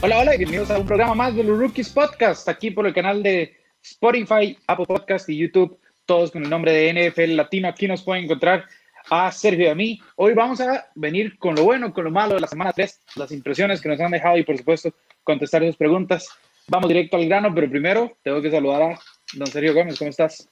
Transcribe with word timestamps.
Hola, 0.00 0.18
hola 0.18 0.34
y 0.34 0.38
bienvenidos 0.38 0.70
a 0.70 0.78
un 0.78 0.86
programa 0.86 1.14
más 1.14 1.34
de 1.34 1.42
los 1.42 1.58
Rookies 1.58 1.88
Podcast, 1.88 2.48
aquí 2.48 2.70
por 2.70 2.86
el 2.86 2.94
canal 2.94 3.22
de 3.22 3.56
Spotify, 3.82 4.56
Apple 4.68 4.86
Podcast 4.86 5.28
y 5.30 5.38
YouTube, 5.38 5.78
todos 6.06 6.30
con 6.30 6.44
el 6.44 6.50
nombre 6.50 6.72
de 6.72 7.10
NFL 7.10 7.34
Latino. 7.34 7.68
Aquí 7.68 7.88
nos 7.88 8.02
pueden 8.02 8.24
encontrar 8.24 8.66
a 9.10 9.30
Sergio 9.32 9.66
y 9.66 9.68
a 9.68 9.74
mí. 9.74 10.00
Hoy 10.16 10.34
vamos 10.34 10.60
a 10.60 10.86
venir 10.94 11.38
con 11.38 11.54
lo 11.54 11.64
bueno, 11.64 11.92
con 11.92 12.04
lo 12.04 12.10
malo 12.10 12.34
de 12.34 12.40
la 12.40 12.46
semana 12.46 12.72
3, 12.72 13.00
las 13.16 13.32
impresiones 13.32 13.80
que 13.80 13.88
nos 13.88 14.00
han 14.00 14.10
dejado 14.10 14.36
y 14.38 14.44
por 14.44 14.56
supuesto 14.56 14.94
contestar 15.22 15.64
sus 15.64 15.76
preguntas. 15.76 16.28
Vamos 16.68 16.88
directo 16.88 17.16
al 17.16 17.26
grano, 17.26 17.54
pero 17.54 17.68
primero 17.68 18.16
tengo 18.22 18.40
que 18.40 18.50
saludar 18.50 18.82
a 18.82 19.00
don 19.34 19.46
Sergio 19.46 19.74
Gómez. 19.74 19.98
¿Cómo 19.98 20.10
estás? 20.10 20.48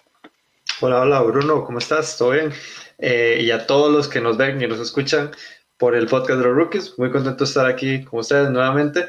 Hola, 0.80 1.00
hola 1.00 1.20
Bruno, 1.22 1.64
¿cómo 1.64 1.78
estás? 1.78 2.18
¿Todo 2.18 2.30
bien? 2.30 2.52
Eh, 2.98 3.38
y 3.40 3.50
a 3.50 3.66
todos 3.66 3.92
los 3.92 4.08
que 4.08 4.20
nos 4.20 4.36
ven 4.36 4.60
y 4.60 4.66
nos 4.66 4.80
escuchan 4.80 5.30
por 5.76 5.94
el 5.94 6.06
podcast 6.06 6.38
de 6.38 6.44
los 6.44 6.54
Rookies, 6.54 6.98
muy 6.98 7.10
contento 7.10 7.44
de 7.44 7.48
estar 7.48 7.66
aquí 7.66 8.04
con 8.04 8.20
ustedes 8.20 8.50
nuevamente. 8.50 9.06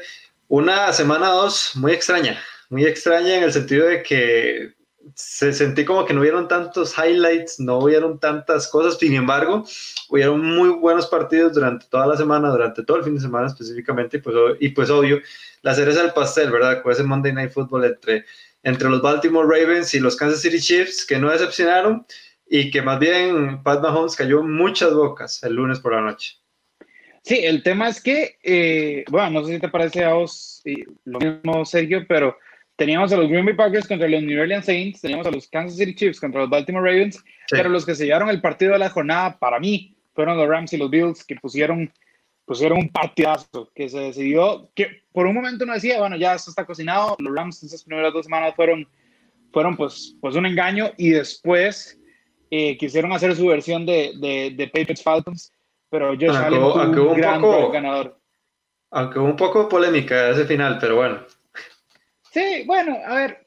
Una 0.48 0.92
semana 0.92 1.28
dos 1.28 1.72
muy 1.74 1.92
extraña, 1.92 2.40
muy 2.70 2.84
extraña 2.84 3.36
en 3.36 3.44
el 3.44 3.52
sentido 3.52 3.86
de 3.86 4.02
que 4.02 4.74
se 5.14 5.52
sentí 5.52 5.84
como 5.84 6.04
que 6.04 6.14
no 6.14 6.20
hubieron 6.20 6.48
tantos 6.48 6.94
highlights, 6.96 7.60
no 7.60 7.78
hubieron 7.78 8.18
tantas 8.18 8.68
cosas, 8.68 8.98
sin 8.98 9.14
embargo, 9.14 9.64
hubieron 10.08 10.40
muy 10.44 10.70
buenos 10.70 11.06
partidos 11.06 11.54
durante 11.54 11.86
toda 11.86 12.06
la 12.06 12.16
semana, 12.16 12.48
durante 12.50 12.82
todo 12.82 12.96
el 12.96 13.04
fin 13.04 13.14
de 13.14 13.20
semana 13.20 13.46
específicamente, 13.46 14.16
y 14.16 14.20
pues, 14.20 14.36
y 14.60 14.68
pues 14.70 14.90
obvio, 14.90 15.20
la 15.62 15.74
cereza 15.74 16.02
del 16.02 16.12
pastel, 16.12 16.50
¿verdad? 16.50 16.82
Con 16.82 16.92
ese 16.92 17.02
Monday 17.02 17.32
Night 17.32 17.52
Football 17.52 17.84
entre, 17.84 18.24
entre 18.62 18.88
los 18.88 19.02
Baltimore 19.02 19.46
Ravens 19.46 19.94
y 19.94 20.00
los 20.00 20.16
Kansas 20.16 20.40
City 20.40 20.60
Chiefs, 20.60 21.06
que 21.06 21.18
no 21.18 21.30
decepcionaron 21.30 22.06
y 22.46 22.70
que 22.70 22.82
más 22.82 22.98
bien 22.98 23.62
Pat 23.62 23.82
Mahomes 23.82 24.16
cayó 24.16 24.42
muchas 24.42 24.92
bocas 24.92 25.42
el 25.42 25.54
lunes 25.54 25.80
por 25.80 25.94
la 25.94 26.00
noche. 26.00 26.36
Sí, 27.22 27.40
el 27.42 27.62
tema 27.62 27.88
es 27.88 28.02
que, 28.02 28.36
eh, 28.42 29.04
bueno, 29.08 29.30
no 29.30 29.46
sé 29.46 29.54
si 29.54 29.60
te 29.60 29.70
parece 29.70 30.04
a 30.04 30.12
vos 30.12 30.62
lo 31.04 31.18
mismo, 31.18 31.64
Sergio, 31.64 32.04
pero 32.06 32.36
teníamos 32.76 33.12
a 33.12 33.16
los 33.16 33.28
Green 33.28 33.44
Bay 33.44 33.54
Packers 33.54 33.86
contra 33.86 34.08
los 34.08 34.22
New 34.22 34.40
Orleans 34.40 34.66
Saints, 34.66 35.00
teníamos 35.00 35.26
a 35.26 35.30
los 35.30 35.46
Kansas 35.48 35.78
City 35.78 35.94
Chiefs 35.94 36.20
contra 36.20 36.40
los 36.40 36.50
Baltimore 36.50 36.90
Ravens, 36.90 37.22
pero 37.50 37.68
los 37.68 37.86
que 37.86 37.94
sellaron 37.94 38.28
el 38.28 38.40
partido 38.40 38.72
de 38.72 38.78
la 38.78 38.90
jornada 38.90 39.38
para 39.38 39.60
mí 39.60 39.96
fueron 40.14 40.36
los 40.36 40.48
Rams 40.48 40.72
y 40.72 40.76
los 40.76 40.90
Bills 40.90 41.24
que 41.24 41.36
pusieron, 41.36 41.92
pusieron 42.44 42.78
un 42.78 42.88
partidazo 42.88 43.70
que 43.74 43.88
se 43.88 44.00
decidió, 44.00 44.70
que 44.74 45.02
por 45.12 45.26
un 45.26 45.34
momento 45.34 45.64
uno 45.64 45.74
decía, 45.74 45.98
bueno, 45.98 46.16
ya 46.16 46.34
esto 46.34 46.50
está 46.50 46.64
cocinado, 46.64 47.16
los 47.18 47.34
Rams 47.34 47.62
en 47.62 47.68
esas 47.68 47.84
primeras 47.84 48.12
dos 48.12 48.26
semanas 48.26 48.54
fueron, 48.54 48.86
fueron 49.52 49.76
pues, 49.76 50.16
pues 50.20 50.34
un 50.34 50.46
engaño 50.46 50.90
y 50.96 51.10
después 51.10 52.00
eh, 52.50 52.76
quisieron 52.76 53.12
hacer 53.12 53.34
su 53.36 53.46
versión 53.46 53.86
de, 53.86 54.12
de, 54.16 54.52
de 54.56 54.66
Patriots 54.66 55.02
Falcons, 55.02 55.52
pero 55.90 56.14
yo 56.14 56.32
aunque, 56.32 57.00
un, 57.00 57.08
un 57.08 57.16
gran 57.16 57.40
poco, 57.40 57.70
ganador. 57.70 58.18
Aunque 58.90 59.18
un 59.18 59.36
poco 59.36 59.68
polémica 59.68 60.30
ese 60.30 60.44
final, 60.44 60.78
pero 60.80 60.96
bueno. 60.96 61.20
Sí, 62.34 62.64
bueno, 62.66 62.98
a 63.06 63.14
ver, 63.14 63.46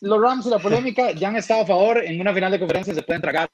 los 0.00 0.20
Rams 0.20 0.46
y 0.46 0.50
la 0.50 0.58
polémica 0.58 1.12
ya 1.12 1.28
han 1.28 1.36
estado 1.36 1.62
a 1.62 1.66
favor 1.66 2.02
en 2.04 2.20
una 2.20 2.34
final 2.34 2.50
de 2.50 2.58
conferencia, 2.58 2.92
se 2.92 3.02
pueden 3.02 3.22
tragar, 3.22 3.48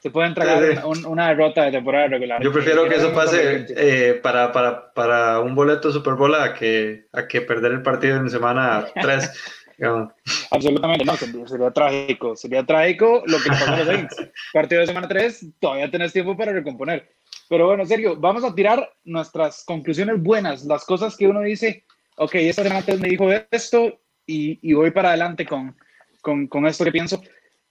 se 0.00 0.10
pueden 0.10 0.34
tragar 0.34 0.84
una 0.84 1.28
derrota 1.28 1.66
de 1.66 1.70
temporada 1.70 2.08
regular. 2.08 2.42
Yo 2.42 2.52
prefiero 2.52 2.88
que 2.88 2.96
eso 2.96 3.12
pase 3.12 3.66
eh, 3.68 4.14
para, 4.20 4.50
para, 4.50 4.92
para, 4.92 5.38
un 5.38 5.54
boleto 5.54 5.92
Super 5.92 6.14
Bowl 6.14 6.34
a 6.34 6.54
que, 6.54 7.06
a 7.12 7.28
que 7.28 7.40
perder 7.42 7.70
el 7.70 7.82
partido 7.82 8.16
en 8.16 8.28
semana 8.28 8.84
3. 9.00 9.30
Absolutamente 10.50 11.04
no, 11.04 11.46
sería 11.46 11.70
trágico, 11.70 12.34
sería 12.34 12.66
trágico 12.66 13.22
lo 13.26 13.38
que 13.38 13.48
pasó 13.48 13.72
a 13.72 13.76
los 13.78 13.86
Saints. 13.86 14.16
Partido 14.52 14.80
de 14.80 14.88
semana 14.88 15.06
3, 15.06 15.46
todavía 15.60 15.88
tenés 15.88 16.12
tiempo 16.12 16.36
para 16.36 16.52
recomponer. 16.52 17.08
Pero 17.48 17.66
bueno, 17.66 17.86
serio, 17.86 18.16
vamos 18.16 18.42
a 18.42 18.54
tirar 18.54 18.92
nuestras 19.04 19.64
conclusiones 19.64 20.20
buenas, 20.20 20.64
las 20.64 20.84
cosas 20.84 21.16
que 21.16 21.28
uno 21.28 21.40
dice, 21.42 21.84
ok, 22.20 22.34
esta 22.34 22.62
semana 22.62 22.84
me 23.00 23.08
dijo 23.08 23.30
esto 23.50 23.98
y, 24.26 24.58
y 24.62 24.74
voy 24.74 24.90
para 24.90 25.08
adelante 25.08 25.46
con, 25.46 25.74
con, 26.20 26.46
con, 26.48 26.66
esto 26.66 26.84
que 26.84 26.92
pienso. 26.92 27.22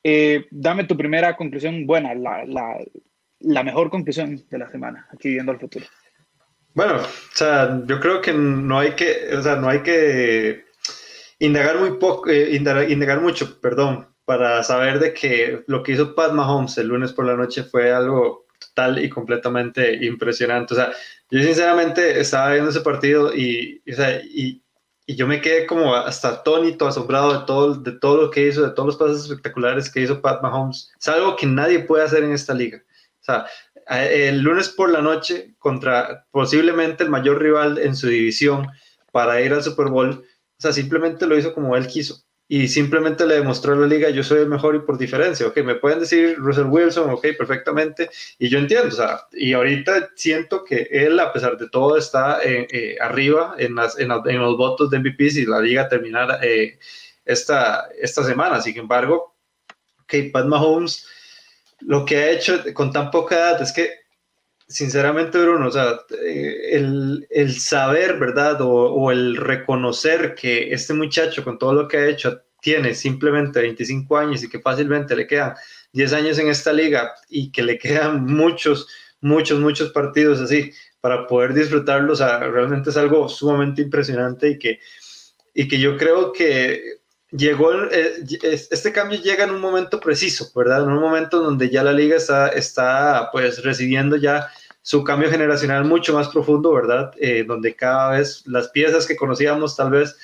Eh, 0.04 0.48
dame 0.50 0.86
tu 0.86 0.98
primera 0.98 1.36
conclusión 1.36 1.86
buena, 1.86 2.16
la, 2.16 2.46
la, 2.46 2.78
la, 3.42 3.64
mejor 3.64 3.92
conclusión 3.92 4.44
de 4.50 4.58
la 4.58 4.70
semana, 4.72 5.08
aquí 5.14 5.30
viendo 5.30 5.52
el 5.52 5.60
futuro. 5.60 5.86
Bueno, 6.74 6.96
o 6.96 7.36
sea, 7.36 7.82
yo 7.86 8.00
creo 8.00 8.22
que 8.22 8.34
no 8.34 8.80
hay 8.80 8.94
que, 8.94 9.36
o 9.36 9.42
sea, 9.42 9.58
no 9.58 9.70
hay 9.70 9.82
que 9.84 10.66
indagar 11.38 11.80
muy 11.80 11.98
poco, 12.00 12.30
eh, 12.30 12.56
indagar, 12.56 12.90
indagar 12.90 13.22
mucho, 13.22 13.62
perdón, 13.62 14.08
para 14.26 14.64
saber 14.64 15.00
de 15.00 15.14
que 15.14 15.64
lo 15.68 15.84
que 15.84 15.92
hizo 15.92 16.16
Pat 16.16 16.31
Mahomes 16.31 16.78
el 16.80 16.88
lunes 16.88 17.14
por 17.14 17.26
la 17.26 17.36
noche 17.36 17.64
fue 17.64 17.92
algo 17.92 18.48
total 18.80 19.04
y 19.04 19.10
completamente 19.10 20.06
impresionante. 20.06 20.74
O 20.74 20.78
sea, 20.78 20.92
yo 21.30 21.42
sinceramente 21.42 22.20
estaba 22.20 22.52
viendo 22.52 22.70
ese 22.70 22.82
partido 22.82 23.34
y, 23.36 23.82
o 23.92 23.96
sea, 23.96 24.22
y, 24.22 24.62
y, 25.06 25.16
yo 25.16 25.28
me 25.28 25.42
quedé 25.42 25.66
como 25.66 25.96
hasta 25.96 26.30
atónito, 26.30 26.88
asombrado 26.88 27.40
de 27.40 27.46
todo, 27.46 27.76
de 27.76 27.92
todo 27.94 28.22
lo 28.22 28.32
que 28.32 28.48
hizo, 28.48 28.62
de 28.62 28.72
todos 28.72 28.88
los 28.88 28.98
pasos 28.98 29.24
espectaculares 29.24 29.90
que 29.90 30.02
hizo 30.02 30.22
Pat 30.22 30.42
Mahomes. 30.42 30.92
Es 31.00 31.08
algo 31.08 31.36
que 31.36 31.46
nadie 31.46 31.80
puede 31.80 32.04
hacer 32.04 32.24
en 32.24 32.32
esta 32.32 32.54
liga. 32.54 32.82
O 33.22 33.24
sea, 33.24 33.46
el 33.88 34.42
lunes 34.42 34.70
por 34.70 34.90
la 34.90 35.02
noche 35.02 35.56
contra 35.58 36.26
posiblemente 36.32 37.04
el 37.04 37.10
mayor 37.10 37.42
rival 37.42 37.80
en 37.80 37.96
su 37.96 38.08
división 38.08 38.68
para 39.12 39.42
ir 39.42 39.52
al 39.52 39.64
Super 39.64 39.88
Bowl, 39.88 40.10
o 40.12 40.62
sea, 40.62 40.74
simplemente 40.74 41.26
lo 41.26 41.38
hizo 41.38 41.54
como 41.54 41.76
él 41.76 41.88
quiso 41.88 42.24
y 42.52 42.68
simplemente 42.68 43.28
le 43.28 43.36
demostró 43.36 43.74
a 43.74 43.76
la 43.76 43.86
liga, 43.86 44.10
yo 44.10 44.24
soy 44.24 44.40
el 44.40 44.50
mejor 44.50 44.76
y 44.76 44.80
por 44.80 44.98
diferencia, 44.98 45.46
ok, 45.46 45.58
me 45.60 45.76
pueden 45.76 46.00
decir 46.00 46.36
Russell 46.40 46.66
Wilson, 46.66 47.12
ok, 47.12 47.28
perfectamente, 47.38 48.10
y 48.40 48.50
yo 48.50 48.58
entiendo, 48.58 48.88
o 48.88 48.92
sea, 48.92 49.28
y 49.34 49.54
ahorita 49.54 50.10
siento 50.16 50.64
que 50.64 50.88
él, 50.90 51.20
a 51.20 51.32
pesar 51.32 51.60
de 51.60 51.70
todo, 51.70 51.96
está 51.96 52.42
eh, 52.44 52.68
eh, 52.72 52.98
arriba 53.00 53.54
en, 53.60 53.76
las, 53.76 54.00
en, 54.00 54.10
los 54.10 54.58
votos 54.58 54.90
de 54.90 54.98
MVP 54.98 55.30
si 55.30 55.46
la 55.46 55.62
liga 55.62 55.88
terminara 55.88 56.40
eh, 56.42 56.80
esta, 57.24 57.88
esta 58.02 58.24
semana, 58.24 58.60
sin 58.60 58.80
embargo, 58.80 59.36
ok, 60.02 60.31
Pat 60.34 60.48
Mahomes, 60.48 61.06
lo 61.81 62.04
que 62.04 62.18
ha 62.18 62.31
hecho 62.31 62.64
con 62.74 62.92
tan 62.92 63.12
poca 63.12 63.36
edad 63.36 63.62
es 63.62 63.72
que 63.72 63.92
sinceramente, 64.69 65.40
Bruno, 65.40 65.68
o 65.68 65.72
sea, 65.72 66.00
el, 66.22 67.28
el 67.30 67.59
saber, 67.59 68.19
¿verdad? 68.19 68.59
O, 68.62 69.12
el 69.12 69.35
reconocer 69.35 70.35
que 70.35 70.72
este 70.72 70.94
muchacho, 70.94 71.44
con 71.44 71.57
todo 71.57 71.74
lo 71.74 71.88
que 71.88 71.97
ha 71.97 72.07
hecho, 72.07 72.44
tiene 72.62 72.94
simplemente 72.94 73.62
25 73.62 74.18
años 74.18 74.44
y 74.44 74.50
que 74.50 74.59
fácilmente 74.59 75.16
le 75.16 75.25
quedan 75.25 75.56
10 75.94 76.13
años 76.13 76.38
en 76.40 76.50
esta 76.50 76.72
liga 76.72 77.13
y 77.30 77.52
que 77.52 77.63
le 77.63 77.78
quedan 77.80 78.25
muchos, 78.25 78.88
muchos, 79.22 79.59
muchos 79.59 79.91
partidos 79.91 80.40
así 80.40 80.72
para 81.01 81.25
poder 81.28 81.53
disfrutarlos, 81.53 82.19
realmente 82.19 82.90
es 82.90 82.97
algo 82.97 83.28
sumamente 83.30 83.81
impresionante 83.81 84.50
y 84.50 84.59
que, 84.59 84.80
y 85.53 85.68
que 85.68 85.80
yo 85.80 85.97
creo 85.97 86.34
que 86.34 86.99
llegó, 87.32 87.74
eh, 87.92 88.24
este 88.72 88.92
cambio 88.92 89.22
llega 89.22 89.44
en 89.44 89.52
un 89.52 89.62
momento 89.62 90.00
preciso, 90.00 90.50
¿verdad? 90.56 90.84
En 90.84 90.90
un 90.90 91.02
momento 91.02 91.40
donde 91.40 91.70
ya 91.70 91.84
la 91.84 91.94
liga 91.94 92.18
está, 92.18 92.50
está 92.50 93.30
pues 93.32 93.64
recibiendo 93.64 94.16
ya 94.16 94.50
su 94.82 95.04
cambio 95.04 95.30
generacional 95.30 95.86
mucho 95.86 96.14
más 96.14 96.30
profundo, 96.30 96.74
¿verdad? 96.74 97.12
Eh, 97.20 97.44
donde 97.48 97.76
cada 97.76 98.12
vez 98.12 98.44
las 98.48 98.70
piezas 98.70 99.06
que 99.06 99.16
conocíamos, 99.16 99.76
tal 99.76 99.92
vez 99.92 100.16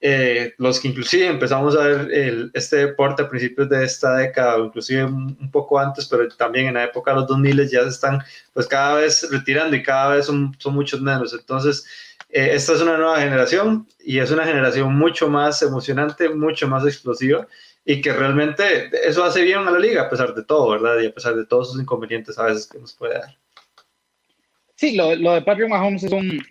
eh, 0.00 0.52
los 0.58 0.80
que 0.80 0.88
inclusive 0.88 1.26
empezamos 1.26 1.74
a 1.76 1.84
ver 1.84 2.12
el, 2.12 2.50
este 2.52 2.76
deporte 2.76 3.22
a 3.22 3.28
principios 3.28 3.68
de 3.70 3.84
esta 3.84 4.16
década, 4.16 4.56
o 4.56 4.66
inclusive 4.66 5.04
un, 5.04 5.50
poco 5.50 5.78
antes, 5.78 6.06
pero 6.06 6.28
también 6.28 6.66
en 6.66 6.74
la 6.74 6.84
época 6.84 7.12
de 7.12 7.20
los 7.20 7.26
2000 7.26 7.68
ya 7.70 7.82
se 7.84 7.88
están 7.88 8.22
pues 8.52 8.66
cada 8.66 8.96
vez 8.96 9.26
retirando 9.30 9.74
y 9.74 9.82
cada 9.82 10.16
vez 10.16 10.26
son, 10.26 10.54
son 10.58 10.74
muchos 10.74 11.00
menos. 11.00 11.32
Entonces, 11.32 11.86
eh, 12.34 12.50
esta 12.54 12.72
es 12.72 12.80
una 12.80 12.96
nueva 12.96 13.20
generación 13.20 13.86
y 14.00 14.18
es 14.18 14.32
una 14.32 14.44
generación 14.44 14.92
mucho 14.92 15.28
más 15.28 15.62
emocionante, 15.62 16.28
mucho 16.28 16.66
más 16.66 16.84
explosiva 16.84 17.46
y 17.84 18.00
que 18.00 18.12
realmente 18.12 18.90
eso 19.06 19.22
hace 19.22 19.42
bien 19.42 19.60
a 19.60 19.70
la 19.70 19.78
liga 19.78 20.02
a 20.02 20.10
pesar 20.10 20.34
de 20.34 20.42
todo, 20.42 20.70
¿verdad? 20.70 21.00
Y 21.00 21.06
a 21.06 21.14
pesar 21.14 21.36
de 21.36 21.46
todos 21.46 21.70
sus 21.70 21.80
inconvenientes 21.80 22.36
a 22.36 22.46
veces 22.46 22.66
que 22.66 22.80
nos 22.80 22.92
puede 22.94 23.14
dar. 23.14 23.38
Sí, 24.74 24.96
lo, 24.96 25.14
lo 25.14 25.34
de 25.34 25.42
Patrick 25.42 25.68
Mahomes 25.68 26.02
es 26.02 26.10
un, 26.10 26.44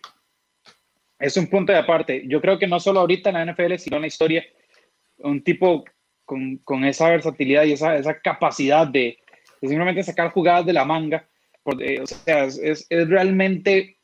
es 1.19 1.35
un 1.35 1.47
punto 1.47 1.73
de 1.73 1.79
aparte. 1.79 2.23
Yo 2.27 2.39
creo 2.39 2.57
que 2.57 2.67
no 2.67 2.79
solo 2.79 3.01
ahorita 3.01 3.31
en 3.31 3.35
la 3.35 3.53
NFL, 3.53 3.75
sino 3.75 3.97
en 3.97 4.03
la 4.03 4.07
historia, 4.07 4.45
un 5.17 5.43
tipo 5.43 5.83
con, 6.23 6.59
con 6.59 6.85
esa 6.85 7.09
versatilidad 7.09 7.65
y 7.65 7.73
esa, 7.73 7.97
esa 7.97 8.21
capacidad 8.21 8.87
de, 8.87 9.17
de, 9.61 9.67
simplemente 9.67 10.03
sacar 10.03 10.31
jugadas 10.31 10.65
de 10.65 10.71
la 10.71 10.85
manga. 10.85 11.27
Porque, 11.61 11.99
o 11.99 12.07
sea, 12.07 12.45
es, 12.45 12.87
es, 12.89 13.09
realmente 13.09 13.97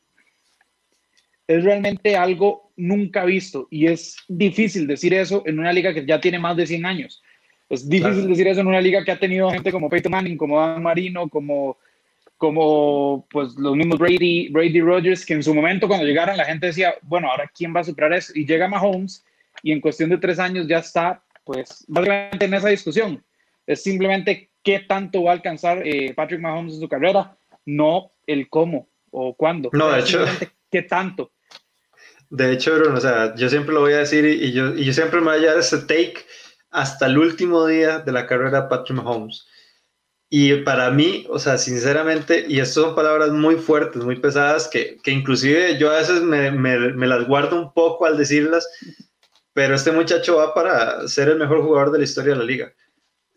es 1.50 1.64
realmente 1.64 2.16
algo 2.16 2.70
nunca 2.76 3.24
visto 3.24 3.66
y 3.72 3.88
es 3.88 4.16
difícil 4.28 4.86
decir 4.86 5.12
eso 5.12 5.42
en 5.46 5.58
una 5.58 5.72
liga 5.72 5.92
que 5.92 6.06
ya 6.06 6.20
tiene 6.20 6.38
más 6.38 6.56
de 6.56 6.64
100 6.64 6.86
años. 6.86 7.20
Es 7.68 7.88
difícil 7.88 8.12
claro. 8.12 8.28
decir 8.28 8.46
eso 8.46 8.60
en 8.60 8.68
una 8.68 8.80
liga 8.80 9.04
que 9.04 9.10
ha 9.10 9.18
tenido 9.18 9.50
gente 9.50 9.72
como 9.72 9.90
Peyton 9.90 10.12
Manning, 10.12 10.36
como 10.36 10.60
Dan 10.60 10.80
Marino, 10.82 11.28
como 11.28 11.76
como 12.36 13.26
pues 13.30 13.54
los 13.56 13.76
mismos 13.76 13.98
Brady, 13.98 14.48
Brady 14.48 14.80
Rogers, 14.80 15.26
que 15.26 15.34
en 15.34 15.42
su 15.42 15.52
momento 15.52 15.88
cuando 15.88 16.06
llegaron 16.06 16.36
la 16.36 16.44
gente 16.44 16.68
decía, 16.68 16.94
bueno, 17.02 17.28
ahora 17.28 17.50
quién 17.54 17.74
va 17.74 17.80
a 17.80 17.84
superar 17.84 18.12
eso, 18.12 18.32
y 18.34 18.46
llega 18.46 18.68
Mahomes 18.68 19.24
y 19.62 19.72
en 19.72 19.80
cuestión 19.80 20.08
de 20.08 20.18
tres 20.18 20.38
años 20.38 20.68
ya 20.68 20.78
está, 20.78 21.22
pues, 21.44 21.84
básicamente 21.88 22.46
en 22.46 22.54
esa 22.54 22.68
discusión. 22.68 23.22
Es 23.66 23.82
simplemente 23.82 24.50
qué 24.62 24.80
tanto 24.80 25.24
va 25.24 25.32
a 25.32 25.34
alcanzar 25.34 25.86
eh, 25.86 26.14
Patrick 26.14 26.40
Mahomes 26.40 26.74
en 26.74 26.80
su 26.80 26.88
carrera, 26.88 27.36
no 27.66 28.12
el 28.26 28.48
cómo 28.48 28.88
o 29.10 29.34
cuándo. 29.34 29.68
No, 29.72 29.90
de 29.90 30.00
hecho. 30.00 30.24
¿Qué 30.70 30.82
tanto? 30.82 31.32
De 32.30 32.52
hecho, 32.52 32.74
Bruno, 32.76 32.96
o 32.96 33.00
sea, 33.00 33.34
yo 33.34 33.48
siempre 33.48 33.74
lo 33.74 33.80
voy 33.80 33.92
a 33.92 33.98
decir 33.98 34.24
y, 34.24 34.52
yo, 34.52 34.74
y 34.74 34.84
yo 34.84 34.92
siempre 34.92 35.20
me 35.20 35.36
voy 35.36 35.44
a 35.44 35.50
dar 35.50 35.58
ese 35.58 35.78
take 35.78 36.24
hasta 36.70 37.06
el 37.06 37.18
último 37.18 37.66
día 37.66 37.98
de 37.98 38.12
la 38.12 38.26
carrera 38.26 38.62
de 38.62 38.68
Patrick 38.68 38.96
Mahomes. 38.96 39.46
Y 40.32 40.54
para 40.62 40.92
mí, 40.92 41.26
o 41.28 41.40
sea, 41.40 41.58
sinceramente, 41.58 42.46
y 42.48 42.60
estas 42.60 42.84
son 42.84 42.94
palabras 42.94 43.30
muy 43.32 43.56
fuertes, 43.56 44.04
muy 44.04 44.14
pesadas, 44.14 44.68
que, 44.68 44.98
que 45.02 45.10
inclusive 45.10 45.76
yo 45.76 45.90
a 45.90 45.96
veces 45.96 46.22
me, 46.22 46.52
me, 46.52 46.78
me, 46.92 47.06
las 47.08 47.26
guardo 47.26 47.60
un 47.60 47.72
poco 47.72 48.06
al 48.06 48.16
decirlas, 48.16 48.68
pero 49.52 49.74
este 49.74 49.90
muchacho 49.90 50.36
va 50.36 50.54
para 50.54 51.08
ser 51.08 51.30
el 51.30 51.38
mejor 51.38 51.62
jugador 51.62 51.90
de 51.90 51.98
la 51.98 52.04
historia 52.04 52.34
de 52.34 52.38
la 52.38 52.44
liga. 52.44 52.72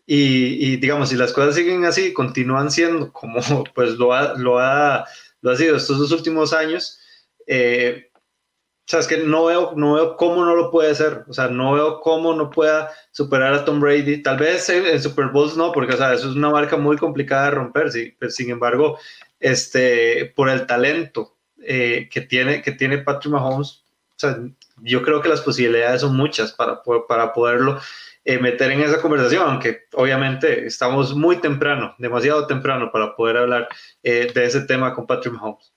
Y, 0.06 0.72
y 0.74 0.76
digamos, 0.76 1.08
si 1.08 1.16
las 1.16 1.32
cosas 1.32 1.56
siguen 1.56 1.84
así, 1.84 2.12
continúan 2.12 2.70
siendo 2.70 3.12
como 3.12 3.40
pues 3.74 3.96
lo 3.96 4.12
ha, 4.14 4.34
lo 4.34 4.60
ha, 4.60 5.04
lo 5.40 5.50
ha 5.50 5.56
sido 5.56 5.76
estos 5.76 5.98
dos 5.98 6.12
últimos 6.12 6.52
años, 6.52 7.00
eh, 7.48 8.12
o 8.86 8.86
sea, 8.86 9.00
es 9.00 9.06
que 9.08 9.16
no 9.16 9.46
veo, 9.46 9.72
no 9.76 9.94
veo 9.94 10.16
cómo 10.16 10.44
no 10.44 10.54
lo 10.54 10.70
puede 10.70 10.90
hacer. 10.90 11.24
O 11.26 11.32
sea, 11.32 11.48
no 11.48 11.72
veo 11.72 12.00
cómo 12.00 12.34
no 12.34 12.50
pueda 12.50 12.90
superar 13.12 13.54
a 13.54 13.64
Tom 13.64 13.80
Brady. 13.80 14.22
Tal 14.22 14.36
vez 14.36 14.68
en, 14.68 15.02
Super 15.02 15.28
Bowls 15.28 15.56
no, 15.56 15.72
porque 15.72 15.94
o 15.94 15.96
sea, 15.96 16.12
eso 16.12 16.28
es 16.28 16.36
una 16.36 16.50
marca 16.50 16.76
muy 16.76 16.98
complicada 16.98 17.46
de 17.46 17.50
romper. 17.52 17.90
Sí, 17.90 18.14
pero 18.18 18.30
sin 18.30 18.50
embargo, 18.50 18.98
este, 19.40 20.32
por 20.36 20.50
el 20.50 20.66
talento 20.66 21.34
eh, 21.62 22.08
que, 22.10 22.20
tiene, 22.20 22.60
que 22.60 22.72
tiene 22.72 22.98
Patrick 22.98 23.32
Mahomes, 23.32 23.84
o 24.10 24.18
sea, 24.18 24.38
yo 24.82 25.02
creo 25.02 25.22
que 25.22 25.30
las 25.30 25.40
posibilidades 25.40 26.02
son 26.02 26.14
muchas 26.14 26.52
para, 26.52 26.82
para 27.08 27.32
poderlo 27.32 27.80
eh, 28.26 28.38
meter 28.38 28.70
en 28.70 28.80
esa 28.80 29.00
conversación, 29.00 29.48
aunque 29.48 29.82
obviamente 29.94 30.66
estamos 30.66 31.14
muy 31.14 31.36
temprano, 31.36 31.94
demasiado 31.98 32.46
temprano 32.46 32.90
para 32.92 33.16
poder 33.16 33.38
hablar 33.38 33.68
eh, 34.02 34.30
de 34.34 34.44
ese 34.44 34.62
tema 34.62 34.94
con 34.94 35.06
Patrick 35.06 35.34
Mahomes. 35.34 35.73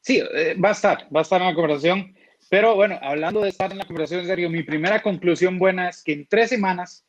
Sí, 0.00 0.22
eh, 0.34 0.54
va 0.54 0.70
a 0.70 0.72
estar, 0.72 1.06
va 1.14 1.20
a 1.20 1.22
estar 1.22 1.40
en 1.40 1.48
la 1.48 1.54
conversación. 1.54 2.14
Pero 2.48 2.74
bueno, 2.74 2.98
hablando 3.00 3.42
de 3.42 3.50
estar 3.50 3.70
en 3.70 3.78
la 3.78 3.84
conversación, 3.84 4.20
en 4.20 4.26
serio, 4.26 4.50
mi 4.50 4.62
primera 4.62 5.02
conclusión 5.02 5.58
buena 5.58 5.88
es 5.88 6.02
que 6.02 6.12
en 6.12 6.26
tres 6.26 6.50
semanas 6.50 7.04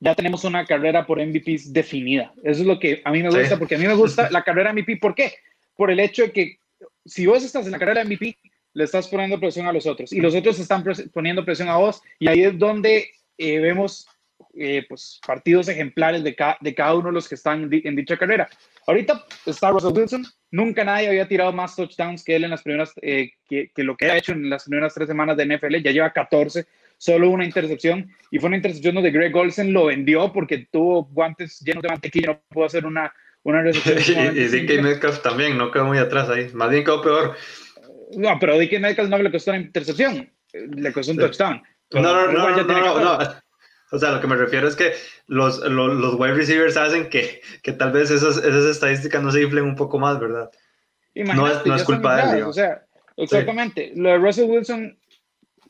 ya 0.00 0.14
tenemos 0.14 0.44
una 0.44 0.64
carrera 0.64 1.06
por 1.06 1.24
MVPs 1.24 1.72
definida. 1.72 2.32
Eso 2.42 2.62
es 2.62 2.66
lo 2.66 2.78
que 2.78 3.02
a 3.04 3.10
mí 3.10 3.22
me 3.22 3.30
gusta, 3.30 3.58
porque 3.58 3.74
a 3.74 3.78
mí 3.78 3.86
me 3.86 3.94
gusta 3.94 4.30
la 4.30 4.42
carrera 4.42 4.72
MVP. 4.72 4.96
¿Por 4.96 5.14
qué? 5.14 5.34
Por 5.76 5.90
el 5.90 6.00
hecho 6.00 6.22
de 6.22 6.32
que 6.32 6.58
si 7.04 7.26
vos 7.26 7.44
estás 7.44 7.66
en 7.66 7.72
la 7.72 7.78
carrera 7.78 8.04
MVP, 8.04 8.36
le 8.74 8.84
estás 8.84 9.08
poniendo 9.08 9.40
presión 9.40 9.66
a 9.66 9.72
los 9.72 9.86
otros 9.86 10.12
y 10.12 10.20
los 10.20 10.34
otros 10.34 10.58
están 10.58 10.84
poniendo 11.12 11.44
presión 11.44 11.68
a 11.70 11.78
vos 11.78 12.02
y 12.18 12.28
ahí 12.28 12.42
es 12.42 12.58
donde 12.58 13.08
eh, 13.38 13.58
vemos 13.58 14.06
eh, 14.54 14.84
pues, 14.86 15.18
partidos 15.26 15.68
ejemplares 15.68 16.22
de, 16.22 16.36
de, 16.60 16.74
cada 16.74 16.94
uno 16.94 17.08
de 17.08 17.14
los 17.14 17.26
que 17.26 17.36
están 17.36 17.70
en 17.72 17.96
dicha 17.96 18.18
carrera. 18.18 18.48
Ahorita 18.86 19.24
está 19.44 19.70
Russell 19.70 19.92
Wilson, 19.92 20.24
nunca 20.52 20.84
nadie 20.84 21.08
había 21.08 21.26
tirado 21.26 21.52
más 21.52 21.74
touchdowns 21.74 22.22
que 22.22 22.36
él 22.36 22.44
en 22.44 22.50
las 22.50 22.62
primeras, 22.62 22.92
eh, 23.02 23.30
que, 23.48 23.70
que, 23.74 23.82
lo 23.82 23.96
que 23.96 24.10
ha 24.10 24.16
hecho 24.16 24.32
en 24.32 24.48
las 24.48 24.64
primeras 24.64 24.94
tres 24.94 25.08
semanas 25.08 25.36
de 25.36 25.44
NFL, 25.44 25.76
ya 25.82 25.90
lleva 25.90 26.12
14, 26.12 26.66
solo 26.96 27.30
una 27.30 27.44
intercepción, 27.44 28.08
y 28.30 28.38
fue 28.38 28.46
una 28.46 28.56
intercepción 28.56 28.94
donde 28.94 29.10
Greg 29.10 29.34
Olsen 29.36 29.72
lo 29.72 29.86
vendió 29.86 30.32
porque 30.32 30.68
tuvo 30.70 31.04
guantes 31.04 31.60
llenos 31.60 31.82
de 31.82 31.88
mantequilla, 31.88 32.28
no 32.28 32.40
pudo 32.48 32.66
hacer 32.66 32.86
una, 32.86 33.12
una 33.42 33.62
recepción. 33.62 34.36
y, 34.36 34.40
y 34.40 34.46
DK 34.46 34.80
Metcalf 34.80 35.20
también, 35.20 35.58
no 35.58 35.72
quedó 35.72 35.86
muy 35.86 35.98
atrás 35.98 36.28
ahí, 36.30 36.50
más 36.54 36.70
bien 36.70 36.84
quedó 36.84 37.02
peor. 37.02 37.34
No, 38.16 38.38
pero 38.38 38.56
DK 38.56 38.78
Metcalf 38.78 39.10
no 39.10 39.18
le 39.18 39.32
costó 39.32 39.50
una 39.50 39.60
intercepción, 39.60 40.30
le 40.52 40.92
costó 40.92 41.10
un 41.10 41.18
touchdown. 41.18 41.60
No, 41.90 42.02
no, 42.02 42.32
no, 42.32 42.50
no, 42.50 42.64
no, 42.64 43.00
no, 43.00 43.18
o 43.92 43.98
sea, 43.98 44.12
lo 44.12 44.20
que 44.20 44.26
me 44.26 44.36
refiero 44.36 44.66
es 44.66 44.74
que 44.74 44.92
los, 45.26 45.58
los, 45.60 45.94
los 45.94 46.14
wide 46.14 46.34
receivers 46.34 46.76
hacen 46.76 47.08
que, 47.08 47.40
que 47.62 47.72
tal 47.72 47.92
vez 47.92 48.10
esas, 48.10 48.38
esas 48.38 48.64
estadísticas 48.64 49.22
no 49.22 49.30
se 49.30 49.42
inflen 49.42 49.64
un 49.64 49.76
poco 49.76 49.98
más, 49.98 50.18
¿verdad? 50.18 50.50
no 51.14 51.48
es, 51.48 51.64
no 51.64 51.74
es 51.74 51.84
culpa 51.84 52.16
de 52.16 52.38
él. 52.38 52.44
O 52.44 52.52
sea, 52.52 52.84
exactamente. 53.16 53.92
Lo 53.94 54.10
de 54.10 54.18
Russell 54.18 54.50
Wilson 54.50 54.98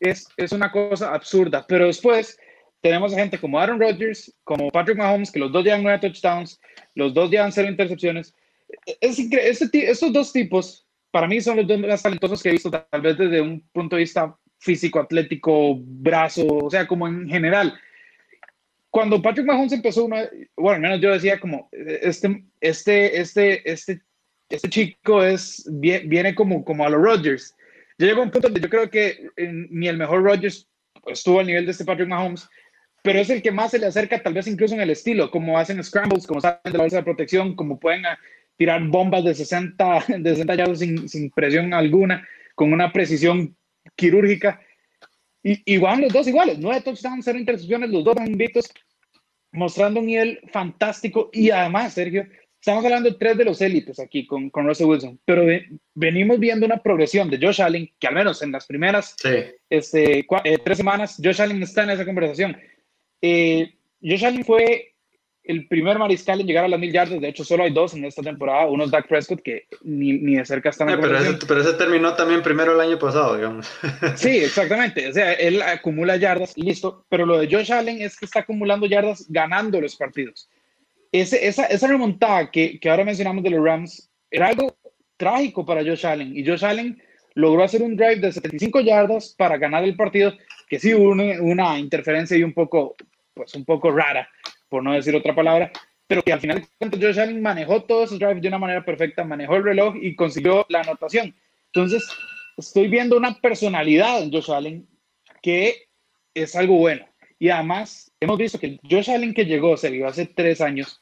es, 0.00 0.28
es 0.36 0.52
una 0.52 0.72
cosa 0.72 1.14
absurda, 1.14 1.64
pero 1.66 1.86
después 1.86 2.38
tenemos 2.80 3.12
a 3.12 3.16
gente 3.16 3.38
como 3.38 3.58
Aaron 3.58 3.80
Rodgers, 3.80 4.32
como 4.44 4.70
Patrick 4.70 4.98
Mahomes, 4.98 5.30
que 5.30 5.38
los 5.38 5.52
dos 5.52 5.64
llevan 5.64 5.82
nueve 5.82 5.98
touchdowns, 6.00 6.60
los 6.94 7.12
dos 7.12 7.30
llevan 7.30 7.52
cero 7.52 7.68
intercepciones. 7.68 8.34
Es 9.00 9.18
este, 9.18 9.90
estos 9.90 10.12
dos 10.12 10.32
tipos, 10.32 10.86
para 11.10 11.26
mí, 11.26 11.40
son 11.40 11.58
los 11.58 11.66
dos 11.66 11.78
más 11.80 12.02
talentosos 12.02 12.42
que 12.42 12.48
he 12.48 12.52
visto, 12.52 12.70
tal 12.70 13.00
vez 13.00 13.16
desde 13.16 13.40
un 13.40 13.60
punto 13.72 13.96
de 13.96 14.00
vista 14.00 14.34
físico, 14.58 15.00
atlético, 15.00 15.76
brazo, 15.78 16.46
o 16.46 16.70
sea, 16.70 16.86
como 16.86 17.06
en 17.06 17.28
general 17.28 17.78
cuando 18.96 19.20
Patrick 19.20 19.46
Mahomes 19.46 19.75
empezó, 19.75 20.08
bueno, 20.08 20.31
al 20.56 20.81
menos 20.81 21.02
yo 21.02 21.12
decía 21.12 21.38
como, 21.38 21.69
este, 21.70 22.46
este, 22.62 23.20
este, 23.20 23.70
este, 23.70 24.00
este 24.48 24.70
chico 24.70 25.22
es, 25.22 25.69
viene 25.70 26.34
como, 26.34 26.64
como 26.64 26.82
a 26.82 26.88
los 26.88 27.02
Rodgers. 27.02 27.54
Yo 27.98 28.06
llego 28.06 28.22
a 28.22 28.25
un 28.25 28.31
punto 28.31 28.48
donde 28.48 28.62
yo 28.62 28.70
creo 28.70 28.88
que 28.88 29.28
ni 29.37 29.88
el 29.88 29.98
mejor 29.98 30.22
Rodgers 30.22 30.66
estuvo 31.08 31.40
al 31.40 31.46
nivel 31.46 31.66
de 31.66 31.72
este 31.72 31.84
Patrick 31.84 32.08
Mahomes, 32.08 32.48
pero 33.02 33.19
es 33.19 33.28
el 33.28 33.43
que 33.43 33.52
más 33.52 33.72
se 33.72 33.78
le 33.78 33.84
acerca, 33.84 34.22
tal 34.22 34.32
vez 34.32 34.46
incluso 34.46 34.75
en 34.75 34.81
el 34.81 34.88
estilo, 34.88 35.31
como 35.31 35.58
hacen 35.58 35.84
scrambles, 35.84 36.26
como 36.26 36.40
salen 36.40 36.60
de 36.64 36.70
la 36.70 36.78
bolsa 36.78 36.96
de 36.96 37.02
protección, 37.02 37.54
como 37.54 37.78
pueden 37.78 38.04
tirar 38.56 38.82
bombas 38.84 39.25
de 39.25 39.34
60, 39.34 40.04
de 40.20 40.31
60 40.31 40.54
yardas 40.54 40.78
sin, 40.78 41.06
sin 41.06 41.31
presión 41.32 41.75
alguna, 41.75 42.26
con 42.54 42.72
una 42.72 42.90
precisión 42.94 43.54
quirúrgica. 43.94 44.58
Y, 45.42 45.78
los 45.78 46.12
dos 46.12 46.26
iguales, 46.26 46.58
nueve 46.58 46.81
touchdowns, 46.81 47.25
cero 47.25 47.38
intercepciones, 47.38 47.90
los 47.90 48.02
dos 48.02 48.16
invictos, 48.26 48.69
mostrando 49.56 50.00
un 50.00 50.06
nivel 50.06 50.40
fantástico. 50.52 51.30
Y 51.32 51.50
además, 51.50 51.94
Sergio, 51.94 52.26
estamos 52.60 52.84
hablando 52.84 53.10
de 53.10 53.16
tres 53.16 53.36
de 53.36 53.44
los 53.44 53.60
élites 53.60 53.98
aquí 54.00 54.26
con, 54.26 54.50
con 54.50 54.66
Russell 54.66 54.86
Wilson, 54.86 55.20
pero 55.24 55.44
venimos 55.94 56.38
viendo 56.38 56.66
una 56.66 56.82
progresión 56.82 57.30
de 57.30 57.38
Josh 57.38 57.62
Allen, 57.62 57.88
que 57.98 58.06
al 58.06 58.14
menos 58.14 58.42
en 58.42 58.52
las 58.52 58.66
primeras 58.66 59.14
este, 59.70 60.26
eh, 60.44 60.58
tres 60.64 60.78
semanas, 60.78 61.20
Josh 61.22 61.40
Allen 61.40 61.62
está 61.62 61.84
en 61.84 61.90
esa 61.90 62.04
conversación. 62.04 62.56
Eh, 63.22 63.72
Josh 64.02 64.24
Allen 64.24 64.44
fue 64.44 64.95
el 65.46 65.69
primer 65.69 65.98
mariscal 65.98 66.40
en 66.40 66.46
llegar 66.46 66.64
a 66.64 66.69
las 66.69 66.81
mil 66.81 66.93
yardas. 66.93 67.20
De 67.20 67.28
hecho, 67.28 67.44
solo 67.44 67.64
hay 67.64 67.72
dos 67.72 67.94
en 67.94 68.04
esta 68.04 68.22
temporada. 68.22 68.66
Uno 68.66 68.84
es 68.84 68.90
Dak 68.90 69.06
Prescott, 69.06 69.43
que 69.43 69.66
ni, 69.82 70.14
ni 70.14 70.37
de 70.37 70.44
cerca 70.44 70.70
están 70.70 70.88
en 70.90 71.00
pero, 71.00 71.19
ese, 71.19 71.38
pero 71.46 71.60
ese 71.60 71.75
terminó 71.75 72.14
también 72.14 72.43
primero 72.43 72.72
el 72.72 72.81
año 72.81 72.98
pasado, 72.98 73.37
digamos. 73.37 73.70
Sí, 74.16 74.38
exactamente. 74.38 75.08
O 75.08 75.12
sea, 75.12 75.32
él 75.34 75.62
acumula 75.62 76.16
yardas, 76.16 76.56
listo. 76.56 77.04
Pero 77.09 77.26
lo 77.26 77.38
de 77.38 77.49
Josh 77.50 77.73
Allen 77.73 78.02
es 78.02 78.16
que 78.18 78.25
está 78.25 78.40
acumulando 78.40 78.87
yardas 78.87 79.26
ganando 79.28 79.80
los 79.80 79.97
partidos. 79.97 80.49
Ese, 81.12 81.47
esa, 81.47 81.66
esa 81.66 81.87
remontada 81.87 82.50
que, 82.50 82.80
que 82.80 82.90
ahora 82.90 83.04
mencionamos 83.04 83.44
de 83.44 83.50
los 83.50 83.64
Rams 83.64 84.11
era 84.30 84.49
algo 84.49 84.76
trágico 85.16 85.64
para 85.64 85.85
Josh 85.85 86.06
Allen. 86.06 86.37
Y 86.37 86.44
Josh 86.44 86.64
Allen 86.64 87.00
logró 87.35 87.62
hacer 87.62 87.82
un 87.82 87.97
drive 87.97 88.16
de 88.16 88.32
75 88.32 88.80
yardas 88.80 89.35
para 89.38 89.59
ganar 89.59 89.85
el 89.85 89.94
partido, 89.94 90.32
que 90.68 90.80
sí 90.80 90.92
una, 90.92 91.40
una 91.40 91.78
interferencia 91.78 92.37
y 92.37 92.42
un 92.42 92.52
poco, 92.52 92.97
pues 93.32 93.54
un 93.54 93.64
poco 93.64 93.92
rara 93.92 94.28
por 94.68 94.82
no 94.82 94.92
decir 94.92 95.14
otra 95.14 95.35
palabra, 95.35 95.70
pero 96.06 96.23
que 96.23 96.32
al 96.32 96.40
final 96.40 96.64
Josh 96.80 97.18
Allen 97.18 97.42
manejó 97.42 97.82
todos 97.82 98.06
esos 98.06 98.18
drives 98.18 98.42
de 98.42 98.49
una 98.49 98.58
manera 98.58 98.85
perfecta, 98.85 99.25
manejó 99.25 99.56
el 99.56 99.64
reloj 99.64 99.96
y 100.00 100.14
consiguió 100.14 100.66
la 100.68 100.80
anotación. 100.80 101.35
Entonces, 101.66 102.06
estoy 102.56 102.88
viendo 102.88 103.16
una 103.16 103.35
personalidad 103.40 104.23
en 104.23 104.32
Josh 104.32 104.50
Allen 104.50 104.87
que 105.42 105.88
es 106.35 106.54
algo 106.56 106.78
bueno. 106.78 107.06
Y 107.38 107.50
además, 107.50 108.12
hemos 108.20 108.38
visto 108.38 108.58
que 108.58 108.78
Josh 108.88 109.11
Allen 109.11 109.35
que 109.35 109.44
llegó, 109.44 109.76
se 109.76 109.90
dio 109.90 110.06
hace 110.06 110.26
tres 110.26 110.61
años, 110.61 111.00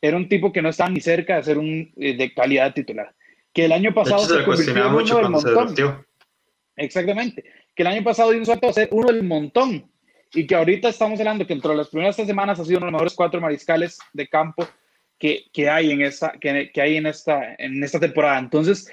era 0.00 0.16
un 0.16 0.28
tipo 0.28 0.52
que 0.52 0.62
no 0.62 0.68
estaba 0.68 0.90
ni 0.90 1.00
cerca 1.00 1.36
de 1.36 1.42
ser 1.42 1.58
un 1.58 1.92
eh, 1.96 2.16
de 2.16 2.32
calidad 2.34 2.74
titular. 2.74 3.14
Que 3.52 3.64
el 3.64 3.72
año 3.72 3.94
pasado 3.94 4.24
se, 4.26 4.44
convirtió 4.44 4.86
en 4.86 4.94
uno 4.94 5.16
del 5.16 5.30
montón. 5.30 6.06
Exactamente. 6.76 7.44
Que 7.74 7.82
el 7.82 7.86
año 7.86 8.04
pasado 8.04 8.30
dio 8.30 8.40
un 8.40 8.46
salto 8.46 8.68
a 8.68 8.72
ser 8.72 8.88
uno 8.90 9.08
del 9.10 9.22
montón 9.22 9.90
y 10.34 10.46
que 10.46 10.54
ahorita 10.54 10.88
estamos 10.88 11.18
hablando 11.20 11.46
que 11.46 11.52
entre 11.52 11.74
las 11.74 11.88
primeras 11.88 12.16
tres 12.16 12.28
semanas 12.28 12.58
ha 12.58 12.64
sido 12.64 12.78
uno 12.78 12.86
de 12.86 12.92
los 12.92 12.98
mejores 12.98 13.14
cuatro 13.14 13.40
mariscales 13.40 13.98
de 14.12 14.28
campo 14.28 14.66
que, 15.18 15.44
que 15.52 15.70
hay, 15.70 15.90
en 15.90 16.02
esta, 16.02 16.32
que, 16.32 16.70
que, 16.72 16.80
hay 16.80 16.96
en, 16.96 17.06
esta, 17.06 17.54
en 17.58 17.82
esta 17.82 18.00
temporada. 18.00 18.38
Entonces, 18.38 18.90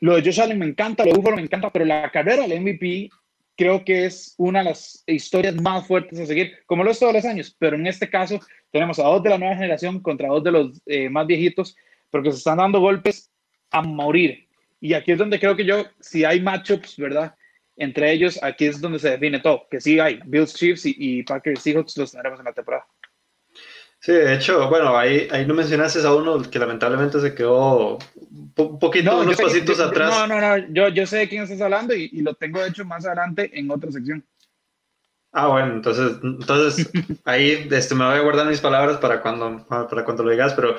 lo 0.00 0.14
de 0.14 0.22
Josh 0.22 0.40
Allen 0.40 0.58
me 0.58 0.66
encanta, 0.66 1.04
lo 1.04 1.12
de 1.12 1.16
Buffalo 1.18 1.36
me 1.36 1.42
encanta, 1.42 1.70
pero 1.70 1.84
la 1.84 2.10
carrera 2.10 2.46
del 2.46 2.60
MVP 2.60 3.10
creo 3.56 3.84
que 3.84 4.06
es 4.06 4.34
una 4.38 4.60
de 4.60 4.66
las 4.66 5.02
historias 5.06 5.54
más 5.60 5.86
fuertes 5.86 6.18
a 6.18 6.26
seguir, 6.26 6.52
como 6.66 6.84
lo 6.84 6.90
es 6.90 6.98
todos 6.98 7.12
los 7.12 7.24
años, 7.24 7.54
pero 7.58 7.76
en 7.76 7.86
este 7.86 8.08
caso 8.08 8.40
tenemos 8.70 8.98
a 8.98 9.04
dos 9.04 9.22
de 9.22 9.30
la 9.30 9.38
nueva 9.38 9.54
generación 9.54 10.00
contra 10.00 10.28
dos 10.28 10.42
de 10.42 10.52
los 10.52 10.82
eh, 10.86 11.08
más 11.08 11.26
viejitos, 11.26 11.76
porque 12.10 12.30
se 12.30 12.38
están 12.38 12.58
dando 12.58 12.80
golpes 12.80 13.30
a 13.70 13.82
morir. 13.82 14.46
Y 14.80 14.94
aquí 14.94 15.12
es 15.12 15.18
donde 15.18 15.40
creo 15.40 15.56
que 15.56 15.64
yo, 15.64 15.84
si 16.00 16.24
hay 16.24 16.40
matchups, 16.40 16.96
¿verdad? 16.96 17.34
Entre 17.76 18.12
ellos, 18.12 18.38
aquí 18.42 18.66
es 18.66 18.80
donde 18.80 18.98
se 18.98 19.10
define 19.10 19.40
todo, 19.40 19.66
que 19.70 19.80
sí 19.80 19.98
hay 19.98 20.20
Bills, 20.24 20.54
Chiefs 20.54 20.82
y, 20.84 21.22
Packers, 21.22 21.62
Seahawks 21.62 21.96
los 21.96 22.12
tendremos 22.12 22.38
en 22.38 22.46
la 22.46 22.52
temporada. 22.52 22.86
Sí, 24.00 24.12
de 24.12 24.34
hecho, 24.34 24.68
bueno, 24.68 24.96
ahí, 24.96 25.28
ahí 25.30 25.46
no 25.46 25.54
mencionaste 25.54 26.06
a 26.06 26.14
uno 26.14 26.42
que 26.42 26.58
lamentablemente 26.58 27.18
se 27.20 27.34
quedó 27.34 27.98
un 28.30 28.78
poquito, 28.78 29.18
unos 29.18 29.36
pasitos 29.36 29.80
atrás. 29.80 30.10
No, 30.10 30.26
no, 30.26 30.40
no, 30.40 30.66
yo, 30.68 30.88
yo 30.88 31.06
sé 31.06 31.18
de 31.18 31.28
quién 31.28 31.42
estás 31.42 31.62
hablando 31.62 31.94
y, 31.94 32.10
y, 32.12 32.20
lo 32.20 32.34
tengo 32.34 32.62
hecho 32.62 32.84
más 32.84 33.06
adelante 33.06 33.50
en 33.58 33.70
otra 33.70 33.90
sección. 33.90 34.22
Ah, 35.36 35.48
bueno, 35.48 35.74
entonces, 35.74 36.12
entonces 36.22 36.88
ahí 37.24 37.66
este, 37.68 37.96
me 37.96 38.04
voy 38.04 38.14
a 38.14 38.20
guardar 38.20 38.46
mis 38.46 38.60
palabras 38.60 38.98
para 38.98 39.20
cuando, 39.20 39.66
para 39.66 40.04
cuando 40.04 40.22
lo 40.22 40.30
digas, 40.30 40.54
pero 40.54 40.76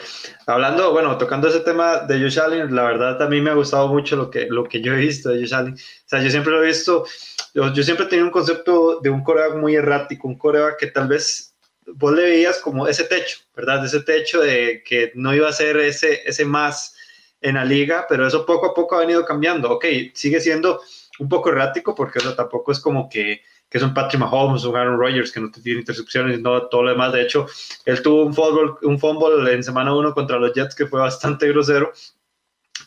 hablando, 0.48 0.94
bueno, 0.94 1.18
tocando 1.18 1.50
ese 1.50 1.60
tema 1.60 2.00
de 2.00 2.22
Josh 2.22 2.40
Allen, 2.40 2.74
la 2.74 2.84
verdad 2.84 3.22
a 3.22 3.28
mí 3.28 3.42
me 3.42 3.50
ha 3.50 3.56
gustado 3.56 3.90
mucho 3.90 4.16
lo 4.16 4.30
que, 4.30 4.48
lo 4.50 4.64
que 4.64 4.82
yo 4.82 4.94
he 4.94 4.98
visto 4.98 5.28
de 5.28 5.42
Josh 5.42 5.54
Allen. 5.54 5.74
O 5.74 6.08
sea, 6.08 6.24
yo 6.24 6.30
siempre 6.30 6.54
lo 6.54 6.64
he 6.64 6.68
visto, 6.68 7.06
yo, 7.54 7.74
yo 7.74 7.84
siempre 7.84 8.06
he 8.06 8.08
tenido 8.08 8.28
un 8.28 8.32
concepto 8.32 9.02
de 9.02 9.10
un 9.10 9.26
coreback 9.26 9.58
muy 9.58 9.76
errático, 9.76 10.30
un 10.30 10.38
coreback 10.38 10.78
que 10.80 10.88
tal 10.88 11.10
vez 11.10 11.54
vos 11.88 12.14
le 12.14 12.24
veías 12.24 12.60
como 12.60 12.88
ese 12.88 13.04
techo, 13.04 13.40
¿verdad? 13.58 13.84
Ese 13.84 14.04
techo 14.04 14.40
de 14.40 14.84
que 14.88 15.12
no 15.16 15.36
iba 15.36 15.50
a 15.50 15.54
ser 15.54 15.76
ese, 15.78 16.22
ese 16.26 16.46
más 16.46 16.96
en 17.42 17.56
la 17.56 17.66
liga, 17.66 18.06
pero 18.08 18.26
eso 18.26 18.46
poco 18.46 18.68
a 18.68 18.74
poco 18.74 18.96
ha 18.96 19.00
venido 19.00 19.26
cambiando. 19.26 19.70
Ok, 19.70 19.86
sigue 20.14 20.40
siendo 20.40 20.80
un 21.20 21.28
poco 21.28 21.50
errático 21.50 21.94
porque 21.94 22.20
eso 22.20 22.34
tampoco 22.36 22.72
es 22.72 22.80
como 22.80 23.10
que, 23.10 23.42
que 23.70 23.78
es 23.78 23.84
un 23.84 23.94
Patrick 23.94 24.20
Mahomes, 24.20 24.64
un 24.64 24.76
Aaron 24.76 25.00
Rodgers 25.00 25.32
que 25.32 25.40
no 25.40 25.52
tiene 25.52 25.80
intercepciones, 25.80 26.40
no 26.40 26.68
todo 26.68 26.84
lo 26.84 26.92
demás. 26.92 27.14
De 27.14 27.22
hecho, 27.22 27.48
él 27.86 28.02
tuvo 28.02 28.24
un 28.24 28.34
fumble, 28.34 28.74
un 28.84 29.00
fumble 29.00 29.54
en 29.54 29.64
semana 29.64 29.94
uno 29.94 30.14
contra 30.14 30.38
los 30.38 30.54
Jets 30.54 30.76
que 30.76 30.88
fue 30.88 31.00
bastante 31.00 31.48
grosero, 31.52 31.92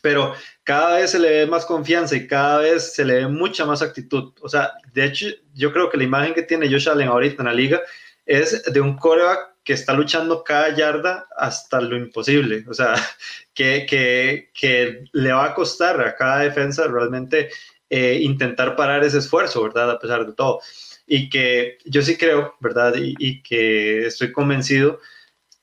pero 0.03 0.35
cada 0.63 0.97
vez 0.97 1.11
se 1.11 1.19
le 1.19 1.31
ve 1.31 1.47
más 1.47 1.67
confianza 1.67 2.15
y 2.17 2.27
cada 2.27 2.59
vez 2.59 2.95
se 2.95 3.05
le 3.05 3.15
ve 3.15 3.29
mucha 3.29 3.67
más 3.67 3.83
actitud. 3.83 4.33
O 4.41 4.49
sea, 4.49 4.73
de 4.93 5.05
hecho, 5.05 5.27
yo 5.55 5.73
creo 5.73 5.91
que 5.91 5.97
la 5.97 6.05
imagen 6.05 6.35
que 6.35 6.43
tiene 6.43 6.71
Josh 6.71 6.89
Allen 6.89 7.09
ahorita 7.09 7.43
en 7.43 7.47
la 7.47 7.55
liga 7.55 7.81
es 8.25 8.63
de 8.71 8.81
un 8.81 8.97
coreback 8.97 9.57
que 9.65 9.73
está 9.73 9.93
luchando 9.93 10.45
cada 10.45 10.75
yarda 10.75 11.27
hasta 11.37 11.81
lo 11.81 11.97
imposible. 11.97 12.65
O 12.69 12.75
sea, 12.75 12.95
que, 13.55 13.87
que, 13.89 14.51
que 14.55 15.05
le 15.13 15.33
va 15.33 15.47
a 15.47 15.55
costar 15.55 16.01
a 16.01 16.15
cada 16.15 16.41
defensa 16.41 16.87
realmente 16.87 17.51
eh, 17.91 18.19
intentar 18.23 18.77
parar 18.77 19.05
ese 19.05 19.19
esfuerzo, 19.19 19.63
¿verdad? 19.63 19.91
A 19.91 19.99
pesar 19.99 20.27
de 20.27 20.33
todo. 20.33 20.61
Y 21.07 21.31
que 21.31 21.79
yo 21.87 22.03
sí 22.03 22.17
creo, 22.17 22.55
¿verdad? 22.61 22.95
Y, 22.97 23.15
y, 23.19 23.43
que 23.43 24.07
estoy 24.07 24.31
convencido 24.33 25.01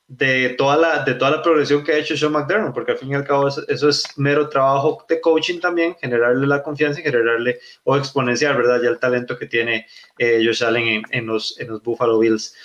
de 0.08 0.50
toda, 0.58 0.77
la, 0.77 1.03
de 1.03 1.15
toda 1.15 1.32
la 1.32 1.41
progresión 1.41 1.84
que 1.84 1.94
ha 1.94 1.98
hecho 1.98 2.15
Sean 2.15 2.32
McDermott, 2.32 2.74
porque 2.74 2.91
al 2.91 2.98
fin 2.98 3.12
y 3.12 3.15
al 3.15 3.25
cabo 3.25 3.48
eso, 3.48 3.63
eso 3.67 3.89
es 3.89 4.05
mero 4.17 4.50
trabajo 4.50 5.03
de 5.10 5.20
coaching 5.20 5.60
también, 5.60 5.96
generarle 6.00 6.46
la 6.46 6.62
confianza 6.62 7.00
y 7.00 7.03
generarle 7.03 7.60
o 7.84 7.98
exponenciar, 7.98 8.55
¿verdad? 8.55 8.82
Ya 8.82 8.89
el 8.89 9.00
talento 9.00 9.38
que 9.38 9.48
tiene 9.48 9.88
eh, 10.17 10.41
Josh 10.44 10.63
Allen 10.63 10.88
en, 10.88 11.03
en, 11.12 11.25
los, 11.25 11.60
en 11.60 11.70
los 11.70 11.82
Buffalo 11.82 12.20
Bills. 12.20 12.55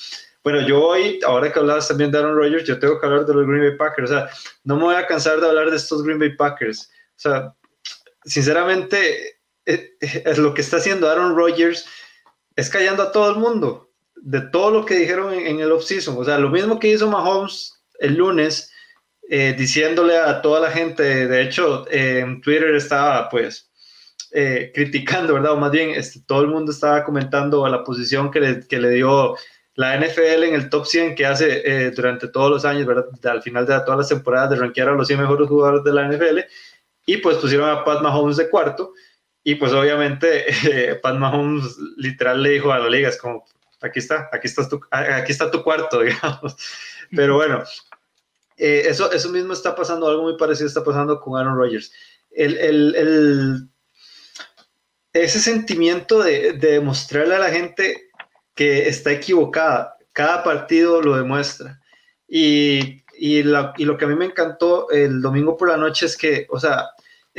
Bueno, 0.43 0.67
yo 0.67 0.83
hoy, 0.83 1.21
ahora 1.26 1.52
que 1.52 1.59
hablabas 1.59 1.88
también 1.88 2.11
de 2.11 2.19
Aaron 2.19 2.37
Rodgers, 2.37 2.64
yo 2.64 2.79
tengo 2.79 2.99
que 2.99 3.07
hablar 3.07 3.26
de 3.26 3.35
los 3.35 3.47
Green 3.47 3.61
Bay 3.61 3.76
Packers. 3.76 4.11
O 4.11 4.14
sea, 4.14 4.31
no 4.64 4.76
me 4.76 4.85
voy 4.85 4.95
a 4.95 5.07
cansar 5.07 5.38
de 5.38 5.47
hablar 5.47 5.71
de 5.71 5.76
estos 5.76 6.02
Green 6.02 6.19
Bay 6.19 6.35
Packers. 6.35 6.90
O 7.17 7.21
sea, 7.21 7.55
sinceramente, 8.25 9.40
eh, 9.71 9.97
eh, 10.00 10.35
lo 10.37 10.53
que 10.53 10.62
está 10.62 10.79
haciendo 10.79 11.09
Aaron 11.09 11.37
Rodgers 11.37 11.87
es 12.57 12.69
callando 12.69 13.05
a 13.05 13.12
todo 13.12 13.31
el 13.31 13.37
mundo 13.37 13.91
de 14.17 14.41
todo 14.41 14.71
lo 14.71 14.85
que 14.85 14.97
dijeron 14.97 15.33
en, 15.33 15.61
el 15.61 15.73
offseason. 15.73 16.17
O 16.19 16.25
sea, 16.25 16.39
lo 16.39 16.50
mismo 16.50 16.79
que 16.79 16.89
hizo 16.89 17.09
Mahomes 17.09 17.81
el 18.00 18.17
lunes, 18.17 18.71
eh, 19.29 19.55
diciéndole 19.57 20.19
a 20.19 20.43
toda 20.43 20.61
la 20.61 20.71
gente, 20.71 21.29
de 21.29 21.43
hecho, 21.43 21.87
en 21.91 22.41
Twitter 22.41 22.75
estaba 22.75 23.29
pues 23.29 23.71
criticando, 24.75 25.35
¿verdad? 25.35 25.53
O 25.53 25.57
más 25.57 25.73
bien, 25.73 25.91
este, 25.91 26.21
todo 26.27 26.43
el 26.43 26.49
mundo 26.49 26.71
estaba 26.71 27.05
comentando 27.05 27.65
a 27.65 27.71
la 27.71 27.83
posición 27.83 28.31
que 28.31 28.41
le, 28.41 28.67
que 28.67 28.79
le, 28.79 28.91
dio 28.91 29.37
la 29.75 29.99
NFL 29.99 30.45
en 30.45 30.55
el 30.55 30.71
top 30.71 30.87
100 30.87 31.15
que 31.15 31.27
hace 31.27 31.91
durante 31.93 32.29
todos 32.29 32.50
los 32.50 32.65
años, 32.65 32.87
¿verdad? 32.87 33.07
Al 33.25 33.43
final 33.43 33.67
de 33.67 33.79
todas 33.81 33.99
las 33.99 34.09
temporadas 34.09 34.50
de 34.50 34.57
rankear 34.57 34.89
a 34.89 34.93
los 34.93 35.07
100 35.07 35.21
mejores 35.21 35.49
jugadores 35.49 35.85
de 35.85 35.93
la 35.93 36.09
NFL. 36.09 36.41
Y 37.07 37.17
pues 37.17 37.39
pusieron 37.39 37.69
a 37.69 37.85
Pat 37.85 38.03
Mahomes 38.03 38.37
de 38.37 38.49
cuarto. 38.49 38.93
Y 39.43 39.55
pues 39.55 39.73
obviamente 39.73 40.99
Pat 41.03 41.17
Mahomes 41.17 41.77
literal 41.97 42.43
le 42.43 42.51
dijo 42.51 42.73
a 42.73 42.79
la 42.79 42.89
liga, 42.89 43.09
es 43.09 43.19
como, 43.19 43.45
aquí 43.81 43.99
está, 43.99 44.29
aquí, 44.33 44.47
estás 44.47 44.69
tu, 44.69 44.81
aquí 44.91 45.33
está 45.33 45.51
tu 45.51 45.63
cuarto, 45.63 46.01
digamos. 46.03 46.57
Pero 47.15 47.37
bueno, 47.37 47.65
eh, 48.57 48.85
eso, 48.87 49.11
eso 49.13 49.31
mismo 49.31 49.53
está 49.53 49.75
pasando, 49.75 50.09
algo 50.09 50.23
muy 50.23 50.37
parecido 50.37 50.69
está 50.69 50.85
pasando 50.85 51.21
con 51.21 51.39
Aaron 51.39 51.57
Rodgers. 51.57 51.93
El, 52.31 52.59
el, 52.59 52.95
el, 52.95 53.69
ese 55.13 55.41
sentimiento 55.41 56.23
de, 56.23 56.53
de 56.53 56.73
demostrarle 56.73 57.35
a 57.35 57.41
la 57.41 57.51
gente 57.51 58.11
que 58.55 58.89
está 58.89 59.13
equivocada, 59.13 59.97
cada 60.13 60.45
partido 60.45 61.01
lo 61.01 61.17
demuestra. 61.17 61.81
Y, 62.29 63.03
y, 63.19 63.43
la, 63.43 63.73
y, 63.77 63.85
lo 63.85 63.97
que 63.97 64.05
a 64.05 64.09
mí 64.09 64.15
me 64.15 64.27
encantó 64.27 64.91
el 64.91 65.21
domingo 65.21 65.57
por 65.57 65.69
la 65.69 65.77
noche 65.77 66.07
es 66.07 66.17
que, 66.17 66.47
o 66.51 66.61
sea, 66.61 66.91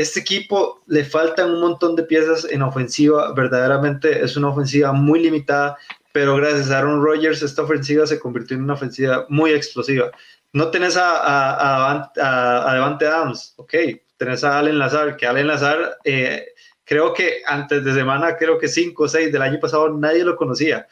este 0.02 0.20
equipo 0.20 0.82
le 0.88 1.04
faltan 1.06 1.52
un 1.52 1.62
montón 1.62 1.96
de 1.96 2.04
piezas 2.04 2.46
en 2.50 2.62
ofensiva, 2.62 3.34
verdaderamente 3.34 4.24
es 4.24 4.36
una 4.36 4.50
ofensiva 4.50 4.92
muy 4.92 5.22
limitada, 5.22 5.78
pero 6.12 6.36
gracias 6.36 6.72
a 6.72 6.80
Aaron 6.80 7.04
Rodgers 7.04 7.42
esta 7.42 7.62
ofensiva 7.62 8.06
se 8.06 8.20
convirtió 8.20 8.58
en 8.58 8.64
una 8.64 8.74
ofensiva 8.74 9.26
muy 9.30 9.52
explosiva. 9.52 10.12
No 10.54 10.70
tenés 10.70 10.98
a, 10.98 11.18
a, 11.18 12.12
a, 12.18 12.70
a 12.70 12.74
Devante 12.74 13.08
Adams, 13.08 13.54
ok, 13.58 13.74
tenés 14.18 14.44
a 14.44 14.60
Allen 14.60 14.78
Lazar, 14.78 15.16
que 15.18 15.26
Allen 15.26 15.48
Lazar, 15.48 15.98
eh, 16.04 16.48
creo 16.84 17.14
que 17.14 17.42
antes 17.46 17.84
de 17.84 17.94
semana, 17.94 18.36
creo 18.38 18.60
que 18.60 18.68
5 18.68 19.04
o 19.04 19.08
6 19.08 19.32
del 19.32 19.42
año 19.42 19.60
pasado 19.60 19.90
nadie 19.90 20.24
lo 20.24 20.36
conocía. 20.36 20.88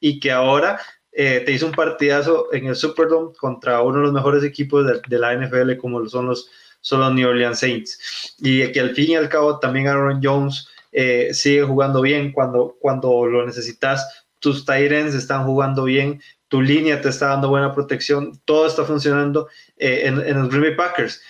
Y 0.00 0.18
que 0.18 0.30
ahora 0.30 0.80
eh, 1.12 1.42
te 1.44 1.52
hizo 1.52 1.66
un 1.66 1.72
partidazo 1.72 2.48
en 2.52 2.66
el 2.66 2.76
Superdome 2.76 3.34
contra 3.36 3.82
uno 3.82 3.98
de 3.98 4.04
los 4.04 4.12
mejores 4.12 4.44
equipos 4.44 4.86
de, 4.86 5.00
de 5.06 5.18
la 5.18 5.34
NFL 5.34 5.76
como 5.76 6.08
son 6.08 6.26
los, 6.26 6.50
son 6.80 7.00
los 7.00 7.14
New 7.14 7.28
Orleans 7.28 7.58
Saints 7.58 8.36
y 8.38 8.70
que 8.72 8.80
al 8.80 8.94
fin 8.94 9.10
y 9.10 9.16
al 9.16 9.28
cabo 9.28 9.58
también 9.58 9.86
Aaron 9.86 10.20
Jones 10.22 10.68
eh, 10.92 11.30
sigue 11.32 11.62
jugando 11.62 12.00
bien 12.00 12.32
cuando, 12.32 12.76
cuando 12.80 13.26
lo 13.26 13.46
necesitas 13.46 14.26
tus 14.40 14.64
Tyrants 14.64 15.14
están 15.14 15.44
jugando 15.44 15.84
bien, 15.84 16.20
tu 16.48 16.60
línea 16.60 17.00
te 17.00 17.10
está 17.10 17.28
dando 17.28 17.48
buena 17.48 17.72
protección, 17.72 18.40
todo 18.44 18.66
está 18.66 18.84
funcionando 18.84 19.48
eh, 19.76 20.02
en, 20.04 20.18
en, 20.20 20.38
los 20.38 20.48
Green 20.48 20.62
Bay 20.62 20.74
Packers. 20.74 21.22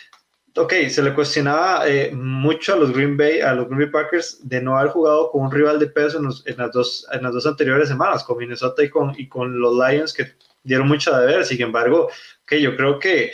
Ok, 0.56 0.72
se 0.88 1.02
le 1.02 1.14
cuestionaba 1.14 1.86
eh, 1.88 2.10
mucho 2.12 2.72
a 2.72 2.76
los 2.76 2.92
Green 2.92 3.16
Bay, 3.16 3.40
a 3.40 3.52
los 3.54 3.66
Green 3.66 3.80
Bay 3.80 3.90
Packers, 3.90 4.48
de 4.48 4.60
no 4.60 4.78
haber 4.78 4.90
jugado 4.90 5.30
con 5.30 5.42
un 5.42 5.52
rival 5.52 5.78
de 5.78 5.86
peso 5.86 6.18
en, 6.18 6.56
las, 6.56 6.72
dos, 6.72 7.06
en 7.12 7.22
las 7.22 7.34
dos 7.34 7.46
anteriores 7.46 7.88
semanas, 7.88 8.24
con 8.24 8.38
Minnesota 8.38 8.82
y 8.82 8.88
con, 8.88 9.14
y 9.16 9.28
con 9.28 9.60
los 9.60 9.74
Lions, 9.74 10.12
que 10.12 10.32
dieron 10.62 10.88
mucho 10.88 11.16
de 11.16 11.26
ver. 11.26 11.44
Sin 11.44 11.60
embargo, 11.60 12.08
okay, 12.44 12.62
yo 12.62 12.76
creo 12.76 12.98
que 12.98 13.32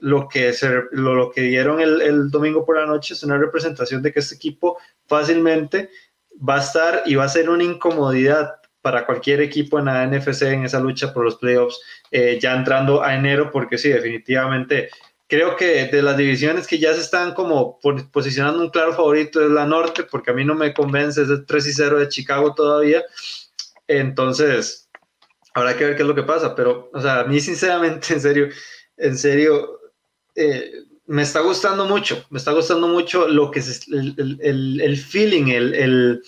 lo 0.00 0.28
que, 0.28 0.52
se, 0.52 0.68
lo, 0.92 1.14
lo 1.14 1.30
que 1.30 1.42
dieron 1.42 1.80
el, 1.80 2.02
el 2.02 2.30
domingo 2.30 2.64
por 2.64 2.78
la 2.78 2.86
noche 2.86 3.14
es 3.14 3.22
una 3.22 3.38
representación 3.38 4.02
de 4.02 4.12
que 4.12 4.20
este 4.20 4.34
equipo 4.34 4.78
fácilmente 5.06 5.90
va 6.36 6.56
a 6.56 6.60
estar 6.60 7.02
y 7.06 7.14
va 7.14 7.24
a 7.24 7.28
ser 7.28 7.48
una 7.48 7.64
incomodidad 7.64 8.56
para 8.82 9.04
cualquier 9.04 9.40
equipo 9.40 9.78
en 9.78 9.86
la 9.86 10.06
NFC 10.06 10.42
en 10.42 10.64
esa 10.64 10.78
lucha 10.78 11.12
por 11.12 11.24
los 11.24 11.36
playoffs, 11.36 11.80
eh, 12.10 12.38
ya 12.40 12.54
entrando 12.54 13.02
a 13.02 13.14
enero, 13.14 13.50
porque 13.50 13.78
sí, 13.78 13.88
definitivamente 13.88 14.90
creo 15.26 15.56
que 15.56 15.86
de 15.86 16.02
las 16.02 16.16
divisiones 16.16 16.66
que 16.66 16.78
ya 16.78 16.94
se 16.94 17.00
están 17.00 17.34
como 17.34 17.80
posicionando 18.12 18.60
un 18.60 18.70
claro 18.70 18.94
favorito 18.94 19.42
es 19.42 19.50
la 19.50 19.66
norte, 19.66 20.04
porque 20.04 20.30
a 20.30 20.34
mí 20.34 20.44
no 20.44 20.54
me 20.54 20.72
convence 20.72 21.22
ese 21.22 21.38
3 21.38 21.66
y 21.66 21.72
0 21.72 21.98
de 21.98 22.08
Chicago 22.08 22.54
todavía. 22.54 23.02
Entonces, 23.88 24.88
habrá 25.54 25.76
que 25.76 25.84
ver 25.84 25.96
qué 25.96 26.02
es 26.02 26.08
lo 26.08 26.14
que 26.14 26.22
pasa, 26.22 26.54
pero, 26.54 26.90
o 26.92 27.00
sea, 27.00 27.20
a 27.20 27.24
mí 27.24 27.40
sinceramente, 27.40 28.14
en 28.14 28.20
serio, 28.20 28.48
en 28.96 29.18
serio, 29.18 29.75
eh, 30.36 30.70
me 31.06 31.22
está 31.22 31.40
gustando 31.40 31.86
mucho, 31.86 32.24
me 32.30 32.38
está 32.38 32.52
gustando 32.52 32.88
mucho 32.88 33.28
lo 33.28 33.50
que 33.50 33.60
es 33.60 33.88
el, 33.88 34.38
el, 34.40 34.80
el 34.80 34.96
feeling, 34.96 35.48
el, 35.48 36.22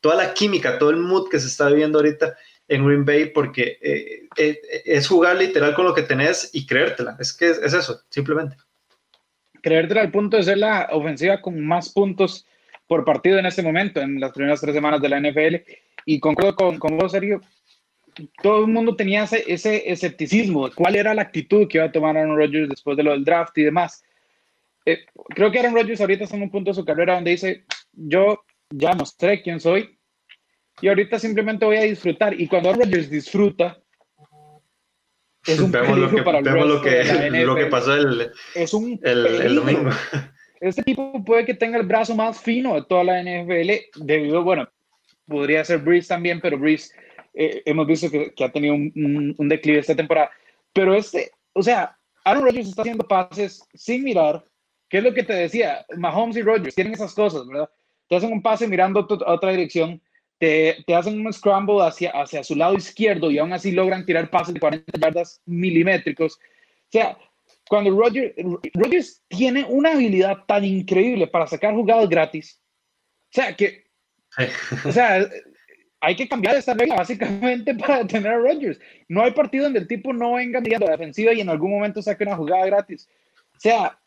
toda 0.00 0.16
la 0.16 0.34
química, 0.34 0.78
todo 0.78 0.90
el 0.90 0.96
mood 0.96 1.28
que 1.28 1.38
se 1.38 1.46
está 1.46 1.68
viviendo 1.68 1.98
ahorita 1.98 2.36
en 2.68 2.84
Green 2.84 3.04
Bay, 3.04 3.26
porque 3.26 3.78
eh, 3.80 4.28
eh, 4.36 4.60
es 4.84 5.06
jugar 5.06 5.36
literal 5.36 5.74
con 5.74 5.84
lo 5.84 5.94
que 5.94 6.02
tenés 6.02 6.50
y 6.52 6.66
creértela. 6.66 7.16
Es 7.20 7.32
que 7.32 7.50
es, 7.50 7.58
es, 7.58 7.72
eso, 7.72 8.02
simplemente. 8.08 8.56
Creértela 9.62 10.02
al 10.02 10.10
punto 10.10 10.36
de 10.36 10.42
ser 10.42 10.58
la 10.58 10.88
ofensiva 10.92 11.40
con 11.40 11.64
más 11.64 11.90
puntos 11.90 12.46
por 12.86 13.04
partido 13.04 13.38
en 13.38 13.46
este 13.46 13.62
momento, 13.62 14.00
en 14.00 14.20
las 14.20 14.32
primeras 14.32 14.60
tres 14.60 14.74
semanas 14.74 15.00
de 15.00 15.08
la 15.08 15.20
NFL. 15.20 15.56
Y 16.04 16.20
concuerdo 16.20 16.54
con, 16.54 16.78
con 16.78 16.96
vos, 16.96 17.12
Sergio. 17.12 17.40
Todo 18.42 18.64
el 18.64 18.72
mundo 18.72 18.96
tenía 18.96 19.24
ese, 19.24 19.44
ese 19.46 19.90
escepticismo. 19.90 20.70
¿Cuál 20.74 20.96
era 20.96 21.14
la 21.14 21.22
actitud 21.22 21.68
que 21.68 21.78
iba 21.78 21.86
a 21.86 21.92
tomar 21.92 22.16
Aaron 22.16 22.36
Rodgers 22.36 22.68
después 22.68 22.96
de 22.96 23.02
lo 23.02 23.12
del 23.12 23.24
draft 23.24 23.56
y 23.58 23.64
demás? 23.64 24.04
Eh, 24.86 25.04
creo 25.28 25.50
que 25.50 25.58
Aaron 25.58 25.74
Rodgers 25.74 26.00
ahorita 26.00 26.24
está 26.24 26.36
en 26.36 26.42
un 26.42 26.50
punto 26.50 26.70
de 26.70 26.74
su 26.74 26.84
carrera 26.84 27.14
donde 27.14 27.32
dice: 27.32 27.64
Yo 27.92 28.42
ya 28.70 28.94
mostré 28.94 29.42
quién 29.42 29.60
soy, 29.60 29.98
y 30.80 30.88
ahorita 30.88 31.18
simplemente 31.18 31.64
voy 31.64 31.76
a 31.76 31.82
disfrutar. 31.82 32.38
Y 32.40 32.46
cuando 32.46 32.72
Rodgers 32.72 33.10
disfruta, 33.10 33.78
es 35.46 35.58
un 35.60 35.70
vemos 35.70 35.98
lo 35.98 36.10
que, 36.10 36.22
para 36.22 36.38
el 36.38 36.44
vemos 36.44 36.66
lo 36.66 36.82
que, 36.82 37.04
lo 37.44 37.56
que 37.56 37.66
pasó 37.66 37.94
el, 37.94 38.30
es 38.54 38.74
un 38.74 38.98
el, 39.02 39.26
el, 39.26 39.54
domingo. 39.54 39.90
Este 40.60 40.82
tipo 40.82 41.24
puede 41.24 41.44
que 41.44 41.54
tenga 41.54 41.78
el 41.78 41.86
brazo 41.86 42.14
más 42.14 42.40
fino 42.40 42.74
de 42.74 42.82
toda 42.84 43.04
la 43.04 43.22
NFL, 43.22 43.70
debido, 44.04 44.42
bueno, 44.42 44.68
podría 45.26 45.64
ser 45.64 45.78
Breeze 45.78 46.08
también, 46.08 46.40
pero 46.40 46.58
Breeze 46.58 46.92
eh, 47.36 47.62
hemos 47.64 47.86
visto 47.86 48.10
que, 48.10 48.34
que, 48.34 48.44
ha 48.44 48.50
tenido 48.50 48.74
un, 48.74 48.92
un, 48.96 49.34
un, 49.38 49.48
declive 49.48 49.78
esta 49.78 49.94
temporada. 49.94 50.30
Pero 50.72 50.94
este, 50.94 51.30
o 51.52 51.62
sea, 51.62 51.96
Aaron 52.24 52.44
Rodgers 52.44 52.68
está 52.68 52.82
haciendo 52.82 53.06
pases 53.06 53.62
sin 53.74 54.02
mirar, 54.02 54.44
¿Qué 54.88 54.98
es 54.98 55.04
lo 55.04 55.14
que 55.14 55.22
te 55.22 55.32
decía? 55.32 55.84
Mahomes 55.96 56.36
y 56.36 56.42
Rodgers 56.42 56.74
tienen 56.74 56.94
esas 56.94 57.14
cosas, 57.14 57.46
¿verdad? 57.46 57.68
Te 58.08 58.16
hacen 58.16 58.32
un 58.32 58.42
pase 58.42 58.68
mirando 58.68 59.00
a 59.00 59.32
otra 59.32 59.50
dirección, 59.50 60.00
te, 60.38 60.76
te, 60.86 60.94
hacen 60.94 61.20
un 61.20 61.32
scramble 61.32 61.82
hacia, 61.82 62.10
hacia 62.10 62.44
su 62.44 62.54
lado 62.54 62.74
izquierdo 62.74 63.30
y 63.30 63.38
aún 63.38 63.52
así 63.52 63.72
logran 63.72 64.06
tirar 64.06 64.30
pases 64.30 64.54
de 64.54 64.60
40 64.60 64.92
yardas 65.00 65.40
milimétricos. 65.44 66.34
O 66.34 66.92
sea, 66.92 67.18
cuando 67.68 67.90
Rodgers, 67.90 68.32
Rodgers 68.74 69.22
tiene 69.28 69.64
una 69.64 69.92
habilidad 69.92 70.44
tan 70.46 70.64
increíble 70.64 71.26
para 71.26 71.48
sacar 71.48 71.74
jugadas 71.74 72.08
gratis, 72.08 72.60
o 73.24 73.34
sea, 73.34 73.56
que, 73.56 73.84
o 74.84 74.92
sea, 74.92 75.28
hay 76.06 76.14
que 76.14 76.28
cambiar 76.28 76.54
esta 76.54 76.72
regla 76.72 76.94
básicamente 76.94 77.74
para 77.78 77.98
detener 77.98 78.32
a 78.32 78.38
Rodgers. 78.38 78.78
No 79.08 79.24
hay 79.24 79.32
partido 79.32 79.64
donde 79.64 79.80
el 79.80 79.88
tipo 79.88 80.12
no 80.12 80.34
venga 80.34 80.60
mirando 80.60 80.86
la 80.86 80.92
defensiva 80.92 81.32
y 81.32 81.40
en 81.40 81.48
algún 81.48 81.72
momento 81.72 82.00
saque 82.00 82.22
una 82.22 82.36
jugada 82.36 82.64
gratis. 82.64 83.08
O 83.56 83.58
sea, 83.58 83.98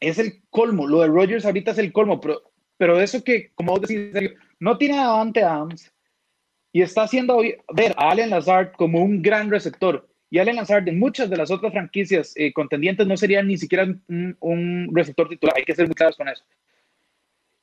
es 0.00 0.18
el 0.18 0.40
colmo. 0.48 0.86
Lo 0.86 1.02
de 1.02 1.08
Rodgers 1.08 1.44
ahorita 1.44 1.72
es 1.72 1.78
el 1.78 1.92
colmo, 1.92 2.22
pero, 2.22 2.40
pero 2.78 2.98
eso 2.98 3.22
que, 3.22 3.50
como 3.54 3.72
vos 3.72 3.82
decís, 3.82 4.30
no 4.60 4.78
tiene 4.78 4.96
a 4.96 5.20
Adams 5.20 5.92
y 6.72 6.80
está 6.80 7.02
haciendo 7.02 7.42
ver 7.74 7.92
a 7.98 8.12
Allen 8.12 8.30
Lazard 8.30 8.72
como 8.72 9.02
un 9.02 9.20
gran 9.20 9.50
receptor. 9.50 10.08
Y 10.30 10.38
Allen 10.38 10.56
Lazard 10.56 10.88
en 10.88 10.98
muchas 10.98 11.28
de 11.28 11.36
las 11.36 11.50
otras 11.50 11.72
franquicias 11.72 12.32
eh, 12.36 12.50
contendientes 12.54 13.06
no 13.06 13.18
sería 13.18 13.42
ni 13.42 13.58
siquiera 13.58 13.86
un, 14.08 14.90
receptor 14.94 15.28
titular. 15.28 15.54
Hay 15.54 15.64
que 15.64 15.74
ser 15.74 15.86
muy 15.86 15.94
claros 15.94 16.16
con 16.16 16.30
eso. 16.30 16.44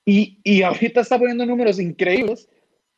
Y, 0.05 0.37
y 0.43 0.61
ahorita 0.61 1.01
está 1.01 1.17
poniendo 1.17 1.43
números 1.43 1.79
increíbles 1.79 2.47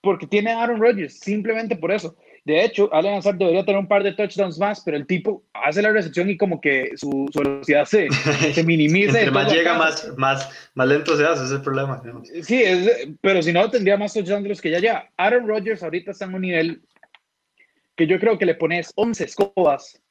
porque 0.01 0.27
tiene 0.27 0.51
a 0.51 0.63
Aaron 0.63 0.81
Rodgers, 0.81 1.19
simplemente 1.19 1.75
por 1.75 1.91
eso. 1.91 2.15
De 2.45 2.63
hecho, 2.63 2.91
Allen 2.93 3.15
Lazard 3.15 3.35
debería 3.35 3.65
tener 3.65 3.79
un 3.79 3.87
par 3.87 4.01
de 4.01 4.13
touchdowns 4.13 4.57
más, 4.57 4.81
pero 4.81 4.97
el 4.97 5.05
tipo 5.05 5.43
hace 5.53 5.81
la 5.81 5.91
recepción 5.91 6.29
y 6.29 6.37
como 6.37 6.61
que 6.61 6.91
su, 6.95 7.29
velocidad 7.35 7.85
se, 7.85 8.09
se 8.53 8.63
minimiza. 8.63 9.19
Entre 9.19 9.31
más 9.31 9.53
llega, 9.53 9.77
más, 9.77 10.17
más, 10.17 10.49
más 10.73 10.87
lento 10.87 11.15
se 11.17 11.25
hace, 11.25 11.43
ese 11.43 11.45
es 11.45 11.51
el 11.51 11.61
problema. 11.61 12.01
Sí, 12.41 12.63
es, 12.63 13.09
pero 13.21 13.41
si 13.41 13.51
no, 13.51 13.69
tendría 13.69 13.97
más 13.97 14.13
touchdowns 14.13 14.43
de 14.43 14.49
los 14.49 14.61
que 14.61 14.71
ya 14.71 14.79
ya. 14.79 15.09
Aaron 15.17 15.47
Rodgers 15.47 15.83
ahorita 15.83 16.11
está 16.11 16.25
en 16.25 16.33
un 16.33 16.41
nivel 16.41 16.81
que 17.95 18.07
yo 18.07 18.19
creo 18.19 18.37
que 18.37 18.45
le 18.45 18.55
pones 18.55 18.93
11 18.95 19.25
escobas 19.25 20.01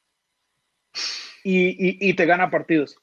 y, 1.43 2.07
y, 2.07 2.13
te 2.13 2.25
gana 2.25 2.51
partidos. 2.51 2.95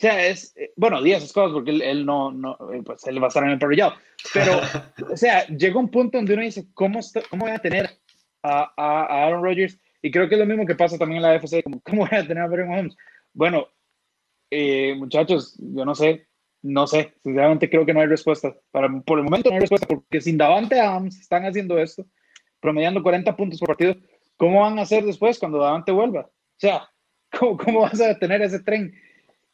O 0.00 0.02
sea, 0.02 0.26
es, 0.26 0.54
bueno, 0.76 1.02
10 1.02 1.24
escobas 1.24 1.52
porque 1.52 1.72
él, 1.72 2.06
no, 2.06 2.32
no, 2.32 2.56
pues 2.86 3.06
él 3.06 3.22
va 3.22 3.26
a 3.26 3.28
estar 3.28 3.44
en 3.44 3.50
el 3.50 3.58
parrillado. 3.58 3.92
Pero, 4.32 4.58
o 5.12 5.16
sea, 5.16 5.46
llega 5.48 5.78
un 5.78 5.90
punto 5.90 6.16
donde 6.16 6.32
uno 6.32 6.42
dice, 6.42 6.64
¿cómo, 6.72 7.00
cómo 7.28 7.44
voy 7.44 7.54
a 7.54 7.58
tener 7.58 7.90
a, 8.42 8.72
a, 8.76 9.26
Aaron 9.26 9.44
Rodgers. 9.44 9.78
Y 10.00 10.10
creo 10.10 10.26
que 10.26 10.36
es 10.36 10.38
lo 10.38 10.46
mismo 10.46 10.64
que 10.64 10.74
pasa 10.74 10.96
también 10.96 11.18
en 11.18 11.22
la 11.24 11.34
FC, 11.34 11.62
como, 11.62 11.80
¿cómo 11.82 12.06
voy 12.06 12.18
a 12.18 12.26
tener 12.26 12.42
a 12.42 12.48
Patrick 12.48 12.66
Mahomes? 12.66 12.96
Bueno, 13.34 13.68
eh, 14.50 14.94
muchachos, 14.96 15.54
yo 15.58 15.84
no 15.84 15.94
sé, 15.94 16.26
no 16.62 16.86
sé, 16.86 17.14
sinceramente 17.22 17.68
creo 17.68 17.84
que 17.84 17.92
no 17.92 18.00
hay 18.00 18.06
respuesta. 18.06 18.56
Para, 18.70 18.88
por 19.02 19.18
el 19.18 19.24
momento 19.24 19.50
no 19.50 19.56
hay 19.56 19.60
respuesta, 19.60 19.86
porque 19.86 20.22
sin 20.22 20.38
Davante 20.38 20.80
Adams 20.80 21.20
están 21.20 21.44
haciendo 21.44 21.78
esto, 21.78 22.06
promediando 22.58 23.02
40 23.02 23.36
puntos 23.36 23.60
por 23.60 23.68
partido. 23.68 23.96
¿Cómo 24.38 24.62
van 24.62 24.78
a 24.78 24.82
hacer 24.82 25.04
después 25.04 25.38
cuando 25.38 25.58
Davante 25.58 25.92
vuelva? 25.92 26.22
O 26.22 26.56
sea, 26.56 26.88
¿cómo, 27.38 27.58
cómo 27.58 27.80
vas 27.82 28.00
a 28.00 28.08
detener 28.08 28.40
ese 28.40 28.60
tren? 28.60 28.94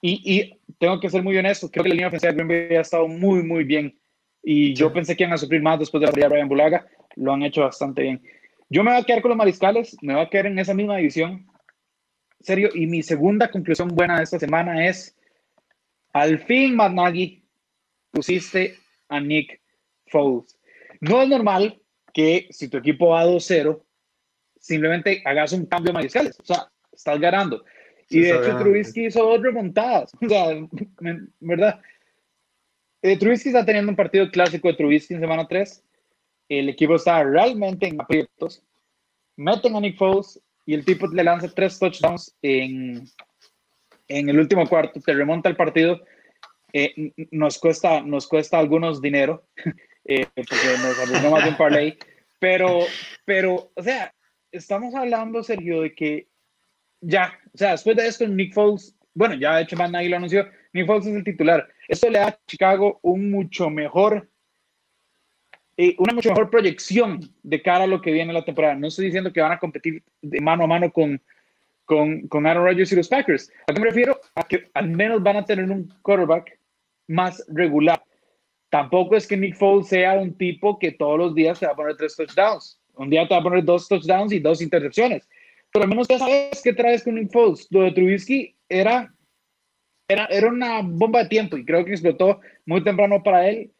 Y, 0.07 0.21
y, 0.25 0.61
tengo 0.79 1.01
que 1.01 1.11
ser 1.11 1.25
muy 1.25 1.37
honesto, 1.37 1.69
creo 1.69 1.83
que 1.83 1.89
la 1.89 1.95
línea 1.97 2.07
ofensiva 2.07 2.33
de 2.33 2.37
Green 2.37 2.69
Bay 2.69 2.77
ha 2.77 2.83
estado 2.83 3.09
muy, 3.09 3.43
muy 3.43 3.65
bien. 3.65 3.99
Y 4.41 4.73
yo 4.73 4.93
pensé 4.93 5.17
que 5.17 5.25
iban 5.25 5.33
a 5.33 5.39
sufrir 5.39 5.61
más 5.61 5.81
después 5.81 6.01
de 6.01 6.07
la 6.07 6.13
de 6.13 6.29
Brian 6.29 6.49
Bulaga. 6.49 6.87
Lo 7.17 7.33
han 7.33 7.43
hecho 7.43 7.63
bastante 7.63 8.03
bien. 8.03 8.23
Yo 8.69 8.85
me 8.85 8.93
voy 8.93 9.01
a 9.01 9.05
quedar 9.05 9.21
con 9.21 9.31
los 9.31 9.39
mariscales, 9.39 9.97
me 10.03 10.15
voy 10.15 10.23
a 10.23 10.29
quedar 10.29 10.47
en 10.47 10.61
esa 10.61 10.75
misma 10.75 10.97
división. 10.99 11.45
Serio, 12.39 12.69
y 12.73 12.87
mi 12.87 13.03
segunda 13.03 13.51
conclusión 13.51 13.89
buena 13.89 14.19
de 14.19 14.23
esta 14.23 14.39
semana 14.39 14.87
es, 14.87 15.17
al 16.13 16.39
fin, 16.39 16.77
Matt 16.77 16.95
pusiste 18.13 18.77
a 19.09 19.19
Nick 19.19 19.61
Foles. 20.07 20.57
No 21.01 21.23
es 21.23 21.29
normal 21.29 21.81
que 22.15 22.47
si 22.51 22.69
tu 22.69 22.79
equipo 22.79 23.09
va 23.09 23.27
2-0, 23.27 23.83
simplemente 24.61 25.21
hagas 25.25 25.53
un 25.53 25.67
cambio 25.67 25.89
de 25.89 25.95
mariscales. 25.95 26.39
O 26.39 26.45
sea, 26.45 26.71
estás 26.93 27.19
ganando. 27.19 27.65
Y 28.09 28.21
de 28.21 28.31
hecho, 28.31 28.59
Trubisky 28.59 29.07
hizo 29.07 29.25
dos 29.25 29.43
remontadas. 29.43 30.13
O 30.23 30.29
sea, 30.29 30.47
¿verdad? 31.41 31.81
Eh, 33.03 33.19
Trubisky 33.19 33.49
está 33.49 33.65
teniendo 33.65 33.91
un 33.91 33.97
partido 33.97 34.31
clásico 34.31 34.69
de 34.69 34.75
Trubisky 34.75 35.15
en 35.15 35.21
semana 35.21 35.47
3 35.47 35.83
el 36.49 36.69
equipo 36.69 36.95
está 36.97 37.23
realmente 37.25 37.89
en 37.89 38.01
aprietos, 38.01 38.63
meten 39.37 39.77
a 39.77 39.81
Nick 39.81 39.97
Foles 39.97 40.41
y 40.65 40.75
el 40.75 40.85
tipo 40.85 41.07
le 41.09 41.25
lanza 41.25 41.53
tres 41.53 41.79
touchdowns 41.79 42.37
en, 42.43 43.09
en 44.09 44.29
el 44.29 44.39
último 44.39 44.67
cuarto, 44.67 45.01
te 45.01 45.15
remonta 45.15 45.49
el 45.49 45.57
partido, 45.57 46.03
eh, 46.73 47.13
nos, 47.31 47.59
cuesta, 47.59 48.01
nos 48.03 48.27
cuesta 48.29 48.59
algunos 48.59 49.01
dinero, 49.01 49.45
eh, 50.05 50.27
porque 50.35 50.79
nos 50.83 50.99
arruinó 50.99 51.31
más 51.31 51.45
de 51.45 51.51
un 51.51 51.57
parlay, 51.57 51.99
pero, 52.39 52.81
pero, 53.25 53.71
o 53.75 53.83
sea, 53.83 54.15
estamos 54.53 54.95
hablando, 54.95 55.43
Sergio, 55.43 55.83
de 55.83 55.95
que 55.95 56.29
ya, 57.01 57.33
o 57.55 57.59
sea, 57.59 57.73
después 57.73 57.97
de 57.97 58.07
esto, 58.07 58.27
Nick 58.27 58.55
Foles, 58.55 58.97
bueno, 59.15 59.35
ya 59.35 59.57
de 59.57 59.63
hecho 59.63 59.77
Matt 59.77 59.91
Nagy 59.91 60.09
lo 60.09 60.17
anunció, 60.17 60.47
Nick 60.73 60.87
Foles 60.87 61.07
es 61.07 61.15
el 61.15 61.25
titular. 61.25 61.69
Esto 61.89 62.11
le 62.11 62.19
da 62.19 62.29
a 62.29 62.39
Chicago 62.47 62.99
un 63.03 63.31
mucho 63.31 63.71
mejor 63.71 64.29
una 65.99 66.15
mucho 66.15 66.31
mejor 66.31 66.51
proyección 66.51 67.21
de 67.43 67.63
cara 67.63 67.85
a 67.85 67.87
lo 67.87 68.01
que 68.01 68.13
viene 68.13 68.33
la 68.33 68.45
temporada. 68.45 68.75
No 68.75 68.89
estoy 68.89 69.07
diciendo 69.07 69.33
que 69.33 69.41
van 69.41 69.53
a 69.53 69.59
competir 69.59 70.03
de 70.23 70.41
mano 70.41 70.65
a 70.65 70.67
mano 70.67 70.91
con, 70.91 71.21
con, 71.85 72.27
con 72.29 72.47
Aaron 72.47 72.65
Rodgers 72.65 72.93
y 72.93 72.97
los 72.97 73.09
Packers. 73.09 73.53
¿A 73.67 73.75
qué 73.75 73.81
me 73.81 73.87
refiero? 73.87 74.19
A 74.35 74.43
que 74.43 74.71
al 74.73 74.89
menos 74.89 75.23
van 75.23 75.37
a 75.37 75.45
tener 75.45 75.71
un 75.71 75.93
quarterback 76.03 76.59
más 77.09 77.45
regular. 77.49 78.03
Tampoco 78.71 79.17
es 79.17 79.27
que 79.27 79.37
Nick 79.37 79.57
Foles 79.57 79.89
sea 79.89 80.15
un 80.15 80.37
tipo 80.37 80.79
que 80.79 80.93
todos 80.93 81.19
los 81.19 81.35
días 81.35 81.61
te 81.61 81.67
va 81.67 81.73
a 81.73 81.77
poner 81.77 81.97
tres 81.97 82.17
touchdowns. 82.17 82.81
Un 82.95 83.11
día 83.11 83.29
te 83.29 83.35
va 83.35 83.41
a 83.41 83.45
poner 83.45 83.63
dos 83.63 83.87
touchdowns 83.87 84.33
y 84.33 84.41
dos 84.41 84.63
intercepciones. 84.63 85.29
Pero 85.77 85.85
al 85.85 85.91
menos 85.91 86.09
ya 86.09 86.19
sabes 86.19 86.63
qué 86.65 86.73
traes 86.73 87.05
con 87.05 87.17
Nick 87.17 87.31
Foles. 87.31 87.67
Lo 87.69 87.83
de 87.83 87.93
Trubisky 87.93 88.57
era, 88.67 89.15
era, 90.09 90.25
era 90.31 90.49
una 90.49 90.81
bomba 90.81 91.23
de 91.23 91.29
tiempo 91.29 91.59
y 91.59 91.67
creo 91.67 91.85
que 91.85 91.91
explotó 91.91 92.41
muy 92.65 92.83
temprano 92.83 93.23
para 93.23 93.47
él 93.47 93.75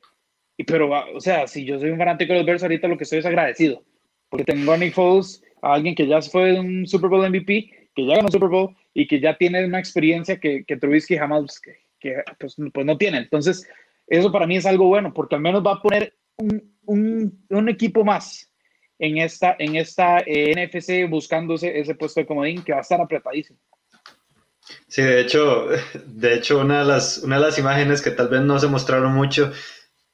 y, 0.59 0.65
pero, 0.65 0.91
o 0.91 1.21
sea, 1.21 1.47
si 1.47 1.65
yo 1.65 1.79
soy 1.79 1.89
un 1.89 1.97
fanático 1.97 2.35
de 2.35 2.41
los 2.41 2.47
Bears, 2.47 2.63
ahorita 2.63 2.87
lo 2.87 2.99
que 2.99 3.05
estoy 3.05 3.21
es 3.21 3.25
agradecido. 3.25 3.83
Porque 4.29 4.45
tengo 4.45 4.73
a 4.73 4.77
Nick 4.77 4.93
Foles, 4.93 5.43
a 5.63 5.73
alguien 5.73 5.95
que 5.95 6.07
ya 6.07 6.21
fue 6.21 6.61
un 6.61 6.87
Super 6.87 7.09
Bowl 7.09 7.27
MVP, 7.31 7.91
que 7.95 8.07
ya 8.07 8.17
ganó 8.17 8.29
Super 8.29 8.51
Bowl 8.51 8.77
y 8.93 9.07
que 9.07 9.19
ya 9.19 9.39
tiene 9.39 9.65
una 9.65 9.79
experiencia 9.79 10.39
que, 10.39 10.67
que 10.67 10.77
Trubisky 10.77 11.17
jamás, 11.17 11.63
que, 11.99 12.23
pues, 12.39 12.57
pues, 12.75 12.85
no 12.85 12.99
tiene. 12.99 13.17
Entonces, 13.17 13.67
eso 14.07 14.31
para 14.31 14.47
mí 14.47 14.59
es 14.59 14.67
algo 14.67 14.89
bueno, 14.89 15.15
porque 15.15 15.37
al 15.37 15.41
menos 15.41 15.65
va 15.65 15.73
a 15.73 15.81
poner 15.81 16.15
un, 16.37 16.77
un, 16.85 17.47
un 17.49 17.69
equipo 17.71 18.05
más 18.05 18.53
en 18.99 19.19
esta, 19.19 19.57
en 19.59 19.77
esta 19.77 20.21
eh, 20.21 20.55
NFC 20.55 21.09
buscándose 21.09 21.79
ese 21.79 21.95
puesto 21.95 22.21
de 22.21 22.27
comodín 22.27 22.63
que 22.63 22.73
va 22.73 22.79
a 22.79 22.83
estar 22.83 23.01
apretadísimo. 23.01 23.59
Sí, 24.89 25.03
de 25.03 25.21
hecho, 25.21 25.69
de 26.07 26.35
hecho 26.35 26.61
una, 26.61 26.81
de 26.81 26.85
las, 26.85 27.19
una 27.19 27.37
de 27.37 27.43
las 27.43 27.59
imágenes 27.59 28.03
que 28.03 28.11
tal 28.11 28.29
vez 28.29 28.43
no 28.43 28.59
se 28.59 28.69
mostraron 28.69 29.13
mucho 29.13 29.53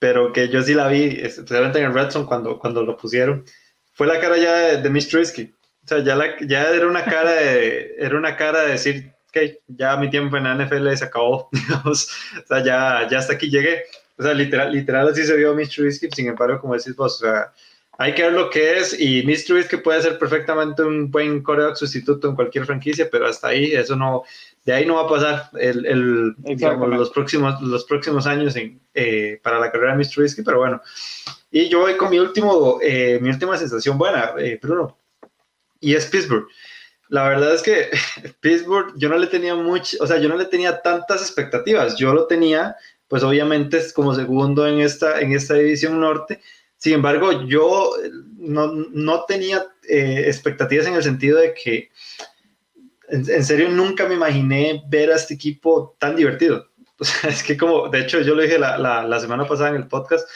pero 0.02 0.32
que 0.32 0.48
yo 0.48 0.60
sí 0.62 0.74
la 0.74 0.88
vi, 0.88 1.16
especialmente 1.22 1.78
en 1.78 1.84
el 1.84 1.94
Redson 1.94 2.26
cuando, 2.26 2.58
cuando 2.58 2.82
lo 2.82 2.96
pusieron, 2.96 3.44
fue 3.92 4.08
la 4.08 4.18
cara 4.18 4.36
ya 4.36 4.52
de, 4.52 4.82
de 4.82 4.90
Mitch 4.90 5.08
Trubisky. 5.08 5.54
O 5.84 5.86
sea, 5.86 6.02
ya, 6.02 6.16
la, 6.16 6.36
ya 6.40 6.70
era 6.70 6.88
una 6.88 7.04
cara 7.04 7.30
de, 7.30 7.94
era 8.00 8.18
una 8.18 8.36
cara 8.36 8.62
de 8.62 8.72
decir, 8.72 9.12
que 9.30 9.60
ya 9.68 9.96
mi 9.96 10.10
tiempo 10.10 10.36
en 10.36 10.42
la 10.42 10.56
NFL 10.56 10.92
se 10.94 11.04
acabó, 11.04 11.48
digamos, 11.52 12.08
o 12.36 12.46
sea, 12.48 12.64
ya, 12.64 13.08
ya 13.08 13.18
hasta 13.20 13.34
aquí 13.34 13.48
llegué. 13.48 13.84
O 14.18 14.24
sea, 14.24 14.34
literal, 14.34 14.72
literal 14.72 15.06
así 15.06 15.22
se 15.22 15.36
vio 15.36 15.54
Mitch 15.54 15.76
Trubisky, 15.76 16.08
sin 16.10 16.26
embargo, 16.26 16.60
como 16.60 16.74
decís 16.74 16.96
vos, 16.96 17.22
o 17.22 17.24
sea, 17.24 17.52
hay 17.98 18.14
que 18.14 18.22
ver 18.22 18.32
lo 18.32 18.50
que 18.50 18.78
es 18.78 18.98
y 18.98 19.22
Mitch 19.24 19.46
Trubisky 19.46 19.76
puede 19.76 20.02
ser 20.02 20.18
perfectamente 20.18 20.82
un 20.82 21.10
buen 21.10 21.42
coreback 21.42 21.76
sustituto 21.76 22.28
en 22.28 22.34
cualquier 22.34 22.64
franquicia, 22.64 23.08
pero 23.10 23.26
hasta 23.26 23.48
ahí 23.48 23.72
eso 23.72 23.96
no, 23.96 24.24
de 24.64 24.72
ahí 24.72 24.86
no 24.86 24.94
va 24.94 25.02
a 25.02 25.08
pasar 25.08 25.50
el, 25.58 25.84
el 25.86 26.34
los, 26.96 27.10
próximos, 27.10 27.60
los 27.60 27.84
próximos 27.84 28.26
años 28.26 28.56
en, 28.56 28.80
eh, 28.94 29.38
para 29.42 29.58
la 29.58 29.70
carrera 29.70 29.92
de 29.92 29.98
Mr. 29.98 30.10
Trubisky, 30.10 30.42
pero 30.42 30.58
bueno. 30.58 30.80
Y 31.50 31.68
yo 31.68 31.80
voy 31.80 31.96
con 31.96 32.10
mi, 32.10 32.18
último, 32.18 32.78
eh, 32.82 33.18
mi 33.20 33.28
última 33.28 33.58
sensación 33.58 33.98
buena, 33.98 34.32
eh, 34.38 34.58
Bruno, 34.60 34.96
y 35.80 35.94
es 35.94 36.06
Pittsburgh. 36.06 36.46
La 37.08 37.28
verdad 37.28 37.54
es 37.54 37.62
que 37.62 37.90
Pittsburgh 38.40 38.94
yo 38.96 39.10
no 39.10 39.18
le 39.18 39.26
tenía 39.26 39.54
mucho, 39.54 39.98
o 40.00 40.06
sea, 40.06 40.18
yo 40.18 40.30
no 40.30 40.36
le 40.36 40.46
tenía 40.46 40.80
tantas 40.80 41.20
expectativas. 41.20 41.98
Yo 41.98 42.14
lo 42.14 42.26
tenía, 42.26 42.76
pues 43.06 43.22
obviamente 43.22 43.76
es 43.76 43.92
como 43.92 44.14
segundo 44.14 44.66
en 44.66 44.80
esta, 44.80 45.20
en 45.20 45.32
esta 45.32 45.54
división 45.54 46.00
norte. 46.00 46.40
Sin 46.82 46.94
embargo, 46.94 47.46
yo 47.46 47.92
no, 48.38 48.72
no 48.72 49.24
tenía 49.24 49.64
expectativas 49.84 50.88
en 50.88 50.94
el 50.94 51.04
sentido 51.04 51.38
de 51.38 51.54
que 51.54 51.90
en, 53.08 53.44
serio 53.44 53.68
nunca 53.68 54.08
me 54.08 54.14
imaginé 54.14 54.82
ver 54.88 55.12
a 55.12 55.14
este 55.14 55.34
equipo 55.34 55.94
tan 56.00 56.16
divertido. 56.16 56.66
O 56.98 57.04
sea, 57.04 57.30
es 57.30 57.42
que 57.42 57.56
como, 57.56 57.88
de 57.88 58.00
hecho 58.00 58.20
yo 58.20 58.34
lo 58.34 58.42
dije 58.42 58.58
la, 58.58 58.78
la, 58.78 59.20
semana 59.20 59.46
pasada 59.46 59.70
en 59.70 59.76
el 59.76 59.88
podcast, 59.88 60.28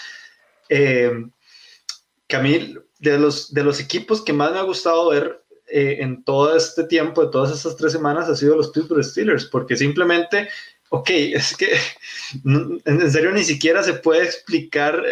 eh, 0.68 1.12
de 2.28 3.18
los, 3.18 3.52
de 3.52 3.64
los 3.64 3.80
equipos 3.80 4.22
que 4.22 4.32
más 4.32 4.52
me 4.52 4.59
ha 4.59 4.62
gustado 4.62 5.11
ver 5.11 5.44
eh, 5.68 5.98
en 6.00 6.22
todo 6.24 6.56
este 6.56 6.85
tiempo, 6.85 7.24
de 7.24 7.30
todas 7.30 7.52
estas 7.52 7.76
tres 7.76 7.92
semanas, 7.92 8.28
ha 8.28 8.37
sido 8.37 8.56
los 8.56 8.70
Pittsburgh 8.70 9.04
Steelers, 9.04 9.46
porque 9.46 9.76
simplemente, 9.76 10.48
ok, 10.90 11.11
es 11.11 11.56
que 11.56 11.76
en 12.85 13.11
serio 13.11 13.32
ni 13.32 13.42
siquiera 13.42 13.82
se 13.82 13.94
puede 13.94 14.24
explicar 14.24 15.04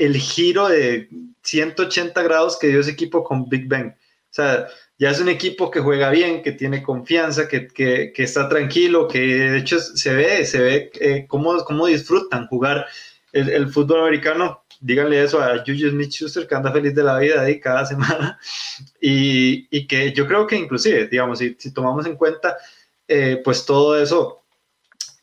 el 0.00 0.16
giro 0.16 0.68
de 0.68 1.08
180 1.42 2.22
grados 2.22 2.58
que 2.58 2.68
dio 2.68 2.80
ese 2.80 2.90
equipo 2.90 3.22
con 3.22 3.48
Big 3.48 3.68
Ben. 3.68 3.88
O 3.88 4.32
sea, 4.32 4.66
ya 4.98 5.10
es 5.10 5.20
un 5.20 5.28
equipo 5.28 5.70
que 5.70 5.80
juega 5.80 6.08
bien, 6.10 6.42
que 6.42 6.52
tiene 6.52 6.82
confianza, 6.82 7.48
que, 7.48 7.68
que, 7.68 8.12
está 8.16 8.48
tranquilo, 8.48 9.06
que 9.08 9.18
de 9.18 9.58
hecho 9.58 9.78
se 9.78 10.14
ve, 10.14 10.46
se 10.46 10.60
ve 10.60 10.90
eh, 11.00 11.26
cómo, 11.28 11.62
cómo, 11.64 11.86
disfrutan 11.86 12.46
jugar 12.46 12.86
el, 13.32 13.68
fútbol 13.68 14.00
americano. 14.00 14.62
Díganle 14.80 15.22
eso 15.22 15.42
a 15.42 15.58
Juju 15.58 15.90
Smith-Schuster, 15.90 16.46
que 16.46 16.54
anda 16.54 16.72
feliz 16.72 16.94
de 16.94 17.02
la 17.02 17.18
vida 17.18 17.42
ahí 17.42 17.60
cada 17.60 17.84
semana. 17.92 18.38
Y, 19.00 19.68
y 19.70 19.86
que 19.86 20.12
yo 20.12 20.26
creo 20.26 20.46
que 20.46 20.56
inclusive, 20.56 21.08
digamos, 21.08 21.40
si, 21.40 21.56
si 21.58 21.74
tomamos 21.74 22.06
en 22.06 22.16
cuenta, 22.16 22.56
eh, 23.06 23.42
pues 23.44 23.66
todo 23.66 24.00
eso, 24.00 24.40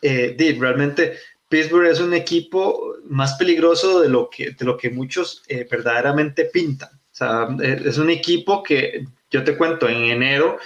eh, 0.04 0.56
realmente 0.60 1.18
Pittsburgh 1.50 1.88
es 1.88 2.00
un 2.00 2.14
equipo 2.14 2.96
más 3.06 3.36
peligroso 3.36 4.02
de 4.02 4.10
lo 4.10 4.30
que, 4.30 4.52
de 4.52 4.66
lo 4.66 4.78
que 4.78 4.90
muchos 4.90 5.44
eh, 5.48 5.68
verdaderamente 5.70 6.46
pintan. 6.46 6.90
O 6.90 7.16
sea, 7.18 7.48
es 7.62 7.98
un 7.98 8.10
equipo 8.10 8.62
que 8.62 9.06
yo 9.32 9.44
te 9.44 9.58
cuento, 9.58 9.90
en 9.90 10.04
enero, 10.04 10.58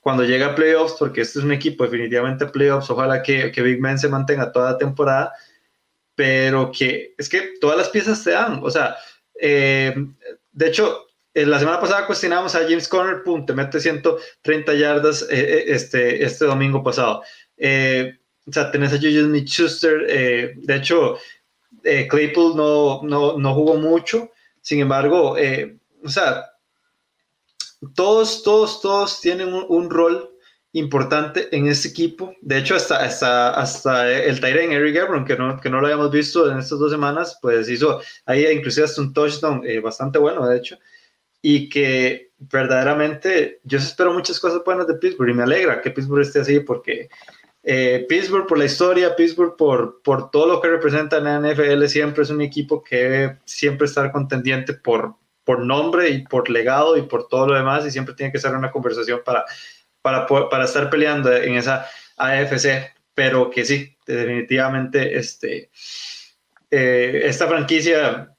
cuando 0.00 0.24
llega 0.24 0.48
a 0.48 0.54
playoffs, 0.54 0.96
porque 0.98 1.22
este 1.22 1.38
es 1.38 1.44
un 1.44 1.52
equipo 1.52 1.84
definitivamente 1.84 2.46
playoffs, 2.46 2.90
ojalá 2.90 3.22
que, 3.22 3.50
que 3.50 3.62
Big 3.62 3.80
Ben 3.80 3.98
se 3.98 4.08
mantenga 4.08 4.52
toda 4.52 4.72
la 4.72 4.78
temporada, 4.78 5.32
pero 6.14 6.70
que 6.70 7.14
es 7.16 7.28
que 7.28 7.54
todas 7.60 7.78
las 7.78 7.88
piezas 7.88 8.22
se 8.22 8.32
dan. 8.32 8.60
O 8.62 8.70
sea, 8.70 8.96
eh, 9.40 9.94
de 10.52 10.66
hecho, 10.68 11.06
la 11.32 11.58
semana 11.58 11.80
pasada 11.80 12.06
cuestionamos 12.06 12.54
a 12.54 12.62
James 12.62 12.86
Conner, 12.86 13.22
pum, 13.22 13.44
te 13.44 13.54
mete 13.54 13.80
130 13.80 14.74
yardas 14.74 15.22
eh, 15.22 15.26
eh, 15.30 15.64
este, 15.68 16.22
este 16.22 16.44
domingo 16.44 16.82
pasado. 16.82 17.22
O 18.46 18.52
sea, 18.52 18.70
tenés 18.70 18.92
a 18.92 18.96
Juju 18.96 19.26
Smith-Schuster, 19.26 20.06
de 20.56 20.76
hecho, 20.76 21.18
Claypool 21.82 22.56
no, 22.56 23.02
no, 23.02 23.38
no, 23.38 23.54
jugó 23.54 23.76
mucho, 23.76 24.30
sin 24.60 24.80
embargo, 24.80 25.36
o 26.02 26.08
sea, 26.08 26.44
todos, 27.94 28.42
todos, 28.42 28.80
todos 28.80 29.20
tienen 29.20 29.52
un, 29.52 29.90
rol 29.90 30.30
importante 30.72 31.48
en 31.56 31.66
este 31.68 31.88
equipo. 31.88 32.34
De 32.40 32.58
hecho, 32.58 32.74
hasta, 32.74 32.96
hasta, 32.96 33.50
hasta 33.50 34.10
el 34.10 34.40
Tyrion 34.40 34.72
Eric 34.72 34.96
Ebron, 34.96 35.24
que 35.24 35.36
no, 35.36 35.60
que 35.60 35.70
no 35.70 35.80
lo 35.80 35.86
habíamos 35.86 36.10
visto 36.10 36.50
en 36.50 36.58
estas 36.58 36.78
dos 36.78 36.90
semanas, 36.90 37.38
pues 37.40 37.68
hizo 37.68 38.00
ahí 38.26 38.46
inclusive 38.46 38.86
hasta 38.86 39.00
un 39.00 39.12
touchdown 39.12 39.62
eh, 39.64 39.80
bastante 39.80 40.18
bueno, 40.18 40.46
de 40.46 40.56
hecho. 40.56 40.78
Y 41.42 41.68
que 41.68 42.30
verdaderamente 42.38 43.60
yo 43.64 43.78
espero 43.78 44.12
muchas 44.12 44.40
cosas 44.40 44.62
buenas 44.64 44.86
de 44.86 44.94
Pittsburgh 44.94 45.30
y 45.30 45.34
me 45.34 45.42
alegra 45.42 45.80
que 45.80 45.90
Pittsburgh 45.90 46.22
esté 46.22 46.40
así 46.40 46.60
porque 46.60 47.08
eh, 47.64 48.04
Pittsburgh 48.08 48.46
por 48.46 48.58
la 48.58 48.66
historia, 48.66 49.16
Pittsburgh 49.16 49.56
por, 49.56 50.02
por 50.02 50.30
todo 50.30 50.46
lo 50.46 50.60
que 50.60 50.68
representa 50.68 51.16
en 51.18 51.24
la 51.24 51.38
NFL, 51.40 51.86
siempre 51.86 52.22
es 52.22 52.30
un 52.30 52.42
equipo 52.42 52.82
que 52.82 52.96
debe 52.96 53.38
siempre 53.44 53.86
estar 53.86 54.12
contendiente 54.12 54.74
por, 54.74 55.14
por 55.44 55.60
nombre 55.60 56.10
y 56.10 56.26
por 56.26 56.50
legado 56.50 56.96
y 56.96 57.02
por 57.02 57.28
todo 57.28 57.48
lo 57.48 57.54
demás 57.54 57.86
y 57.86 57.90
siempre 57.90 58.14
tiene 58.14 58.32
que 58.32 58.38
ser 58.38 58.54
una 58.54 58.70
conversación 58.70 59.22
para, 59.24 59.44
para, 60.02 60.26
para 60.26 60.64
estar 60.64 60.90
peleando 60.90 61.34
en 61.34 61.54
esa 61.54 61.86
AFC, 62.16 62.92
pero 63.14 63.50
que 63.50 63.64
sí, 63.64 63.96
definitivamente 64.06 65.16
este, 65.16 65.70
eh, 66.70 67.22
esta 67.24 67.48
franquicia 67.48 68.34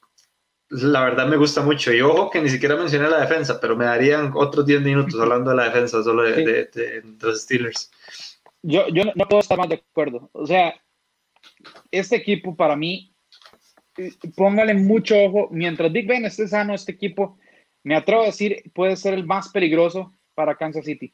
la 0.68 1.04
verdad 1.04 1.26
me 1.26 1.36
gusta 1.36 1.62
mucho. 1.62 1.92
Y 1.92 2.00
ojo 2.00 2.30
que 2.30 2.40
ni 2.40 2.48
siquiera 2.48 2.76
mencioné 2.76 3.08
la 3.08 3.20
defensa, 3.20 3.60
pero 3.60 3.76
me 3.76 3.84
darían 3.84 4.32
otros 4.34 4.66
10 4.66 4.82
minutos 4.82 5.20
hablando 5.20 5.50
de 5.50 5.56
la 5.56 5.64
defensa 5.64 6.02
solo 6.02 6.22
de, 6.22 7.02
los 7.20 7.42
Steelers. 7.42 7.90
Yo, 8.68 8.88
yo 8.88 9.04
no 9.14 9.28
puedo 9.28 9.40
estar 9.40 9.58
más 9.58 9.68
de 9.68 9.76
acuerdo. 9.76 10.28
O 10.32 10.44
sea, 10.44 10.74
este 11.92 12.16
equipo 12.16 12.56
para 12.56 12.74
mí 12.74 13.14
póngale 14.34 14.74
mucho 14.74 15.16
ojo. 15.24 15.48
Mientras 15.50 15.92
Big 15.92 16.06
Ben 16.06 16.24
esté 16.24 16.48
sano, 16.48 16.74
este 16.74 16.92
equipo, 16.92 17.38
me 17.84 17.94
atrevo 17.94 18.22
a 18.22 18.26
decir, 18.26 18.62
puede 18.74 18.96
ser 18.96 19.14
el 19.14 19.24
más 19.24 19.50
peligroso 19.50 20.12
para 20.34 20.56
Kansas 20.56 20.84
City. 20.84 21.12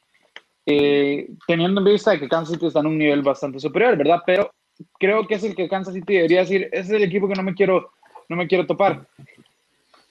Eh, 0.65 1.29
teniendo 1.47 1.81
en 1.81 1.85
vista 1.85 2.19
que 2.19 2.29
Kansas 2.29 2.53
City 2.53 2.67
está 2.67 2.79
en 2.79 2.87
un 2.87 2.97
nivel 2.97 3.21
bastante 3.21 3.59
superior, 3.59 3.97
¿verdad? 3.97 4.21
Pero 4.25 4.51
creo 4.99 5.27
que 5.27 5.35
es 5.35 5.43
el 5.43 5.55
que 5.55 5.69
Kansas 5.69 5.93
City 5.93 6.13
debería 6.13 6.39
decir, 6.39 6.69
ese 6.71 6.81
es 6.81 6.89
el 6.89 7.03
equipo 7.03 7.27
que 7.27 7.35
no 7.35 7.43
me 7.43 7.53
quiero, 7.53 7.91
no 8.29 8.35
me 8.35 8.47
quiero 8.47 8.65
topar. 8.65 9.07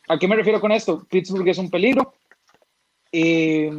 ¿A 0.08 0.18
qué 0.18 0.28
me 0.28 0.36
refiero 0.36 0.60
con 0.60 0.72
esto? 0.72 1.04
Pittsburgh 1.10 1.48
es 1.48 1.58
un 1.58 1.70
peligro. 1.70 2.14
Eh, 3.10 3.70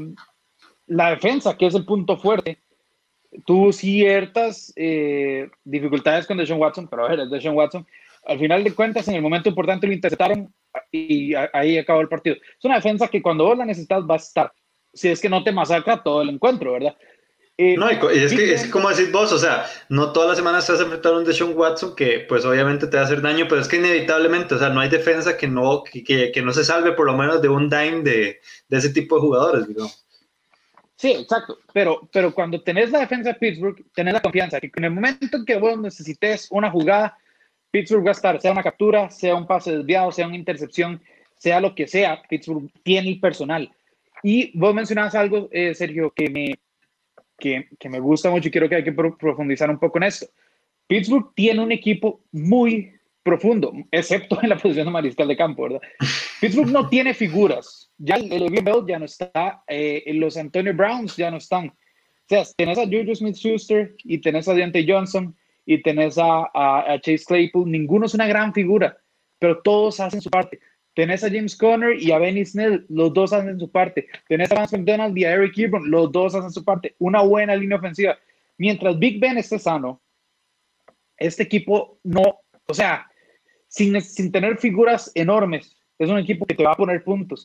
la 0.88 1.12
defensa, 1.12 1.58
que 1.58 1.68
es 1.68 1.76
el 1.76 1.86
punto 1.86 2.18
fuerte, 2.18 2.60
tuvo 3.46 3.72
ciertas 3.72 4.74
eh, 4.76 5.50
dificultades 5.64 6.28
con 6.28 6.38
Deshaun 6.38 6.62
Watson, 6.62 6.88
pero 6.88 7.06
a 7.06 7.10
ver, 7.10 7.22
es 7.22 7.30
Deshaun 7.30 7.56
Watson 7.56 7.86
al 8.26 8.40
final 8.40 8.64
de 8.64 8.74
cuentas, 8.74 9.08
en 9.08 9.16
el 9.16 9.22
momento 9.22 9.50
importante 9.50 9.88
lo 9.88 9.94
interceptaron 9.94 10.54
y 10.92 11.34
ahí 11.54 11.78
acabó 11.78 12.02
el 12.02 12.10
partido. 12.10 12.36
Es 12.36 12.66
una 12.66 12.76
defensa 12.76 13.08
que 13.08 13.22
cuando 13.22 13.46
vos 13.46 13.58
la 13.58 13.66
necesitas 13.66 14.04
va 14.04 14.16
a 14.16 14.18
estar. 14.18 14.54
Si 14.94 15.10
es 15.10 15.20
que 15.20 15.30
no 15.30 15.44
te 15.44 15.52
masacra 15.52 16.02
todo 16.04 16.22
el 16.22 16.30
encuentro, 16.30 16.74
¿verdad? 16.74 16.96
Eh, 17.58 17.76
no, 17.78 17.92
y 17.92 18.18
es, 18.18 18.34
que, 18.34 18.54
es 18.54 18.68
como 18.68 18.90
decís 18.90 19.12
vos, 19.12 19.32
o 19.32 19.38
sea, 19.38 19.66
no 19.88 20.12
todas 20.12 20.30
las 20.30 20.38
semanas 20.38 20.66
te 20.66 20.72
vas 20.72 20.82
a 20.82 20.86
enfrentar 20.86 21.14
a 21.14 21.18
un 21.18 21.24
Deshaun 21.24 21.56
Watson 21.56 21.96
que 21.96 22.26
pues 22.28 22.46
obviamente 22.46 22.88
te 22.88 22.98
va 22.98 23.04
a 23.04 23.06
hacer 23.06 23.22
daño, 23.22 23.46
pero 23.48 23.62
es 23.62 23.68
que 23.68 23.76
inevitablemente, 23.76 24.56
o 24.56 24.58
sea, 24.58 24.70
no 24.70 24.80
hay 24.80 24.90
defensa 24.90 25.38
que 25.38 25.48
no, 25.48 25.84
que, 25.84 26.32
que, 26.32 26.42
no 26.42 26.52
se 26.52 26.66
salve 26.66 26.94
por 26.94 27.06
lo 27.06 27.16
menos 27.16 27.42
de 27.42 27.50
un 27.50 27.70
dime 27.70 28.02
de, 28.02 28.40
de 28.70 28.78
ese 28.78 28.90
tipo 28.90 29.16
de 29.16 29.22
jugadores, 29.22 29.68
digamos. 29.68 30.03
Sí, 30.96 31.12
exacto, 31.12 31.58
pero, 31.74 32.08
pero 32.12 32.34
cuando 32.34 32.62
tenés 32.62 32.92
la 32.92 33.00
defensa 33.00 33.30
de 33.30 33.40
Pittsburgh, 33.40 33.84
tenés 33.94 34.14
la 34.14 34.22
confianza 34.22 34.60
que 34.60 34.72
en 34.76 34.84
el 34.84 34.92
momento 34.92 35.38
en 35.38 35.46
que 35.46 35.58
vos 35.58 35.78
necesites 35.80 36.48
una 36.52 36.70
jugada, 36.70 37.18
Pittsburgh 37.72 38.06
va 38.06 38.10
a 38.10 38.14
estar, 38.14 38.40
sea 38.40 38.52
una 38.52 38.64
captura, 38.64 39.10
sea 39.10 39.36
un 39.36 39.48
pase 39.48 39.76
desviado, 39.78 40.12
sea 40.12 40.28
una 40.28 40.36
intercepción, 40.36 41.02
sea 41.36 41.60
lo 41.60 41.74
que 41.76 41.88
sea, 41.88 42.22
Pittsburgh 42.30 42.72
tiene 42.84 43.10
el 43.10 43.20
personal. 43.20 43.72
Y 44.22 44.58
vos 44.58 44.74
mencionabas 44.74 45.16
algo, 45.16 45.50
eh, 45.52 45.74
Sergio, 45.74 46.12
que 46.16 46.30
me, 46.30 46.60
que, 47.38 47.68
que, 47.80 47.90
me 47.90 48.00
gusta 48.00 48.30
mucho 48.30 48.48
y 48.48 48.52
quiero 48.52 48.70
que 48.70 48.76
hay 48.76 48.84
que 48.84 48.94
profundizar 48.94 49.70
un 49.70 49.80
poco 49.80 49.98
en 49.98 50.04
esto. 50.04 50.28
Pittsburgh 50.88 51.34
tiene 51.36 51.62
un 51.62 51.72
equipo 51.72 52.22
muy 52.32 52.94
profundo, 53.24 53.74
excepto 53.92 54.38
en 54.42 54.50
la 54.50 54.58
posición 54.58 54.86
de 54.86 54.92
mariscal 54.92 55.28
de 55.28 55.38
campo, 55.38 55.64
¿verdad? 55.64 55.82
Pittsburgh 56.42 56.72
no 56.72 56.90
tiene 56.90 57.14
figuras. 57.14 57.90
Ya 57.98 58.16
el 58.16 58.50
Bell 58.50 58.86
ya 58.88 59.00
no 59.00 59.06
está, 59.06 59.64
eh, 59.68 60.04
los 60.14 60.36
Antonio 60.38 60.74
Browns 60.74 61.16
ya 61.16 61.32
no 61.32 61.38
están. 61.38 61.68
O 61.68 62.26
sea, 62.28 62.44
tenés 62.58 62.78
a 62.78 62.86
Juju 62.86 63.16
Smith-Schuster 63.16 63.96
y 64.04 64.20
tenés 64.20 64.48
a 64.48 64.54
Deontay 64.54 64.86
Johnson 64.88 65.36
y 65.66 65.82
tenés 65.82 66.18
a, 66.18 66.50
a, 66.54 67.00
Chase 67.00 67.24
Claypool, 67.26 67.70
ninguno 67.70 68.06
es 68.06 68.14
una 68.14 68.28
gran 68.28 68.54
figura, 68.54 68.98
pero 69.40 69.62
todos 69.62 70.00
hacen 70.00 70.22
su 70.22 70.30
parte. 70.30 70.60
Tenés 70.96 71.24
a 71.24 71.30
James 71.30 71.56
Conner 71.56 72.02
y 72.02 72.12
a 72.12 72.20
Benny 72.20 72.46
Snell, 72.46 72.86
los 72.90 73.14
dos 73.14 73.34
hacen 73.34 73.60
su 73.60 73.72
parte. 73.72 74.08
Tenés 74.28 74.52
a 74.52 74.56
Vance 74.56 74.78
McDonald 74.78 75.18
y 75.18 75.26
a 75.26 75.34
Eric 75.34 75.58
Ebron, 75.58 75.90
los 75.90 76.12
dos 76.12 76.36
hacen 76.36 76.52
su 76.52 76.64
parte. 76.64 76.96
Una 77.00 77.22
buena 77.22 77.56
línea 77.56 77.78
ofensiva. 77.78 78.18
Mientras 78.58 79.00
Big 79.00 79.20
Ben 79.20 79.38
esté 79.38 79.58
sano, 79.58 80.02
este 81.18 81.44
equipo 81.44 82.00
no, 82.04 82.42
o 82.68 82.74
sea, 82.74 83.10
sin, 83.74 84.00
sin 84.02 84.32
tener 84.32 84.58
figuras 84.58 85.12
enormes, 85.16 85.76
es 85.98 86.08
un 86.08 86.20
equipo 86.20 86.46
que 86.46 86.54
te 86.54 86.64
va 86.64 86.74
a 86.74 86.78
poner 86.78 87.04
puntos. 87.04 87.44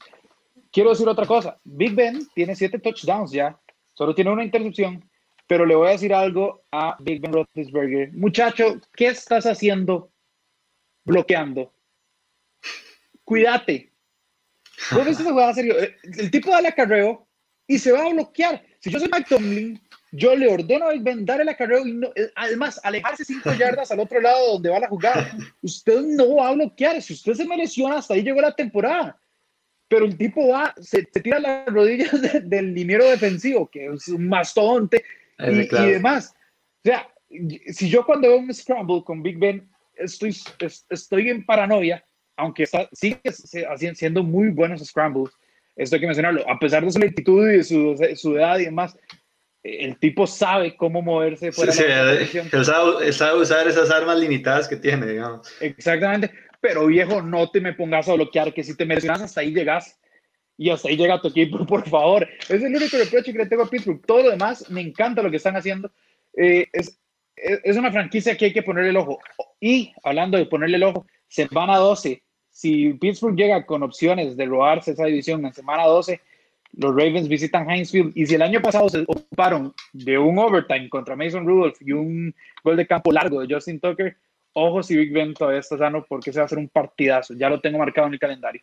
Quiero 0.71 0.91
decir 0.91 1.09
otra 1.09 1.27
cosa, 1.27 1.59
Big 1.65 1.95
Ben 1.95 2.29
tiene 2.35 2.55
siete 2.55 2.79
touchdowns 2.79 3.33
ya, 3.33 3.59
solo 3.95 4.15
tiene 4.15 4.31
una 4.31 4.45
intercepción, 4.45 5.03
pero 5.47 5.65
le 5.65 5.75
voy 5.75 5.89
a 5.89 5.93
decir 5.93 6.13
algo 6.13 6.65
a 6.71 6.97
Big 7.01 7.23
Ben 7.23 7.33
Roethlisberger. 7.33 8.13
Muchacho, 8.13 8.79
¿qué 8.95 9.07
estás 9.07 9.47
haciendo 9.47 10.11
bloqueando? 11.05 11.73
Cuídate. 13.25 13.91
¿Vos 14.93 15.07
ves 15.07 15.55
serio? 15.55 15.77
El 16.03 16.31
tipo 16.31 16.51
da 16.51 16.61
el 16.61 16.67
acarreo 16.67 17.27
y 17.67 17.79
se 17.79 17.91
va 17.91 18.05
a 18.05 18.13
bloquear. 18.13 18.63
Si 18.81 18.91
yo 18.91 18.99
soy 18.99 19.09
Mike 19.11 19.35
Tomlin, 19.35 19.81
yo 20.13 20.35
le 20.37 20.49
ordeno 20.49 20.87
a 20.87 20.93
Big 20.93 21.03
Ben 21.03 21.25
dar 21.25 21.41
el 21.41 21.49
acarreo 21.49 21.87
y 21.87 21.93
no, 21.93 22.09
eh, 22.15 22.31
además 22.35 22.81
alejarse 22.83 23.25
cinco 23.25 23.53
yardas 23.59 23.91
al 23.91 24.01
otro 24.01 24.21
lado 24.21 24.55
donde 24.55 24.71
va 24.71 24.81
la 24.81 24.89
jugada. 24.89 25.31
Usted 25.63 26.01
no 26.01 26.37
va 26.37 26.49
a 26.49 26.55
bloquear. 26.55 27.01
Si 27.03 27.13
usted 27.13 27.35
se 27.35 27.47
me 27.47 27.57
lesiona, 27.57 27.99
hasta 27.99 28.15
ahí 28.15 28.23
llegó 28.23 28.41
la 28.41 28.55
temporada 28.55 29.19
pero 29.89 30.05
el 30.05 30.17
tipo 30.17 30.49
va, 30.49 30.75
se, 30.81 31.03
tira 31.05 31.41
las 31.41 31.67
rodillas 31.67 32.11
del 32.45 32.75
liniero 32.75 33.09
defensivo, 33.09 33.69
que 33.69 33.87
es 33.87 34.09
un 34.09 34.29
mastodonte, 34.29 35.03
y, 35.39 35.67
demás. 35.67 36.35
O 36.85 36.89
sea, 36.89 37.09
si 37.73 37.89
yo 37.89 38.05
cuando 38.05 38.29
veo 38.29 38.39
un 38.39 38.53
scramble 38.53 39.03
con 39.05 39.23
Big 39.23 39.39
Ben, 39.39 39.69
estoy, 39.97 40.37
estoy 40.91 41.31
en 41.31 41.45
paranoia, 41.45 42.05
aunque 42.37 42.65
está, 42.65 42.89
sigue 42.93 43.21
siendo 43.95 44.23
muy 44.23 44.51
buenos 44.51 44.85
scrambles, 44.85 45.31
esto 45.75 45.97
hay 45.97 46.01
que 46.01 46.07
mencionarlo, 46.07 46.49
a 46.49 46.59
pesar 46.59 46.85
de 46.85 46.91
su 46.91 46.99
lentitud 46.99 47.49
y 47.49 47.59
de 47.59 47.65
su, 47.65 47.97
su 48.17 48.37
edad 48.37 48.59
y 48.59 48.65
demás, 48.65 48.97
el 49.81 49.99
tipo 49.99 50.27
sabe 50.27 50.77
cómo 50.77 51.03
moverse 51.03 51.53
fuera 51.53 51.73
sí, 51.73 51.83
de 51.83 52.27
sí, 52.27 52.39
él, 52.39 52.65
sabe, 52.65 53.13
sabe, 53.13 53.41
usar 53.41 53.69
esas 53.69 53.91
armas 53.91 54.19
limitadas 54.19 54.69
que 54.69 54.77
tiene, 54.77 55.07
digamos. 55.07 55.49
Exactamente, 55.61 56.31
pero 56.61 56.87
viejo, 56.87 57.23
no 57.23 57.51
te 57.51 57.61
me 57.61 57.75
pongas 57.75 58.09
a 58.09 58.15
bloquear, 58.15 58.53
que 58.53 58.65
si 58.65 58.77
te 58.77 58.85
mencionas 58.85 59.23
hasta 59.23 59.41
ahí 59.41 59.53
llegas. 59.53 59.99
y 60.57 60.71
hasta 60.71 60.89
ahí 60.89 60.97
llega 60.97 61.21
tu 61.21 61.29
equipo, 61.29 61.65
por 61.67 61.89
favor. 61.89 62.29
Es 62.49 62.63
el 62.63 62.75
único 62.75 62.97
reproche 62.97 63.33
que 63.33 63.39
le 63.39 63.47
tengo 63.47 63.65
a 63.65 63.71
Pittsburgh. 63.71 64.05
Todo 64.07 64.25
lo 64.25 64.31
demás, 64.31 64.69
me 64.71 64.81
encanta 64.81 65.23
lo 65.23 65.31
que 65.31 65.37
están 65.37 65.57
haciendo. 65.57 65.91
Eh, 66.37 66.67
es, 66.73 66.99
es 67.37 67.77
una 67.77 67.93
franquicia 67.93 68.37
que 68.37 68.47
hay 68.47 68.53
que 68.53 68.63
ponerle 68.63 68.91
el 68.91 68.97
ojo. 68.97 69.19
Y 69.61 69.93
hablando 70.03 70.39
de 70.39 70.47
ponerle 70.47 70.77
el 70.77 70.85
ojo, 70.85 71.07
semana 71.29 71.77
12, 71.77 72.23
si 72.51 72.93
Pittsburgh 72.95 73.37
llega 73.37 73.65
con 73.67 73.83
opciones 73.83 74.37
de 74.37 74.47
robarse 74.47 74.93
esa 74.93 75.05
división 75.05 75.45
en 75.47 75.53
semana 75.53 75.85
12, 75.85 76.21
los 76.79 76.93
Ravens 76.93 77.29
visitan 77.29 77.69
Hinesfield 77.69 78.13
y 78.15 78.25
si 78.27 78.37
el 78.37 78.43
año 78.43 78.63
pasado 78.63 78.89
se 78.89 79.05
ocuparon 79.07 79.75
de 79.93 80.17
un 80.17 80.39
overtime 80.39 80.89
contra 80.89 81.17
Mason 81.17 81.47
Rudolph 81.47 81.77
y 81.81 81.93
un 81.93 82.35
gol 82.63 82.77
de 82.77 82.87
campo 82.87 83.13
largo 83.13 83.41
de 83.41 83.53
Justin 83.53 83.81
Tucker, 83.81 84.17
ojo 84.53 84.83
si 84.83 84.97
Big 84.97 85.13
Ben 85.13 85.35
todavía 85.35 85.61
está 85.61 85.77
sano 85.77 86.07
porque 86.09 86.33
se 86.33 86.39
va 86.39 86.45
a 86.45 86.47
hacer 86.47 86.59
un 86.59 86.69
partidazo, 86.69 87.35
ya 87.35 87.51
lo 87.51 87.61
tengo 87.61 87.79
marcado 87.79 88.07
en 88.07 88.15
el 88.15 88.21
calendario. 88.21 88.63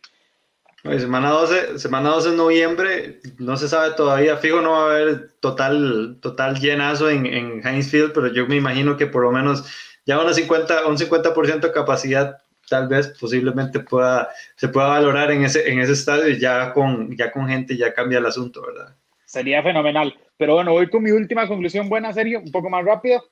semana 0.82 1.28
12, 1.30 1.78
semana 1.78 2.08
12 2.08 2.30
de 2.30 2.36
noviembre, 2.36 3.20
no 3.38 3.58
se 3.58 3.68
sabe 3.68 3.94
todavía, 3.94 4.38
fijo 4.38 4.62
no 4.62 4.70
va 4.72 4.82
a 4.82 4.94
haber 4.94 5.32
total, 5.40 6.16
total 6.22 6.58
llenazo 6.58 7.10
en, 7.10 7.26
en 7.26 7.82
Field, 7.82 8.12
pero 8.14 8.28
yo 8.28 8.46
me 8.46 8.56
imagino 8.56 8.96
que 8.96 9.06
por 9.06 9.24
lo 9.24 9.30
menos 9.30 9.66
ya 10.06 10.18
una 10.18 10.32
50, 10.32 10.86
un 10.86 10.96
50% 10.96 11.60
de 11.60 11.72
capacidad 11.72 12.38
tal 12.68 12.88
vez 12.88 13.08
posiblemente 13.18 13.80
pueda, 13.80 14.28
se 14.56 14.68
pueda 14.68 14.88
valorar 14.88 15.30
en 15.30 15.44
ese, 15.44 15.70
en 15.70 15.80
ese 15.80 15.92
estadio 15.92 16.28
y 16.28 16.38
ya 16.38 16.72
con, 16.72 17.16
ya 17.16 17.30
con 17.32 17.48
gente 17.48 17.76
ya 17.76 17.94
cambia 17.94 18.18
el 18.18 18.26
asunto, 18.26 18.62
¿verdad? 18.66 18.94
Sería 19.24 19.62
fenomenal. 19.62 20.14
Pero 20.36 20.54
bueno, 20.54 20.72
voy 20.72 20.88
con 20.88 21.02
mi 21.02 21.10
última 21.10 21.48
conclusión, 21.48 21.88
buena 21.88 22.12
serio, 22.12 22.40
un 22.40 22.50
poco 22.50 22.68
más 22.68 22.84
rápido. 22.84 23.24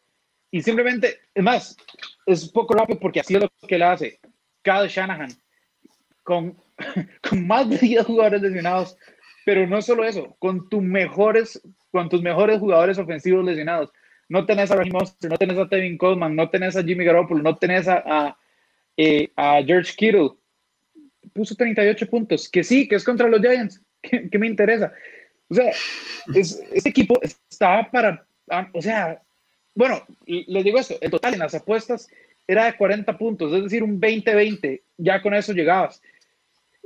Y 0.51 0.63
simplemente, 0.63 1.19
es 1.35 1.43
más, 1.43 1.77
es 2.27 2.45
un 2.45 2.53
poco 2.53 2.75
rápido 2.75 2.99
porque 2.99 3.21
así 3.21 3.35
es 3.35 3.43
lo 3.43 3.51
que 3.67 3.79
le 3.79 3.85
hace 3.85 4.21
Kyle 4.63 4.89
Shanahan, 4.89 5.31
con, 6.23 6.57
con 7.29 7.47
más 7.47 7.69
de 7.69 7.79
10 7.79 8.07
jugadores 8.07 8.43
lesionados, 8.43 8.97
pero 9.45 9.67
no 9.67 9.83
solo 9.83 10.05
eso, 10.05 10.37
con, 10.39 10.69
tus 10.69 10.83
mejores, 10.83 11.61
con 11.91 12.09
tus 12.09 12.23
mejores 12.23 12.61
jugadores 12.61 12.99
ofensivos 12.99 13.45
lesionados. 13.45 13.91
No 14.29 14.47
tenés 14.47 14.71
a 14.71 14.77
Raheem 14.77 14.93
Monster, 14.93 15.31
no 15.31 15.37
tenés 15.37 15.59
a 15.59 15.69
Tevin 15.69 15.99
Coleman, 15.99 16.35
no 16.35 16.49
tenés 16.49 16.77
a 16.77 16.83
Jimmy 16.83 17.05
Garoppolo, 17.05 17.43
no 17.43 17.57
tenés 17.57 17.87
a 17.89 18.39
eh, 18.97 19.31
a 19.37 19.63
George 19.65 19.95
Kittle. 19.97 20.31
Puso 21.33 21.55
38 21.55 22.09
puntos. 22.09 22.49
Que 22.49 22.63
sí, 22.63 22.89
que 22.89 22.97
es 22.97 23.05
contra 23.05 23.29
los 23.29 23.41
Giants. 23.41 23.81
Que, 24.31 24.39
me 24.39 24.47
interesa. 24.47 24.93
O 25.49 25.55
sea, 25.55 25.73
es, 26.35 26.63
este 26.73 26.91
equipo 26.91 27.19
estaba 27.23 27.91
para. 27.91 28.27
Ah, 28.51 28.69
o 28.75 28.83
sea, 28.83 29.23
bueno, 29.75 30.05
les 30.27 30.63
digo 30.63 30.79
esto: 30.79 30.99
el 31.01 31.11
total 31.11 31.33
en 31.33 31.41
las 31.41 31.55
apuestas 31.55 32.07
era 32.47 32.67
de 32.67 32.77
40 32.77 33.17
puntos, 33.17 33.51
es 33.51 33.63
decir, 33.63 33.83
un 33.83 33.99
20-20. 33.99 34.83
Ya 34.99 35.23
con 35.23 35.33
eso 35.33 35.55
llegabas. 35.55 36.03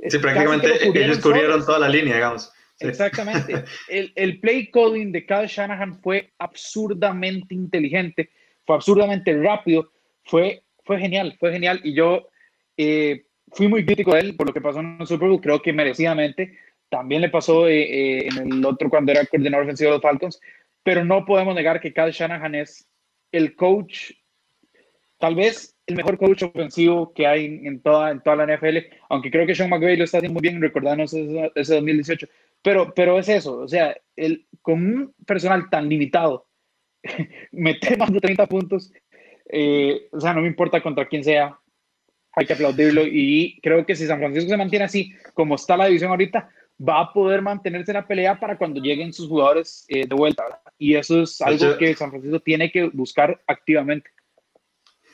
Sí, 0.07 0.17
prácticamente 0.17 0.87
ellos 0.87 1.19
cubrieron 1.19 1.65
toda 1.65 1.79
la 1.79 1.89
línea, 1.89 2.15
digamos. 2.15 2.53
Exactamente. 2.79 3.65
El, 3.89 4.13
el, 4.15 4.39
play 4.39 4.71
calling 4.71 5.11
de 5.11 5.25
Kyle 5.25 5.47
Shanahan 5.47 6.01
fue 6.01 6.31
absurdamente 6.39 7.53
inteligente, 7.53 8.29
fue 8.65 8.77
absurdamente 8.77 9.35
rápido, 9.37 9.91
fue 10.23 10.63
fue 10.89 10.97
genial, 10.97 11.35
fue 11.39 11.51
genial. 11.51 11.79
Y 11.83 11.93
yo 11.93 12.29
eh, 12.75 13.25
fui 13.51 13.67
muy 13.67 13.85
crítico 13.85 14.15
de 14.15 14.21
él 14.21 14.35
por 14.35 14.47
lo 14.47 14.53
que 14.53 14.59
pasó 14.59 14.79
en 14.79 14.97
el 14.99 15.05
Super 15.05 15.29
Bowl, 15.29 15.39
creo 15.39 15.61
que 15.61 15.71
merecidamente. 15.71 16.57
También 16.89 17.21
le 17.21 17.29
pasó 17.29 17.67
eh, 17.67 17.83
eh, 17.83 18.27
en 18.27 18.53
el 18.53 18.65
otro 18.65 18.89
cuando 18.89 19.11
era 19.11 19.23
coordinador 19.27 19.65
ofensivo 19.65 19.91
de 19.91 19.97
los 19.97 20.01
Falcons, 20.01 20.41
pero 20.81 21.05
no 21.05 21.25
podemos 21.25 21.53
negar 21.53 21.79
que 21.79 21.93
Kyle 21.93 22.09
Shanahan 22.11 22.55
es 22.55 22.89
el 23.31 23.55
coach, 23.55 24.13
tal 25.19 25.35
vez 25.35 25.77
el 25.85 25.95
mejor 25.95 26.17
coach 26.17 26.41
ofensivo 26.41 27.13
que 27.13 27.27
hay 27.27 27.45
en 27.45 27.83
toda, 27.83 28.09
en 28.09 28.21
toda 28.21 28.37
la 28.37 28.57
NFL, 28.57 28.77
aunque 29.09 29.29
creo 29.29 29.45
que 29.45 29.53
Sean 29.53 29.69
McVay 29.69 29.95
lo 29.95 30.05
está 30.05 30.17
haciendo 30.17 30.39
muy 30.39 30.49
bien, 30.49 30.59
recordándonos 30.59 31.13
ese, 31.13 31.51
ese 31.53 31.75
2018. 31.75 32.27
Pero, 32.63 32.91
pero 32.95 33.19
es 33.19 33.29
eso, 33.29 33.59
o 33.59 33.67
sea, 33.67 33.95
el, 34.15 34.47
con 34.63 34.83
un 34.83 35.13
personal 35.27 35.69
tan 35.69 35.87
limitado, 35.87 36.47
meter 37.51 37.95
más 37.99 38.11
de 38.11 38.19
30 38.19 38.47
puntos 38.47 38.91
eh, 39.49 40.07
o 40.11 40.19
sea, 40.19 40.33
no 40.33 40.41
me 40.41 40.47
importa 40.47 40.81
contra 40.81 41.07
quién 41.07 41.23
sea, 41.23 41.57
hay 42.33 42.45
que 42.45 42.53
aplaudirlo 42.53 43.01
y 43.05 43.59
creo 43.61 43.85
que 43.85 43.95
si 43.95 44.05
San 44.05 44.19
Francisco 44.19 44.49
se 44.49 44.57
mantiene 44.57 44.85
así 44.85 45.13
como 45.33 45.55
está 45.55 45.75
la 45.75 45.87
división 45.87 46.11
ahorita, 46.11 46.49
va 46.87 47.01
a 47.01 47.13
poder 47.13 47.41
mantenerse 47.41 47.91
en 47.91 47.95
la 47.95 48.07
pelea 48.07 48.39
para 48.39 48.57
cuando 48.57 48.79
lleguen 48.79 49.11
sus 49.11 49.27
jugadores 49.27 49.85
eh, 49.89 50.07
de 50.07 50.15
vuelta. 50.15 50.43
Y 50.77 50.95
eso 50.95 51.23
es 51.23 51.41
algo 51.41 51.77
que 51.77 51.95
San 51.95 52.09
Francisco 52.11 52.39
tiene 52.39 52.71
que 52.71 52.89
buscar 52.93 53.41
activamente. 53.47 54.09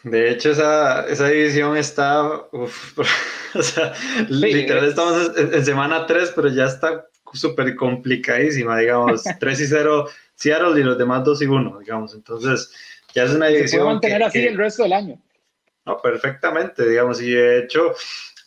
De 0.03 0.29
hecho, 0.29 0.51
esa, 0.51 1.07
esa 1.07 1.27
división 1.29 1.75
está, 1.77 2.23
o 2.51 3.61
sea, 3.61 3.93
literal 4.29 4.85
estamos 4.85 5.31
en, 5.35 5.65
semana 5.65 6.05
3, 6.05 6.33
pero 6.35 6.49
ya 6.49 6.65
está 6.65 7.07
súper 7.33 7.75
complicadísima, 7.75 8.77
digamos, 8.77 9.23
3 9.39 9.61
y 9.61 9.65
0 9.65 10.07
Seattle 10.35 10.79
y 10.79 10.83
los 10.83 10.97
demás 10.97 11.23
2 11.23 11.41
y 11.41 11.45
1, 11.45 11.79
digamos. 11.79 12.13
Entonces, 12.13 12.71
ya 13.15 13.23
es 13.23 13.31
una 13.31 13.47
división. 13.47 13.69
Se 13.69 13.77
puede 13.77 13.89
mantener 13.89 14.23
así 14.23 14.39
el 14.45 14.57
resto 14.57 14.83
del 14.83 14.93
año. 14.93 15.21
No, 15.85 15.99
perfectamente, 16.01 16.87
digamos, 16.87 17.21
y 17.21 17.31
de 17.31 17.59
hecho, 17.59 17.93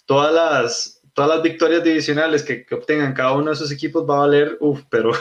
todas 0.04 0.32
las, 0.32 1.00
todas 1.14 1.30
las 1.30 1.42
victorias 1.42 1.82
divisionales 1.82 2.42
que, 2.42 2.66
que 2.66 2.74
obtengan 2.74 3.14
cada 3.14 3.32
uno 3.32 3.46
de 3.46 3.52
esos 3.54 3.72
equipos 3.72 4.08
va 4.08 4.16
a 4.16 4.20
valer, 4.20 4.56
uff, 4.60 4.82
pero 4.90 5.12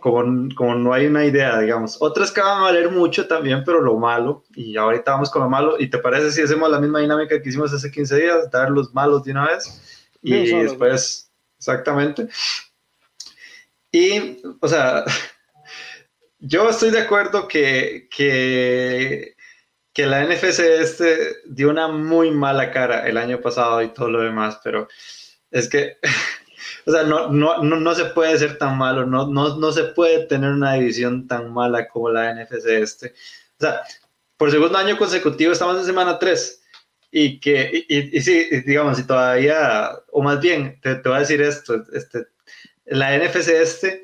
Como, 0.00 0.48
como 0.54 0.74
no 0.74 0.92
hay 0.92 1.06
una 1.06 1.24
idea, 1.24 1.58
digamos. 1.58 1.96
Otras 2.00 2.30
que 2.30 2.40
van 2.40 2.58
a 2.58 2.62
valer 2.62 2.90
mucho 2.90 3.26
también, 3.26 3.62
pero 3.64 3.80
lo 3.80 3.96
malo, 3.96 4.44
y 4.54 4.76
ahorita 4.76 5.12
vamos 5.12 5.30
con 5.30 5.42
lo 5.42 5.48
malo, 5.48 5.76
¿y 5.78 5.88
te 5.88 5.98
parece 5.98 6.30
si 6.32 6.42
hacemos 6.42 6.70
la 6.70 6.80
misma 6.80 7.00
dinámica 7.00 7.40
que 7.40 7.48
hicimos 7.48 7.72
hace 7.72 7.90
15 7.90 8.16
días, 8.16 8.50
dar 8.50 8.70
los 8.70 8.92
malos 8.92 9.24
de 9.24 9.30
una 9.30 9.46
vez? 9.46 9.80
Y 10.20 10.52
después, 10.62 11.30
exactamente. 11.58 12.28
Y, 13.90 14.42
o 14.60 14.68
sea, 14.68 15.04
yo 16.42 16.68
estoy 16.68 16.90
de 16.90 17.00
acuerdo 17.00 17.46
que, 17.46 18.08
que, 18.14 19.36
que, 19.92 20.06
la 20.06 20.24
NFC 20.24 20.58
este 20.58 21.36
dio 21.46 21.70
una 21.70 21.86
muy 21.86 22.32
mala 22.32 22.72
cara 22.72 23.08
el 23.08 23.16
año 23.16 23.40
pasado 23.40 23.80
y 23.80 23.94
todo 23.94 24.10
lo 24.10 24.22
demás, 24.22 24.58
pero 24.62 24.88
es 25.52 25.68
que, 25.68 25.98
o 26.86 26.90
sea, 26.90 27.04
no, 27.04 27.28
no, 27.28 27.62
no, 27.62 27.94
se 27.94 28.06
puede 28.06 28.36
ser 28.38 28.58
tan 28.58 28.76
malo, 28.76 29.06
no, 29.06 29.28
no, 29.28 29.56
no 29.56 29.72
se 29.72 29.84
puede 29.84 30.26
tener 30.26 30.50
una 30.50 30.74
división 30.74 31.28
tan 31.28 31.52
mala 31.52 31.88
como 31.88 32.10
la 32.10 32.34
NFC 32.34 32.66
este. 32.70 33.14
O 33.58 33.60
sea, 33.64 33.82
por 34.36 34.50
segundo 34.50 34.76
año 34.78 34.98
consecutivo 34.98 35.52
estamos 35.52 35.78
en 35.78 35.86
semana 35.86 36.18
3 36.18 36.60
y 37.12 37.38
que, 37.38 37.86
y, 37.88 38.16
y, 38.16 38.20
sí, 38.20 38.48
digamos, 38.66 38.98
y 38.98 39.06
todavía, 39.06 39.92
o 40.10 40.22
más 40.22 40.40
bien, 40.40 40.80
te, 40.80 40.96
te 40.96 41.08
voy 41.08 41.18
a 41.18 41.20
decir 41.20 41.40
esto, 41.40 41.84
este, 41.92 42.26
la 42.86 43.16
NFC 43.16 43.48
este 43.50 44.02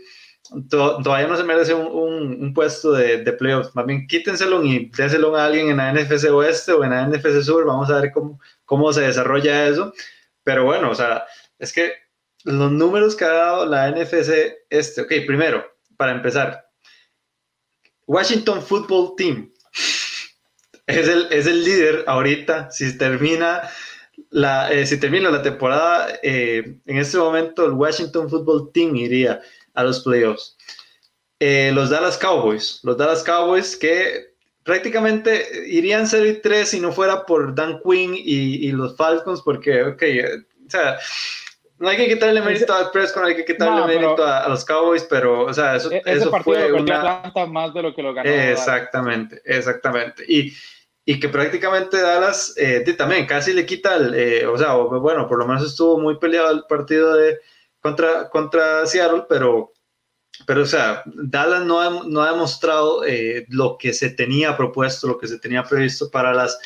todavía 0.69 1.27
no 1.27 1.37
se 1.37 1.45
merece 1.45 1.75
un, 1.75 2.43
un, 2.43 2.55
puesto 2.55 2.93
de, 2.93 3.23
de, 3.25 3.33
playoffs. 3.33 3.75
Más 3.75 3.87
bien 3.87 4.07
quítenselo 4.07 4.63
y 4.65 4.91
déselo 4.97 5.37
a 5.37 5.47
alguien 5.47 5.69
en 5.69 5.77
la 5.79 5.93
NFC 5.93 6.31
Oeste 6.31 6.73
o 6.73 6.85
en 6.85 6.91
la 6.91 7.07
NFC 7.07 7.43
Sur. 7.43 7.67
Vamos 7.67 7.91
a 7.91 8.01
ver 8.01 8.13
cómo, 8.13 8.41
cómo 8.65 8.93
se 8.93 9.03
desarrolla 9.03 9.67
eso. 9.67 9.93
Pero 10.45 10.65
bueno, 10.65 10.91
o 10.91 10.95
sea, 10.95 11.25
es 11.59 11.73
que 11.73 11.93
los 12.45 12.71
números 12.71 13.17
que 13.17 13.25
ha 13.25 13.33
dado 13.33 13.67
la 13.67 13.91
NFC 13.91 14.57
Este, 14.71 15.03
ok, 15.03 15.13
primero, 15.27 15.65
para 15.97 16.13
empezar, 16.13 16.69
Washington 18.07 18.63
Football 18.63 19.15
Team 19.17 19.53
es 20.87 21.09
el, 21.09 21.29
es 21.31 21.47
el 21.47 21.65
líder 21.65 22.05
ahorita. 22.07 22.71
Si 22.71 22.97
termina 22.97 23.69
la, 24.31 24.73
eh, 24.73 24.87
si 24.87 24.99
termina 24.99 25.31
la 25.31 25.43
temporada, 25.43 26.09
eh, 26.23 26.79
en 26.87 26.97
este 26.97 27.19
momento 27.19 27.67
el 27.67 27.73
Washington 27.73 28.31
Football 28.31 28.73
Team 28.73 28.97
iría 28.97 29.41
a 29.79 29.85
los 29.85 30.01
playoffs. 30.01 30.57
Eh, 31.39 31.71
los 31.73 31.91
Dallas 31.91 32.19
Cowboys, 32.19 32.81
los 32.83 32.97
Dallas 32.97 33.23
Cowboys 33.23 33.77
que 33.77 34.35
prácticamente 34.65 35.47
irían 35.69 36.09
0 36.09 36.27
y 36.27 36.41
3 36.41 36.69
si 36.69 36.81
no 36.81 36.91
fuera 36.91 37.25
por 37.25 37.55
Dan 37.55 37.81
Quinn 37.83 38.13
y, 38.17 38.73
los 38.73 38.97
Falcons, 38.97 39.41
porque, 39.43 39.83
ok, 39.85 40.03
eh, 40.03 40.39
o 40.67 40.71
sea, 40.71 40.99
no 41.79 41.89
hay 41.89 41.97
que 41.97 42.09
quitarle 42.09 42.43
mérito 42.43 42.75
a 42.75 42.91
Prescott, 42.91 43.23
no 43.23 43.29
hay 43.29 43.37
que 43.37 43.45
quitarle 43.45 43.87
mérito 43.87 44.27
a, 44.27 44.49
los 44.49 44.65
Cowboys, 44.65 45.05
pero, 45.05 45.45
o 45.45 45.55
sea, 45.55 45.77
eso, 45.77 45.93
e-, 45.93 46.03
eso 46.05 46.33
fue 46.43 46.73
una... 46.73 47.33
más 47.49 47.73
de 47.73 47.83
lo 47.83 47.95
que 47.95 48.03
lo 48.03 48.13
ganó. 48.13 48.29
Exactamente, 48.29 49.41
exactamente. 49.45 50.25
Y, 50.27 50.53
y 51.05 51.21
que 51.21 51.29
prácticamente 51.29 52.01
Dallas 52.01 52.53
eh, 52.57 52.85
también 52.99 53.27
casi 53.27 53.53
le 53.53 53.65
quita, 53.65 53.95
el, 53.95 54.45
o 54.49 54.59
sea, 54.59 54.75
bueno, 54.75 55.29
por 55.29 55.39
lo 55.39 55.47
menos 55.47 55.63
estuvo 55.65 56.01
muy 56.01 56.19
peleado 56.19 56.51
el 56.51 56.65
partido 56.69 57.15
de 57.15 57.39
contra, 57.81 58.29
contra 58.29 58.87
Seattle, 58.87 59.25
pero, 59.29 59.73
pero 60.47 60.63
o 60.63 60.67
sea, 60.67 61.03
Dallas 61.07 61.65
no 61.65 61.81
ha, 61.81 62.05
no 62.05 62.23
ha 62.23 62.33
demostrado 62.33 63.05
eh, 63.05 63.47
lo 63.49 63.77
que 63.79 63.93
se 63.93 64.11
tenía 64.11 64.57
propuesto, 64.57 65.07
lo 65.07 65.19
que 65.19 65.29
se 65.29 65.39
tenía 65.39 65.65
previsto 65.65 66.11
para 66.11 66.33
las... 66.33 66.59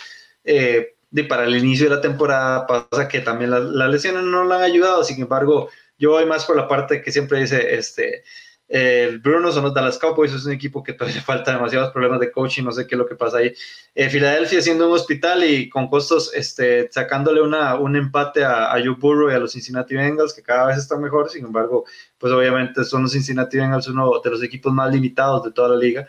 Eh, 0.44 0.94
para 1.29 1.44
el 1.44 1.55
inicio 1.55 1.90
de 1.90 1.96
la 1.96 2.01
temporada. 2.01 2.66
Pasa 2.66 3.07
que 3.07 3.20
también 3.20 3.51
las, 3.51 3.90
lesiones 3.90 4.22
no 4.25 4.44
le 4.44 4.55
han 4.55 4.62
ayudado, 4.62 5.05
sin 5.05 5.20
embargo, 5.20 5.68
yo 5.98 6.12
voy 6.12 6.25
más 6.25 6.46
por 6.46 6.57
la 6.57 6.66
parte 6.66 7.03
que 7.03 7.12
siempre 7.12 7.40
dice, 7.40 7.75
este, 7.75 8.25
el 8.68 9.18
Bruno 9.18 9.53
son 9.53 9.64
los 9.64 9.75
Dallas 9.75 9.98
Cowboys, 9.98 10.33
es 10.33 10.46
un 10.46 10.53
equipo 10.53 10.83
que 10.83 10.94
todavía 10.94 11.20
falta 11.27 11.53
demasiados 11.53 11.92
problemas 11.92 12.20
de 12.20 12.33
coaching, 12.33 12.64
no 12.64 12.72
sé 12.72 12.87
qué 12.87 12.94
es 12.94 12.98
lo 12.98 13.07
que 13.07 13.16
pasa 13.16 13.38
ahí. 13.38 13.53
Eh, 13.94 14.09
Filadelfia 14.09 14.62
siendo 14.62 14.88
un 14.88 14.94
hospital 14.94 15.44
y 15.44 15.68
con 15.68 15.88
costos, 15.88 16.33
este, 16.35 16.90
sacándole 16.90 17.42
una, 17.42 17.75
un 17.75 17.96
empate 17.96 18.44
a, 18.44 18.72
a 18.72 18.83
Burrow 18.98 19.31
y 19.31 19.35
a 19.35 19.38
los 19.38 19.53
Cincinnati 19.53 19.94
Bengals, 19.94 20.33
que 20.33 20.42
cada 20.42 20.66
vez 20.66 20.79
están 20.79 21.03
mejor, 21.03 21.29
sin 21.29 21.44
embargo, 21.44 21.85
pues 22.18 22.33
obviamente 22.33 22.85
son 22.85 23.03
los 23.03 23.12
Cincinnati 23.12 23.59
Bengals 23.59 23.88
uno 23.88 24.20
de 24.22 24.31
los 24.31 24.42
equipos 24.42 24.72
más 24.72 24.92
limitados 24.92 25.42
de 25.44 25.53
toda 25.53 25.70
la 25.70 25.77
liga. 25.77 26.09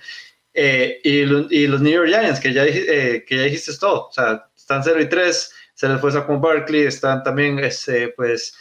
Eh, 0.53 0.99
y, 1.03 1.25
los 1.25 1.81
New 1.81 1.91
York 1.91 2.07
Giants, 2.07 2.39
que 2.39 2.53
ya, 2.53 2.63
eh, 2.65 3.25
que 3.27 3.37
ya 3.37 3.43
dijiste 3.43 3.71
todo, 3.79 4.07
o 4.07 4.11
sea, 4.11 4.47
están 4.55 4.83
0 4.83 5.01
y 5.01 5.09
3, 5.09 5.51
se 5.73 5.89
les 5.89 5.99
fue 5.99 6.25
con 6.25 6.39
Barkley, 6.39 6.83
están 6.83 7.23
también, 7.23 7.59
este, 7.59 8.09
pues, 8.09 8.55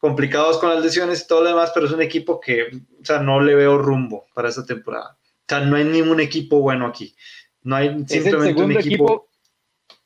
complicados 0.00 0.58
con 0.58 0.70
las 0.70 0.82
lesiones 0.82 1.22
y 1.22 1.26
todo 1.26 1.42
lo 1.42 1.50
demás, 1.50 1.70
pero 1.74 1.86
es 1.86 1.92
un 1.92 2.02
equipo 2.02 2.40
que, 2.40 2.62
o 2.64 3.04
sea, 3.04 3.20
no 3.20 3.40
le 3.40 3.54
veo 3.54 3.78
rumbo 3.78 4.26
para 4.34 4.48
esta 4.48 4.64
temporada. 4.64 5.18
O 5.22 5.44
sea, 5.46 5.60
no 5.60 5.76
hay 5.76 5.84
ningún 5.84 6.20
equipo 6.20 6.60
bueno 6.60 6.86
aquí. 6.86 7.14
No 7.62 7.76
hay 7.76 8.04
simplemente 8.06 8.62
un 8.62 8.72
equipo... 8.72 9.28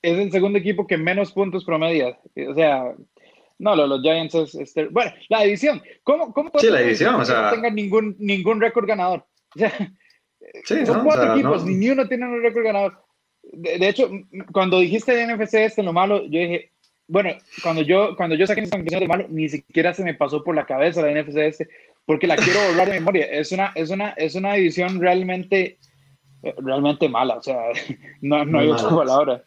Es 0.02 0.18
el 0.18 0.30
segundo 0.32 0.58
equipo 0.58 0.86
que 0.86 0.98
menos 0.98 1.32
puntos 1.32 1.64
promedia. 1.64 2.18
O 2.48 2.54
sea, 2.54 2.94
no, 3.58 3.76
los, 3.76 4.02
Giants 4.02 4.34
es, 4.34 4.74
Bueno, 4.90 5.12
la 5.28 5.42
división. 5.42 5.82
¿Cómo, 6.02 6.32
cómo 6.34 6.50
sí, 6.58 6.68
la 6.68 6.80
división, 6.80 7.14
o 7.14 7.24
sea... 7.24 7.42
no 7.42 7.50
tenga 7.50 7.70
ningún, 7.70 8.16
ningún 8.18 8.60
récord 8.60 8.86
ganador? 8.86 9.24
O 9.54 9.58
sea, 9.58 9.72
sí, 10.64 10.84
son 10.84 11.04
cuatro 11.04 11.34
equipos, 11.34 11.64
ni 11.64 11.88
uno 11.88 12.08
tiene 12.08 12.26
un 12.26 12.42
récord 12.42 12.64
ganador. 12.64 13.04
De, 13.42 13.88
hecho, 13.88 14.10
cuando 14.52 14.80
dijiste 14.80 15.14
de 15.14 15.26
NFC 15.34 15.54
este, 15.54 15.82
lo 15.82 15.92
malo, 15.92 16.22
yo 16.24 16.40
dije, 16.40 16.72
bueno, 17.06 17.30
cuando 17.62 17.82
yo, 17.82 18.16
cuando 18.16 18.34
yo 18.36 18.46
saqué 18.46 18.62
esa 18.62 18.76
conclusión 18.76 19.00
de 19.00 19.08
malo, 19.08 19.26
ni 19.28 19.48
siquiera 19.48 19.92
se 19.92 20.04
me 20.04 20.14
pasó 20.14 20.42
por 20.42 20.54
la 20.54 20.66
cabeza 20.66 21.02
la 21.02 21.10
NFC 21.10 21.36
este, 21.36 21.68
porque 22.06 22.26
la 22.26 22.36
quiero 22.36 22.60
borrar 22.70 22.88
de 22.88 22.94
memoria. 22.94 23.26
Es 23.26 23.52
una, 23.52 23.72
es 23.74 23.90
una, 23.90 24.10
es 24.10 24.34
una 24.34 24.54
división 24.54 25.00
realmente, 25.00 25.78
realmente 26.58 27.08
mala, 27.08 27.36
o 27.36 27.42
sea, 27.42 27.58
no, 28.22 28.44
no 28.44 28.60
hay 28.60 28.68
otra 28.68 28.88
palabra. 28.88 29.44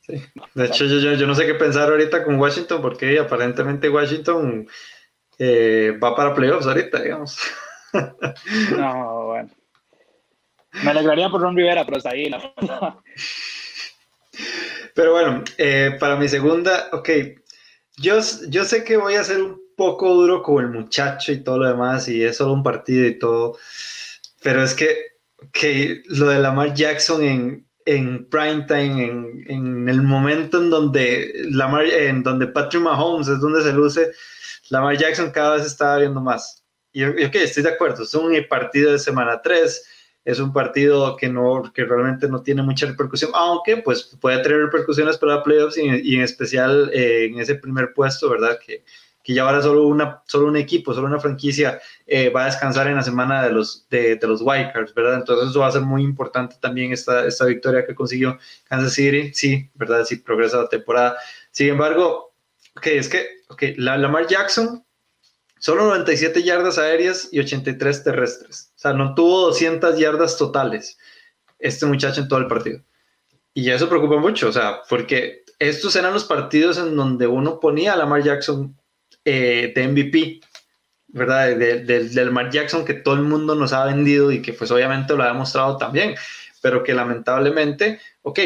Sí. 0.00 0.14
De 0.54 0.66
hecho, 0.66 0.86
yo, 0.86 1.14
yo, 1.14 1.26
no 1.26 1.34
sé 1.34 1.46
qué 1.46 1.54
pensar 1.54 1.90
ahorita 1.90 2.24
con 2.24 2.38
Washington, 2.40 2.80
porque 2.80 3.18
aparentemente 3.18 3.88
Washington 3.88 4.66
eh, 5.38 5.98
va 6.02 6.16
para 6.16 6.34
playoffs 6.34 6.66
ahorita, 6.66 7.02
digamos. 7.02 7.38
No, 8.76 9.24
bueno. 9.26 9.50
Me 10.84 10.90
alegraría 10.90 11.28
por 11.28 11.40
Ron 11.40 11.56
Rivera, 11.56 11.84
pero 11.84 11.98
está 11.98 12.10
ahí. 12.10 12.30
Pero 15.00 15.12
bueno, 15.12 15.42
eh, 15.56 15.96
para 15.98 16.16
mi 16.16 16.28
segunda, 16.28 16.90
ok, 16.92 17.08
yo, 17.96 18.20
yo 18.50 18.66
sé 18.66 18.84
que 18.84 18.98
voy 18.98 19.14
a 19.14 19.24
ser 19.24 19.40
un 19.40 19.58
poco 19.74 20.12
duro 20.12 20.42
con 20.42 20.62
el 20.62 20.70
muchacho 20.70 21.32
y 21.32 21.42
todo 21.42 21.56
lo 21.56 21.68
demás, 21.68 22.06
y 22.06 22.22
es 22.22 22.36
solo 22.36 22.52
un 22.52 22.62
partido 22.62 23.06
y 23.06 23.18
todo, 23.18 23.56
pero 24.42 24.62
es 24.62 24.74
que, 24.74 24.94
que 25.54 26.02
lo 26.04 26.26
de 26.26 26.38
Lamar 26.38 26.74
Jackson 26.74 27.22
en, 27.24 27.66
en 27.86 28.28
primetime, 28.28 29.06
en, 29.06 29.44
en 29.48 29.88
el 29.88 30.02
momento 30.02 30.58
en 30.58 30.68
donde, 30.68 31.32
Lamar, 31.48 31.86
en 31.86 32.22
donde 32.22 32.48
Patrick 32.48 32.82
Mahomes 32.82 33.28
es 33.28 33.40
donde 33.40 33.62
se 33.62 33.72
luce, 33.72 34.12
Lamar 34.68 34.98
Jackson 34.98 35.30
cada 35.30 35.56
vez 35.56 35.64
está 35.64 35.96
viendo 35.96 36.20
más. 36.20 36.62
Y 36.92 37.04
ok, 37.04 37.36
estoy 37.36 37.62
de 37.62 37.70
acuerdo, 37.70 38.02
es 38.02 38.14
un 38.14 38.36
partido 38.50 38.92
de 38.92 38.98
semana 38.98 39.40
3 39.40 39.82
es 40.24 40.38
un 40.38 40.52
partido 40.52 41.16
que, 41.16 41.28
no, 41.28 41.70
que 41.74 41.84
realmente 41.84 42.28
no 42.28 42.42
tiene 42.42 42.62
mucha 42.62 42.86
repercusión, 42.86 43.30
aunque 43.34 43.78
pues 43.78 44.16
puede 44.20 44.42
tener 44.42 44.58
repercusiones 44.58 45.16
para 45.18 45.42
playoffs 45.42 45.78
y, 45.78 46.14
en 46.14 46.20
especial 46.20 46.90
eh, 46.92 47.26
en 47.26 47.40
ese 47.40 47.54
primer 47.54 47.92
puesto, 47.94 48.28
¿verdad? 48.28 48.58
Que, 48.64 48.84
que 49.22 49.34
ya 49.34 49.42
ahora 49.42 49.62
solo, 49.62 49.86
una, 49.86 50.22
solo 50.26 50.48
un 50.48 50.56
equipo, 50.56 50.94
solo 50.94 51.06
una 51.06 51.20
franquicia 51.20 51.80
eh, 52.06 52.30
va 52.30 52.42
a 52.42 52.46
descansar 52.46 52.86
en 52.86 52.96
la 52.96 53.02
semana 53.02 53.42
de 53.42 53.52
los, 53.52 53.86
de, 53.90 54.16
de 54.16 54.26
los 54.26 54.44
¿verdad? 54.44 55.14
Entonces 55.14 55.50
eso 55.50 55.60
va 55.60 55.68
a 55.68 55.72
ser 55.72 55.82
muy 55.82 56.02
importante 56.02 56.56
también 56.60 56.92
esta, 56.92 57.26
esta 57.26 57.44
victoria 57.46 57.86
que 57.86 57.94
consiguió 57.94 58.38
Kansas 58.64 58.94
City, 58.94 59.32
sí, 59.34 59.70
¿verdad? 59.74 60.04
Sí, 60.04 60.16
progresa 60.16 60.58
la 60.58 60.68
temporada. 60.68 61.16
Sin 61.50 61.68
embargo, 61.68 62.32
ok, 62.76 62.86
es 62.86 63.08
que, 63.08 63.26
ok, 63.48 63.62
la, 63.76 63.98
Lamar 63.98 64.26
Jackson 64.26 64.84
Solo 65.60 65.84
97 65.84 66.42
yardas 66.42 66.78
aéreas 66.78 67.28
y 67.30 67.38
83 67.38 68.02
terrestres. 68.02 68.72
O 68.76 68.78
sea, 68.78 68.94
no 68.94 69.14
tuvo 69.14 69.42
200 69.42 69.98
yardas 69.98 70.38
totales 70.38 70.98
este 71.58 71.84
muchacho 71.84 72.22
en 72.22 72.28
todo 72.28 72.38
el 72.38 72.46
partido. 72.46 72.80
Y 73.52 73.70
eso 73.70 73.86
preocupa 73.86 74.16
mucho, 74.16 74.48
o 74.48 74.52
sea, 74.52 74.80
porque 74.88 75.44
estos 75.58 75.94
eran 75.96 76.14
los 76.14 76.24
partidos 76.24 76.78
en 76.78 76.96
donde 76.96 77.26
uno 77.26 77.60
ponía 77.60 77.92
a 77.92 77.96
Lamar 77.96 78.22
Jackson 78.22 78.74
eh, 79.26 79.70
de 79.74 79.88
MVP, 79.88 80.40
¿verdad? 81.08 81.54
Del 81.56 82.14
Lamar 82.14 82.50
Jackson 82.50 82.86
que 82.86 82.94
todo 82.94 83.16
el 83.16 83.22
mundo 83.22 83.54
nos 83.54 83.74
ha 83.74 83.84
vendido 83.84 84.32
y 84.32 84.40
que 84.40 84.54
pues 84.54 84.70
obviamente 84.70 85.14
lo 85.14 85.24
ha 85.24 85.28
demostrado 85.28 85.76
también, 85.76 86.14
pero 86.62 86.82
que 86.82 86.94
lamentablemente, 86.94 88.00
ok, 88.22 88.40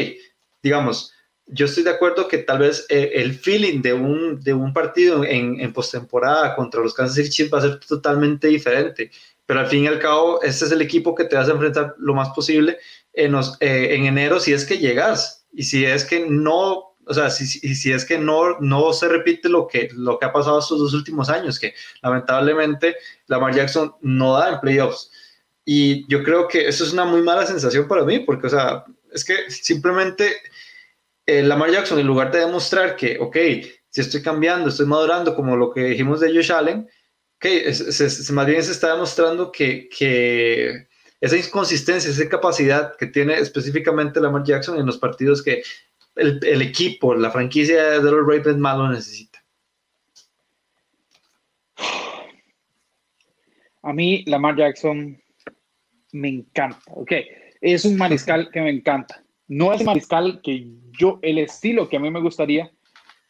digamos, 0.65 1.14
yo 1.47 1.67
estoy 1.67 1.83
de 1.83 1.91
acuerdo 1.91 2.27
que 2.27 2.39
tal 2.39 2.59
vez 2.59 2.87
eh, 2.89 3.13
el 3.15 3.35
feeling 3.35 3.83
de 3.83 3.93
un, 3.93 4.41
de 4.41 4.55
un 4.55 4.73
partido 4.73 5.25
en, 5.25 5.61
en 5.61 5.73
postemporada 5.73 6.55
contra 6.57 6.81
los 6.81 6.95
Kansas 6.95 7.17
City 7.17 7.31
Chiefs 7.31 7.53
va 7.53 7.59
a 7.59 7.63
ser 7.63 7.81
totalmente 7.81 8.49
diferente. 8.49 9.11
Pero 9.47 9.61
al 9.61 9.67
fin 9.67 9.85
y 9.85 9.87
al 9.87 9.99
cabo, 9.99 10.41
este 10.43 10.65
es 10.65 10.73
el 10.73 10.81
equipo 10.81 11.15
que 11.15 11.25
te 11.25 11.37
vas 11.37 11.49
a 11.49 11.53
enfrentar 11.53 11.95
lo 11.99 12.15
más 12.15 12.31
posible 12.31 12.79
en, 13.13 13.35
eh, 13.61 13.95
en 13.95 14.07
enero 14.07 14.41
si 14.41 14.53
es 14.53 14.65
que 14.65 14.79
llegas. 14.79 15.47
Y 15.53 15.65
si 15.65 15.85
es 15.85 16.05
que 16.05 16.27
no, 16.27 16.97
o 17.07 17.15
sea, 17.15 17.29
si, 17.29 17.47
si 17.47 17.93
es 17.93 18.05
que 18.07 18.19
no, 18.19 18.59
no 18.61 18.93
se 18.95 19.07
repite 19.07 19.51
lo 19.51 19.67
que, 19.67 19.91
lo 19.93 20.19
que 20.19 20.25
ha 20.25 20.33
pasado 20.33 20.59
estos 20.59 20.79
dos 20.79 20.95
últimos 20.95 21.29
años, 21.29 21.59
que 21.59 21.75
lamentablemente 22.03 22.97
Lamar 23.27 23.55
Jackson 23.55 23.95
no 24.01 24.33
da 24.33 24.49
en 24.49 24.61
playoffs. 24.61 25.11
Y 25.67 26.07
yo 26.09 26.23
creo 26.23 26.49
que 26.49 26.67
eso 26.67 26.85
es 26.85 26.93
una 26.93 27.05
muy 27.05 27.23
mala 27.23 27.47
sensación 27.47 27.87
para 27.87 28.05
mí, 28.05 28.21
porque, 28.21 28.47
o 28.47 28.51
sea, 28.51 28.85
es 29.13 29.25
que 29.25 29.51
simplemente 29.51 30.35
eh, 31.27 31.43
Lamar 31.43 31.71
Jackson, 31.71 31.99
en 31.99 32.07
lugar 32.07 32.31
de 32.31 32.41
demostrar 32.41 32.97
que, 32.97 33.19
ok, 33.19 33.37
si 33.89 34.01
estoy 34.01 34.23
cambiando, 34.23 34.69
estoy 34.69 34.87
madurando, 34.87 35.35
como 35.35 35.57
lo 35.57 35.73
que 35.73 35.85
dijimos 35.85 36.21
de 36.21 36.35
Josh 36.35 36.53
Allen, 36.53 36.89
ok, 37.37 37.47
más 38.33 38.47
bien 38.47 38.63
se 38.63 38.73
está 38.73 38.93
demostrando 38.93 39.51
que, 39.51 39.89
esa 41.21 41.37
inconsistencia, 41.37 42.11
esa 42.11 42.29
capacidad 42.29 42.97
que 42.97 43.07
tiene 43.07 43.35
específicamente 43.35 44.21
Lamar 44.21 44.45
Jackson 44.45 44.79
en 44.79 44.85
los 44.85 44.99
partidos 44.99 45.43
que 45.43 45.63
el, 46.17 46.63
equipo, 46.63 47.15
la 47.15 47.31
franquicia 47.31 48.01
de 48.01 48.03
los 48.03 48.27
Ravens 48.27 48.59
más 48.59 48.77
lo 48.77 48.91
necesita. 48.91 49.43
A 53.83 53.93
mí, 53.93 54.25
Lamar 54.27 54.57
Jackson 54.57 55.21
me 56.13 56.29
encanta, 56.29 56.81
ok. 56.87 57.13
Es 57.61 57.85
un 57.85 57.97
mariscal 57.97 58.51
que 58.51 58.61
me 58.61 58.71
encanta. 58.71 59.25
No 59.49 59.73
es 59.73 59.83
mariscal 59.83 60.41
que 60.43 60.67
yo, 60.99 61.19
el 61.23 61.39
estilo 61.39 61.89
que 61.89 61.97
a 61.97 62.01
mí 62.01 62.11
me 62.11 62.21
gustaría, 62.21 62.71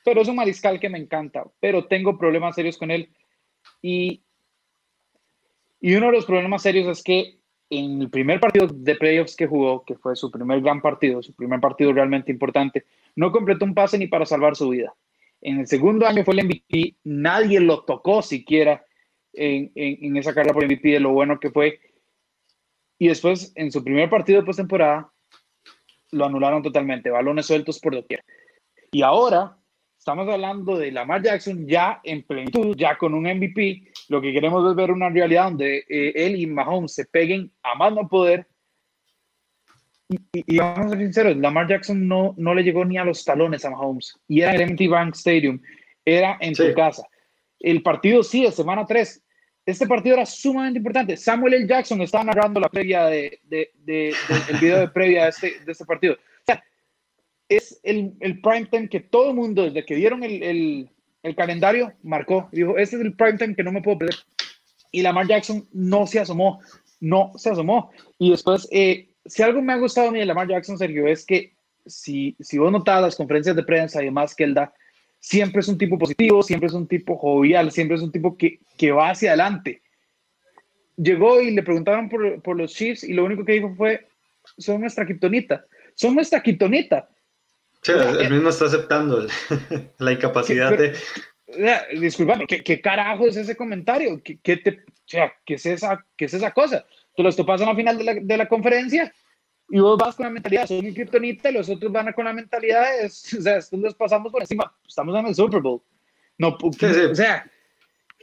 pero 0.05 0.21
es 0.21 0.29
un 0.29 0.37
mariscal 0.37 0.79
que 0.81 0.89
me 0.89 0.99
encanta, 0.99 1.45
pero 1.61 1.87
tengo 1.87 2.19
problemas 2.19 2.55
serios 2.55 2.77
con 2.77 2.91
él. 2.91 3.09
Y, 3.81 4.23
y 5.81 5.95
uno 5.95 6.07
de 6.07 6.13
los 6.13 6.27
problemas 6.27 6.63
serios 6.63 6.87
es 6.87 7.03
que 7.03 7.39
en 7.71 8.03
el 8.03 8.11
primer 8.11 8.41
partido 8.41 8.67
de 8.67 8.95
playoffs 8.97 9.37
que 9.37 9.47
jugó, 9.47 9.85
que 9.85 9.97
fue 9.97 10.15
su 10.17 10.31
primer 10.31 10.61
gran 10.61 10.81
partido, 10.81 11.23
su 11.23 11.35
primer 11.35 11.61
partido 11.61 11.93
realmente 11.93 12.31
importante, 12.31 12.85
no 13.17 13.33
completó 13.33 13.65
un 13.65 13.75
pase 13.75 13.99
ni 13.99 14.07
para 14.07 14.27
salvar 14.27 14.57
su 14.57 14.69
vida. 14.69 14.95
En 15.41 15.59
el 15.61 15.67
segundo 15.67 16.07
año 16.07 16.25
fue 16.25 16.35
el 16.35 16.45
MVP, 16.45 16.97
nadie 17.05 17.61
lo 17.61 17.85
tocó 17.85 18.23
siquiera 18.23 18.85
en, 19.33 19.73
en, 19.75 20.17
esa 20.17 20.35
carrera 20.35 20.55
por 20.55 20.65
MVP 20.65 20.89
de 20.89 21.01
lo 21.01 21.13
bueno 21.13 21.41
que 21.41 21.51
fue. 21.51 21.81
Y 22.99 23.09
después, 23.09 23.53
en 23.57 23.73
su 23.73 23.83
primer 23.83 24.09
partido 24.09 24.41
de 24.41 24.47
postemporada, 24.47 25.13
lo 26.15 26.25
anularon 26.25 26.63
totalmente, 26.63 27.11
balones 27.11 27.47
sueltos 27.47 27.79
por 27.81 27.95
doquier. 27.95 28.25
Y 28.93 29.03
ahora 29.03 29.57
estamos 29.99 30.29
hablando 30.29 30.77
de 30.77 30.93
Lamar 30.93 31.23
Jackson 31.23 31.67
ya 31.67 32.01
en 32.05 32.23
plenitud, 32.23 32.77
ya 32.77 32.97
con 32.97 33.15
un 33.15 33.25
MVP. 33.25 33.83
Lo 34.09 34.21
que 34.21 34.33
queremos 34.33 34.69
es 34.71 34.77
ver 34.77 34.91
una 34.93 35.11
realidad 35.11 35.45
donde 35.45 35.79
eh, 35.89 36.13
él 36.15 36.37
y 36.37 36.47
Mahomes 36.47 36.95
se 36.95 37.05
peguen 37.07 37.51
a 37.63 37.75
más 37.75 37.93
no 37.93 38.09
poder. 38.09 38.47
Y, 40.09 40.59
vamos 40.59 40.87
a 40.87 40.89
ser 40.91 40.99
sinceros, 40.99 41.37
Lamar 41.39 41.67
Jackson 41.67 42.07
no, 42.07 42.35
no 42.37 42.55
le 42.55 42.63
llegó 42.63 42.85
ni 42.85 42.99
a 42.99 43.05
los 43.05 43.25
talones 43.25 43.65
a 43.65 43.71
Mahomes. 43.71 44.15
Y 44.29 44.43
era 44.43 44.55
en 44.55 44.61
el 44.61 44.73
MT 44.73 44.89
Bank 44.91 45.15
Stadium, 45.15 45.61
era 46.05 46.37
en 46.41 46.55
su 46.55 46.73
casa. 46.75 47.07
El 47.59 47.83
partido 47.83 48.23
sí, 48.23 48.45
de 48.45 48.53
semana 48.53 48.85
3, 48.85 49.24
este 49.67 49.87
partido 49.87 50.17
era 50.17 50.27
sumamente 50.27 50.79
importante. 50.79 51.17
Samuel 51.17 51.55
L. 51.55 51.67
Jackson 51.67 52.01
estaba 52.03 52.25
narrando 52.25 52.61
la 52.61 52.69
previa 52.69 53.07
de, 53.07 53.41
de, 53.45 54.15
el 54.49 54.59
video 54.61 54.81
de 54.81 54.89
previa 54.89 55.25
de 55.25 55.29
este, 55.31 55.61
de 55.65 55.73
este 55.73 55.85
partido. 55.87 56.15
O 56.15 56.45
sea, 56.45 56.63
es 57.49 57.81
el, 57.83 58.15
el 58.21 58.41
prime 58.41 58.67
time 58.67 58.89
que 58.89 59.01
todo 59.01 59.31
el 59.31 59.37
mundo, 59.37 59.63
desde 59.63 59.85
que 59.85 59.95
dieron 59.95 60.23
el, 60.23 60.43
el, 60.43 60.91
el, 61.23 61.35
calendario, 61.35 61.95
marcó. 62.03 62.49
Dijo, 62.53 62.77
este 62.77 62.97
es 62.97 63.03
el 63.03 63.15
prime 63.15 63.39
time 63.39 63.55
que 63.55 63.63
no 63.63 63.73
me 63.73 63.81
puedo 63.81 63.99
perder. 63.99 64.17
Y 64.91 65.03
Lamar 65.03 65.27
Jackson 65.27 65.67
no 65.73 66.07
se 66.07 66.21
asomó, 66.21 66.61
no 67.01 67.33
se 67.37 67.51
asomó. 67.51 67.91
Y 68.19 68.31
después, 68.31 68.69
eh, 68.71 69.09
si 69.25 69.43
algo 69.43 69.63
me 69.63 69.73
ha 69.73 69.79
gustado 69.79 70.09
a 70.09 70.13
mí 70.13 70.19
de 70.19 70.27
Lamar 70.27 70.49
Jackson, 70.49 70.77
Sergio, 70.77 71.07
es 71.07 71.25
que 71.25 71.55
si, 71.87 72.37
si 72.39 72.59
vos 72.59 72.71
notas 72.71 73.01
las 73.01 73.17
conferencias 73.17 73.57
de 73.57 73.63
prensa 73.63 74.03
y 74.03 74.07
demás 74.07 74.35
que 74.35 74.45
él 74.45 74.55
da, 74.55 74.75
siempre 75.25 75.61
es 75.61 75.69
un 75.69 75.79
tipo 75.79 75.99
positivo, 75.99 76.43
siempre 76.43 76.67
es 76.67 76.75
un 76.75 76.87
tipo 76.87 77.17
jovial, 77.17 77.73
siempre 77.73 77.97
es 77.97 78.03
un 78.03 78.13
tipo 78.13 78.37
que, 78.37 78.61
que 78.77 78.93
va 78.93 79.09
hacia 79.09 79.31
adelante. 79.31 79.81
llegó 80.99 81.41
y 81.41 81.51
le 81.51 81.63
preguntaron 81.63 82.11
por, 82.11 82.43
por, 82.43 82.59
los 82.59 82.75
Chiefs 82.75 83.05
y 83.05 83.15
lo 83.15 83.25
único 83.25 83.43
que 83.43 83.55
dijo 83.55 83.75
fue, 83.75 84.07
son 84.59 84.83
nuestra 84.83 85.07
criptonita, 85.07 85.65
son 85.95 86.15
nuestra 86.15 86.43
criptonita. 86.43 87.09
Sí, 87.81 87.93
el 87.93 88.31
mismo 88.31 88.51
está 88.51 88.67
aceptando 88.67 89.27
la 89.99 90.13
incapacidad 90.13 90.77
de... 90.77 90.95
Disculpame, 91.99 92.47
¿qué, 92.47 92.63
¿qué, 92.63 92.83
carajo 92.83 93.27
es 93.27 93.37
ese 93.37 93.57
comentario? 93.57 94.21
¿Qué, 94.23 94.39
qué 94.43 94.59
te, 94.59 94.71
o 94.71 95.07
sea, 95.07 95.33
¿qué, 95.47 95.55
es 95.55 95.65
esa, 95.65 96.05
¿Qué 96.17 96.27
es 96.27 96.35
esa 96.35 96.51
cosa? 96.51 96.85
Te 97.17 97.23
los 97.23 97.35
topas 97.35 97.63
en 97.63 97.69
la 97.69 97.77
final 97.77 97.97
de 97.97 98.05
la, 98.05 98.15
de 98.15 98.37
la 98.37 98.47
conferencia 98.47 99.11
y 99.69 99.79
vos 99.79 99.99
vas 99.99 100.15
con 100.15 100.25
la 100.25 100.31
mentalidad, 100.31 100.67
son 100.67 100.85
mi 100.85 100.93
criptonita, 100.93 101.51
y 101.51 101.55
los 101.55 101.69
otros 101.69 101.91
van 101.91 102.13
con 102.13 102.25
la 102.25 102.33
mentalidad, 102.33 102.85
o 103.05 103.09
sea, 103.09 103.57
estos 103.57 103.79
los 103.79 103.95
pasamos 103.95 104.31
por 104.31 104.43
encima, 104.43 104.73
estamos 104.87 105.19
en 105.19 105.27
el 105.27 105.35
Super 105.35 105.61
Bowl. 105.61 105.83
No, 106.39 106.57
o 106.61 106.73
sea, 107.15 107.49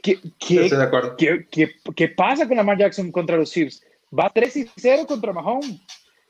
¿qué, 0.02 0.18
qué, 0.38 0.70
¿qué, 1.16 1.46
qué, 1.50 1.70
qué 1.96 2.08
pasa 2.08 2.46
con 2.46 2.56
Lamar 2.56 2.78
Jackson 2.78 3.10
contra 3.10 3.36
los 3.36 3.50
Chiefs? 3.50 3.82
Va 4.16 4.28
3 4.28 4.56
y 4.58 4.70
0 4.76 5.06
contra 5.06 5.32
Mahomes. 5.32 5.80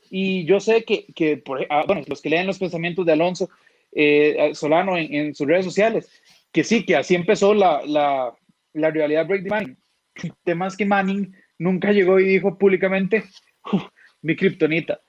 Y 0.09 0.45
yo 0.45 0.59
sé 0.59 0.85
que, 0.85 1.07
que 1.13 1.37
por, 1.37 1.65
ah, 1.69 1.83
bueno, 1.85 2.03
los 2.07 2.21
que 2.21 2.29
leen 2.29 2.47
los 2.47 2.59
pensamientos 2.59 3.05
de 3.05 3.11
Alonso 3.11 3.49
eh, 3.91 4.51
Solano 4.53 4.97
en, 4.97 5.13
en, 5.13 5.35
sus 5.35 5.47
redes 5.47 5.65
sociales, 5.65 6.09
que 6.51 6.63
sí, 6.63 6.85
que 6.85 6.95
así 6.95 7.15
empezó 7.15 7.53
la, 7.53 7.81
la, 7.85 8.33
la 8.73 8.91
rivalidad 8.91 9.27
Brady 9.27 9.49
Manning. 9.49 9.77
El 10.15 10.33
tema 10.43 10.67
es 10.67 10.77
que 10.77 10.85
Manning 10.85 11.35
nunca 11.57 11.91
llegó 11.91 12.19
y 12.19 12.25
dijo 12.25 12.57
públicamente, 12.57 13.23
mi 14.23 14.35
kriptonita. 14.35 14.99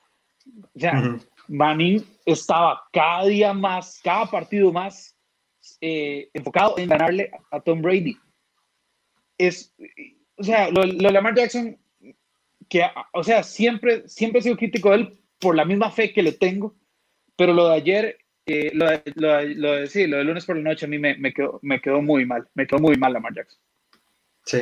O 0.74 0.78
sea, 0.78 1.18
Manning 1.48 2.04
estaba 2.26 2.82
cada 2.92 3.24
día 3.24 3.54
más, 3.54 4.00
cada 4.04 4.26
partido 4.26 4.70
más 4.70 5.16
eh, 5.80 6.28
enfocado 6.34 6.78
en 6.78 6.88
ganarle 6.90 7.30
a 7.50 7.60
Tom 7.60 7.80
Brady. 7.80 8.18
Es, 9.38 9.74
o 10.36 10.44
sea, 10.44 10.70
lo, 10.70 10.84
lo 10.84 11.08
de 11.08 11.12
Lamar 11.12 11.34
Jackson 11.34 11.78
que, 12.68 12.82
o 13.12 13.24
sea, 13.24 13.42
siempre, 13.42 14.08
siempre 14.08 14.40
he 14.40 14.42
sido 14.42 14.56
crítico 14.56 14.90
de 14.90 14.96
él 14.96 15.18
por 15.38 15.56
la 15.56 15.64
misma 15.64 15.90
fe 15.90 16.12
que 16.12 16.22
le 16.22 16.32
tengo, 16.32 16.74
pero 17.36 17.52
lo 17.52 17.68
de 17.68 17.74
ayer, 17.74 18.18
eh, 18.46 18.70
lo, 18.74 18.86
de, 18.86 19.02
lo, 19.14 19.42
lo, 19.42 19.72
de, 19.72 19.86
sí, 19.86 20.06
lo 20.06 20.18
de 20.18 20.24
lunes 20.24 20.44
por 20.44 20.56
la 20.56 20.62
noche 20.62 20.86
a 20.86 20.88
mí 20.88 20.98
me, 20.98 21.16
me, 21.18 21.32
quedó, 21.32 21.58
me 21.62 21.80
quedó 21.80 22.00
muy 22.00 22.24
mal, 22.24 22.46
me 22.54 22.66
quedó 22.66 22.80
muy 22.80 22.96
mal 22.96 23.12
Lamar 23.12 23.34
Jackson. 23.34 23.60
Sí, 24.44 24.58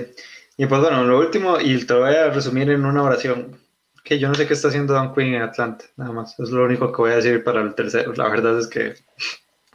y 0.56 0.66
pues 0.66 0.80
bueno, 0.80 1.04
lo 1.04 1.18
último, 1.18 1.60
y 1.60 1.84
te 1.84 1.94
lo 1.94 2.00
voy 2.00 2.14
a 2.14 2.30
resumir 2.30 2.70
en 2.70 2.84
una 2.84 3.02
oración, 3.02 3.58
que 4.04 4.18
yo 4.18 4.28
no 4.28 4.34
sé 4.34 4.46
qué 4.46 4.54
está 4.54 4.68
haciendo 4.68 4.94
Dan 4.94 5.14
Quinn 5.14 5.34
en 5.34 5.42
Atlanta, 5.42 5.84
nada 5.96 6.12
más, 6.12 6.38
es 6.38 6.50
lo 6.50 6.64
único 6.64 6.90
que 6.92 7.02
voy 7.02 7.12
a 7.12 7.16
decir 7.16 7.42
para 7.44 7.60
el 7.60 7.74
tercero, 7.74 8.12
la 8.14 8.28
verdad 8.28 8.58
es 8.58 8.66
que 8.66 8.94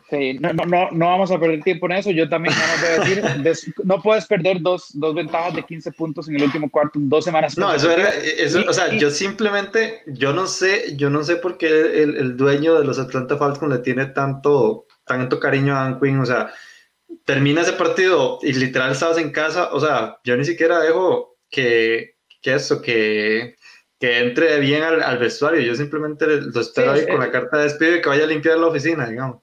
Sí, 0.09 0.38
no, 0.39 0.53
no, 0.53 0.89
no, 0.91 1.05
vamos 1.05 1.32
a 1.32 1.39
perder 1.39 1.61
tiempo 1.63 1.86
en 1.88 1.93
eso. 1.93 2.11
Yo 2.11 2.30
también 2.30 2.55
no 2.55 2.61
voy 2.88 3.07
a 3.07 3.43
decir, 3.43 3.73
no 3.84 4.01
puedes 4.01 4.25
perder 4.25 4.61
dos, 4.61 4.89
dos, 4.93 5.13
ventajas 5.13 5.53
de 5.53 5.63
15 5.63 5.91
puntos 5.91 6.30
en 6.30 6.38
el 6.38 6.43
último 6.43 6.69
cuarto, 6.69 6.93
dos 6.95 7.25
semanas. 7.25 7.57
No, 7.57 7.73
eso 7.73 7.91
era, 7.91 8.09
eso, 8.09 8.63
o 8.67 8.73
sea, 8.73 8.95
yo 8.95 9.09
simplemente, 9.09 10.03
yo 10.07 10.32
no 10.32 10.47
sé, 10.47 10.95
yo 10.95 11.09
no 11.09 11.23
sé 11.23 11.36
por 11.36 11.57
qué 11.57 11.67
el, 12.03 12.15
el, 12.15 12.38
dueño 12.38 12.80
de 12.80 12.86
los 12.86 12.99
Atlanta 12.99 13.36
Falcons 13.36 13.73
le 13.73 13.80
tiene 13.80 14.05
tanto, 14.05 14.86
tanto 15.05 15.41
cariño 15.41 15.75
a 15.75 15.84
Dan 15.84 15.99
Quinn, 15.99 16.19
o 16.19 16.25
sea, 16.25 16.53
termina 17.25 17.61
ese 17.61 17.73
partido 17.73 18.39
y 18.41 18.53
literal 18.53 18.91
estabas 18.91 19.17
en 19.17 19.32
casa, 19.32 19.73
o 19.73 19.80
sea, 19.82 20.19
yo 20.23 20.38
ni 20.38 20.45
siquiera 20.45 20.80
dejo 20.80 21.38
que, 21.49 22.15
que 22.41 22.53
eso, 22.53 22.82
que, 22.82 23.57
que 24.00 24.20
entre 24.20 24.60
bien 24.60 24.84
al, 24.84 25.02
al 25.02 25.18
vestuario, 25.18 25.62
yo 25.62 25.76
simplemente 25.76 26.26
lo 26.28 26.62
espero 26.62 26.91
ahí 26.91 27.08
con 27.08 27.20
la 27.20 27.32
carta 27.32 27.58
de 27.58 27.64
despido 27.64 27.95
y 27.95 28.02
que 28.02 28.10
vaya 28.10 28.26
a 28.26 28.28
limpiar 28.28 28.58
la 28.58 28.68
oficina, 28.68 29.10
digamos. 29.10 29.41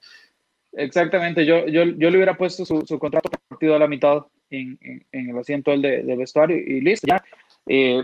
Exactamente, 0.73 1.45
yo, 1.45 1.65
yo, 1.67 1.83
yo 1.83 2.09
le 2.09 2.17
hubiera 2.17 2.37
puesto 2.37 2.65
su, 2.65 2.85
su 2.85 2.99
contrato 2.99 3.29
partido 3.47 3.75
a 3.75 3.79
la 3.79 3.87
mitad 3.87 4.25
en, 4.49 4.77
en, 5.11 5.29
el 5.29 5.37
asiento 5.37 5.71
del 5.71 5.81
de, 5.81 6.15
vestuario 6.15 6.57
y 6.57 6.81
listo, 6.81 7.07
ya. 7.07 7.23
Eh, 7.67 8.03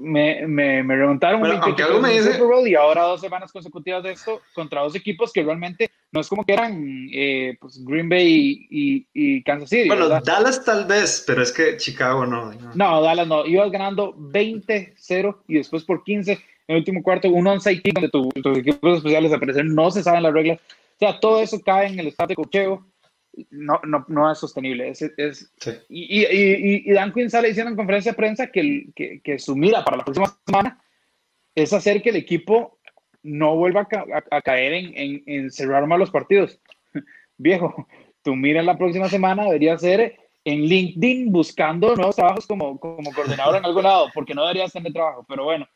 me, 0.00 0.46
me, 0.46 0.82
me 0.82 0.96
remontaron 0.96 1.42
un 1.42 1.46
algo 1.46 2.00
me 2.00 2.12
dice... 2.12 2.32
Super 2.32 2.46
Bowl 2.46 2.68
y 2.68 2.74
ahora 2.74 3.02
dos 3.02 3.20
semanas 3.20 3.52
consecutivas 3.52 4.02
de 4.02 4.12
esto 4.12 4.40
contra 4.54 4.82
dos 4.82 4.94
equipos 4.94 5.32
que 5.32 5.42
realmente 5.42 5.90
no 6.12 6.20
es 6.20 6.28
como 6.28 6.44
que 6.44 6.52
eran 6.52 7.08
eh, 7.12 7.56
pues 7.60 7.84
Green 7.84 8.08
Bay 8.08 8.66
y, 8.70 9.06
y, 9.12 9.42
Kansas 9.42 9.68
City. 9.68 9.88
Bueno, 9.88 10.08
Dallas 10.08 10.64
tal 10.64 10.86
vez, 10.86 11.24
pero 11.26 11.42
es 11.42 11.52
que 11.52 11.76
Chicago 11.76 12.26
no. 12.26 12.52
No, 12.52 12.72
no 12.74 13.02
Dallas 13.02 13.26
no. 13.26 13.46
Ibas 13.46 13.70
ganando 13.70 14.14
20-0 14.14 15.36
y 15.48 15.54
después 15.54 15.84
por 15.84 16.04
15 16.04 16.32
en 16.32 16.40
el 16.74 16.76
último 16.78 17.02
cuarto, 17.02 17.28
un 17.28 17.46
onside 17.46 17.80
kick 17.80 17.94
donde 17.94 18.08
tu, 18.08 18.28
tus 18.42 18.58
equipos 18.58 18.98
especiales 18.98 19.32
aparecen, 19.32 19.74
no 19.74 19.90
se 19.90 20.02
saben 20.02 20.22
las 20.22 20.32
reglas. 20.32 20.58
O 20.96 20.98
sea, 20.98 21.20
todo 21.20 21.40
eso 21.40 21.60
cae 21.64 21.88
en 21.88 22.00
el 22.00 22.08
estado 22.08 22.28
de 22.28 22.34
cocheo. 22.34 22.84
No, 23.50 23.80
no, 23.84 24.04
no 24.08 24.30
es 24.30 24.38
sostenible. 24.38 24.88
Es, 24.88 25.02
es 25.02 25.52
sí. 25.58 25.72
y, 25.88 26.24
y, 26.24 26.90
y, 26.90 26.92
Dan 26.92 27.12
Quinn 27.12 27.30
sale 27.30 27.48
diciendo 27.48 27.70
en 27.70 27.76
conferencia 27.76 28.12
de 28.12 28.16
prensa 28.16 28.46
que, 28.46 28.86
que, 28.94 29.20
que, 29.22 29.38
su 29.38 29.54
mira 29.54 29.84
para 29.84 29.98
la 29.98 30.04
próxima 30.04 30.34
semana 30.46 30.82
es 31.54 31.72
hacer 31.72 32.02
que 32.02 32.10
el 32.10 32.16
equipo 32.16 32.78
no 33.22 33.56
vuelva 33.56 33.82
a, 33.90 34.16
a, 34.16 34.36
a 34.36 34.42
caer 34.42 34.72
en, 34.72 34.96
en, 34.96 35.22
en, 35.26 35.50
cerrar 35.50 35.86
mal 35.86 35.98
los 35.98 36.10
partidos. 36.10 36.60
Viejo, 37.36 37.86
tu 38.22 38.34
mira 38.34 38.62
la 38.62 38.78
próxima 38.78 39.08
semana 39.08 39.44
debería 39.44 39.76
ser 39.78 40.16
en 40.44 40.60
LinkedIn 40.60 41.32
buscando 41.32 41.94
nuevos 41.96 42.16
trabajos 42.16 42.46
como, 42.46 42.78
como 42.78 43.12
coordinador 43.12 43.56
en 43.56 43.64
algún 43.64 43.82
lado, 43.82 44.08
porque 44.14 44.34
no 44.34 44.42
deberías 44.42 44.72
tener 44.72 44.92
trabajo. 44.92 45.26
Pero 45.28 45.44
bueno, 45.44 45.68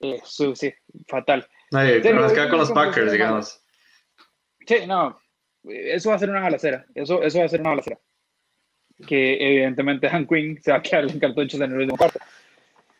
eso 0.00 0.52
eh, 0.52 0.56
sí, 0.56 0.74
fatal. 1.06 1.46
Nadie, 1.70 2.00
pero 2.00 2.20
nos 2.20 2.32
queda 2.32 2.48
con 2.48 2.58
los 2.58 2.72
Packers, 2.72 3.12
digamos. 3.12 3.62
Sí, 4.66 4.86
no, 4.86 5.18
eso 5.68 6.10
va 6.10 6.16
a 6.16 6.18
ser 6.18 6.30
una 6.30 6.40
balacera, 6.40 6.86
eso, 6.94 7.22
eso 7.22 7.38
va 7.38 7.44
a 7.44 7.48
ser 7.48 7.60
una 7.60 7.70
balacera. 7.70 7.98
Que 9.06 9.36
evidentemente 9.40 10.08
Han 10.08 10.26
Quinn 10.26 10.60
se 10.62 10.70
va 10.72 10.78
a 10.78 10.82
quedar 10.82 11.10
en 11.10 11.18
cartuchos 11.18 11.60
en 11.60 11.70
el 11.72 11.78
último 11.78 11.98
cuarto. 11.98 12.18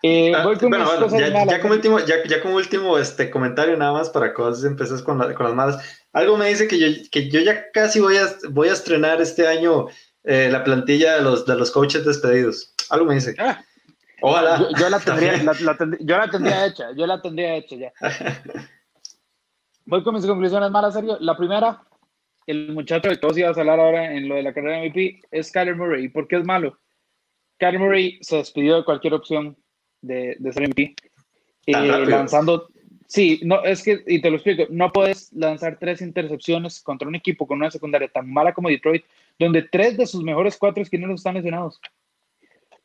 Eh, 0.03 0.33
ah, 0.35 0.45
bueno, 0.45 0.69
bueno, 0.69 1.19
ya, 1.19 1.47
ya, 1.47 1.61
como 1.61 1.73
último, 1.73 1.99
ya, 2.01 2.23
ya, 2.29 2.43
como 2.43 2.57
último 2.57 2.99
este 2.99 3.31
comentario 3.31 3.77
nada 3.77 3.93
más 3.93 4.11
para 4.11 4.35
que 4.35 4.43
vos 4.43 4.63
empieces 4.63 5.03
con, 5.03 5.19
la, 5.19 5.35
con 5.35 5.47
las 5.47 5.55
malas. 5.55 6.01
Algo 6.13 6.37
me 6.37 6.49
dice 6.49 6.69
que 6.69 6.79
yo, 6.79 6.87
que 7.11 7.31
yo 7.31 7.41
ya 7.41 7.71
casi 7.73 7.99
voy 7.99 8.17
a, 8.19 8.27
voy 8.51 8.69
a 8.69 8.75
estrenar 8.75 9.21
este 9.23 9.49
año 9.49 9.87
eh, 10.25 10.49
la 10.51 10.63
plantilla 10.65 11.17
de 11.17 11.23
los, 11.23 11.47
de 11.47 11.57
los 11.57 11.71
coaches 11.71 12.05
despedidos. 12.05 12.75
Algo 12.91 13.07
me 13.07 13.15
dice. 13.15 13.35
Ah, 13.39 13.65
Ojalá. 14.21 14.59
Yo, 14.59 14.69
yo 14.79 14.89
la 14.91 15.01
tendría, 15.01 15.37
la, 15.43 15.53
la 15.61 15.77
tendría, 15.77 16.07
yo 16.07 16.17
la 16.19 16.31
tendría 16.31 16.67
hecha, 16.67 16.85
yo 16.97 17.07
la 17.07 17.23
tendría 17.23 17.57
hecha 17.57 17.77
ya. 17.77 17.93
voy 19.87 20.03
con 20.03 20.15
mis 20.15 20.27
conclusiones 20.27 20.71
malas, 20.71 20.95
serio. 20.95 21.17
La 21.21 21.37
primera, 21.37 21.83
el 22.47 22.73
muchacho 22.73 23.09
de 23.09 23.17
todos 23.17 23.37
ibas 23.37 23.57
a 23.57 23.61
hablar 23.61 23.81
ahora 23.81 24.15
en 24.15 24.29
lo 24.29 24.37
de 24.37 24.43
la 24.43 24.53
carrera 24.53 24.81
de 24.81 24.89
MVP 24.89 25.21
es 25.31 25.51
Kyler 25.51 25.77
Murray. 25.77 26.09
¿Por 26.09 26.29
qué 26.29 26.37
es 26.37 26.45
malo? 26.45 26.79
Kyler 27.59 27.81
Murray 27.81 28.19
se 28.21 28.37
despidió 28.37 28.77
de 28.77 28.85
cualquier 28.85 29.15
opción 29.15 29.57
de, 30.01 30.37
de 30.39 30.53
ser 30.53 30.69
MVP. 30.69 30.95
Eh, 31.67 31.73
lanzando, 32.07 32.69
sí, 33.09 33.41
no, 33.43 33.65
es 33.65 33.83
que, 33.83 34.03
y 34.07 34.21
te 34.21 34.31
lo 34.31 34.37
explico, 34.37 34.65
no 34.71 34.93
puedes 34.93 35.33
lanzar 35.33 35.79
tres 35.81 36.01
intercepciones 36.01 36.81
contra 36.81 37.09
un 37.09 37.17
equipo 37.17 37.47
con 37.47 37.59
una 37.59 37.71
secundaria 37.71 38.09
tan 38.09 38.33
mala 38.33 38.55
como 38.55 38.69
Detroit, 38.69 39.05
donde 39.39 39.63
tres 39.63 39.97
de 39.97 40.07
sus 40.07 40.23
mejores 40.23 40.57
cuatro 40.57 40.83
esquineros 40.83 41.21
están 41.21 41.35
lesionados. 41.35 41.81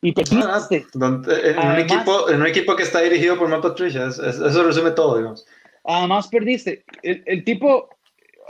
Y 0.02 0.14
perdiste. 0.14 0.88
en, 0.96 1.60
un 1.60 1.78
equipo, 1.78 2.30
en 2.30 2.42
un 2.42 2.48
equipo 2.48 2.76
que 2.76 2.84
está 2.84 3.02
dirigido 3.02 3.38
por 3.38 3.48
Matt 3.48 3.62
Patricia, 3.62 4.08
eso 4.08 4.64
resume 4.64 4.92
todo, 4.92 5.18
digamos. 5.18 5.46
Además 5.84 6.28
perdiste. 6.28 6.84
El, 7.04 7.22
el, 7.28 7.44
tipo, 7.44 7.88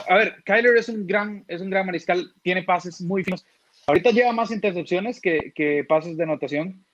a 0.08 0.16
ver, 0.16 0.36
Kyler 0.46 0.78
es 0.78 0.90
un 0.90 1.06
gran, 1.06 1.44
es 1.48 1.62
un 1.62 1.70
gran 1.70 1.86
mariscal, 1.86 2.34
tiene 2.42 2.64
pases 2.64 3.02
muy 3.02 3.24
finos. 3.24 3.46
Ahorita 3.88 4.12
lleva 4.12 4.32
más 4.32 4.52
intercepciones 4.52 5.20
que, 5.20 5.52
que 5.56 5.84
pases 5.84 6.18
de 6.18 6.24
anotación. 6.24 6.86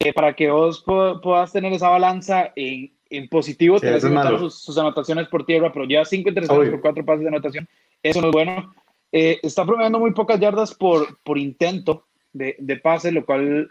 Eh, 0.00 0.12
para 0.12 0.34
que 0.34 0.48
vos 0.48 0.84
puedas 0.84 1.52
tener 1.52 1.72
esa 1.72 1.88
balanza 1.88 2.52
en, 2.54 2.92
en 3.10 3.28
positivo, 3.28 3.80
sí, 3.80 3.86
te 3.86 4.00
sus, 4.00 4.62
sus, 4.62 4.78
anotaciones 4.78 5.26
por 5.26 5.44
tierra, 5.44 5.72
pero 5.72 5.86
lleva 5.86 6.04
cinco 6.04 6.28
intercepciones 6.28 6.70
por 6.70 6.80
cuatro 6.80 7.04
pases 7.04 7.22
de 7.22 7.28
anotación. 7.28 7.68
Eso 8.02 8.20
no 8.20 8.28
es 8.28 8.32
bueno. 8.32 8.72
Eh, 9.10 9.40
está 9.42 9.64
promediando 9.66 9.98
muy 9.98 10.12
pocas 10.12 10.38
yardas 10.38 10.72
por, 10.72 11.18
por 11.24 11.36
intento 11.36 12.06
de, 12.32 12.54
de 12.60 12.76
pase, 12.76 13.10
lo 13.10 13.26
cual 13.26 13.70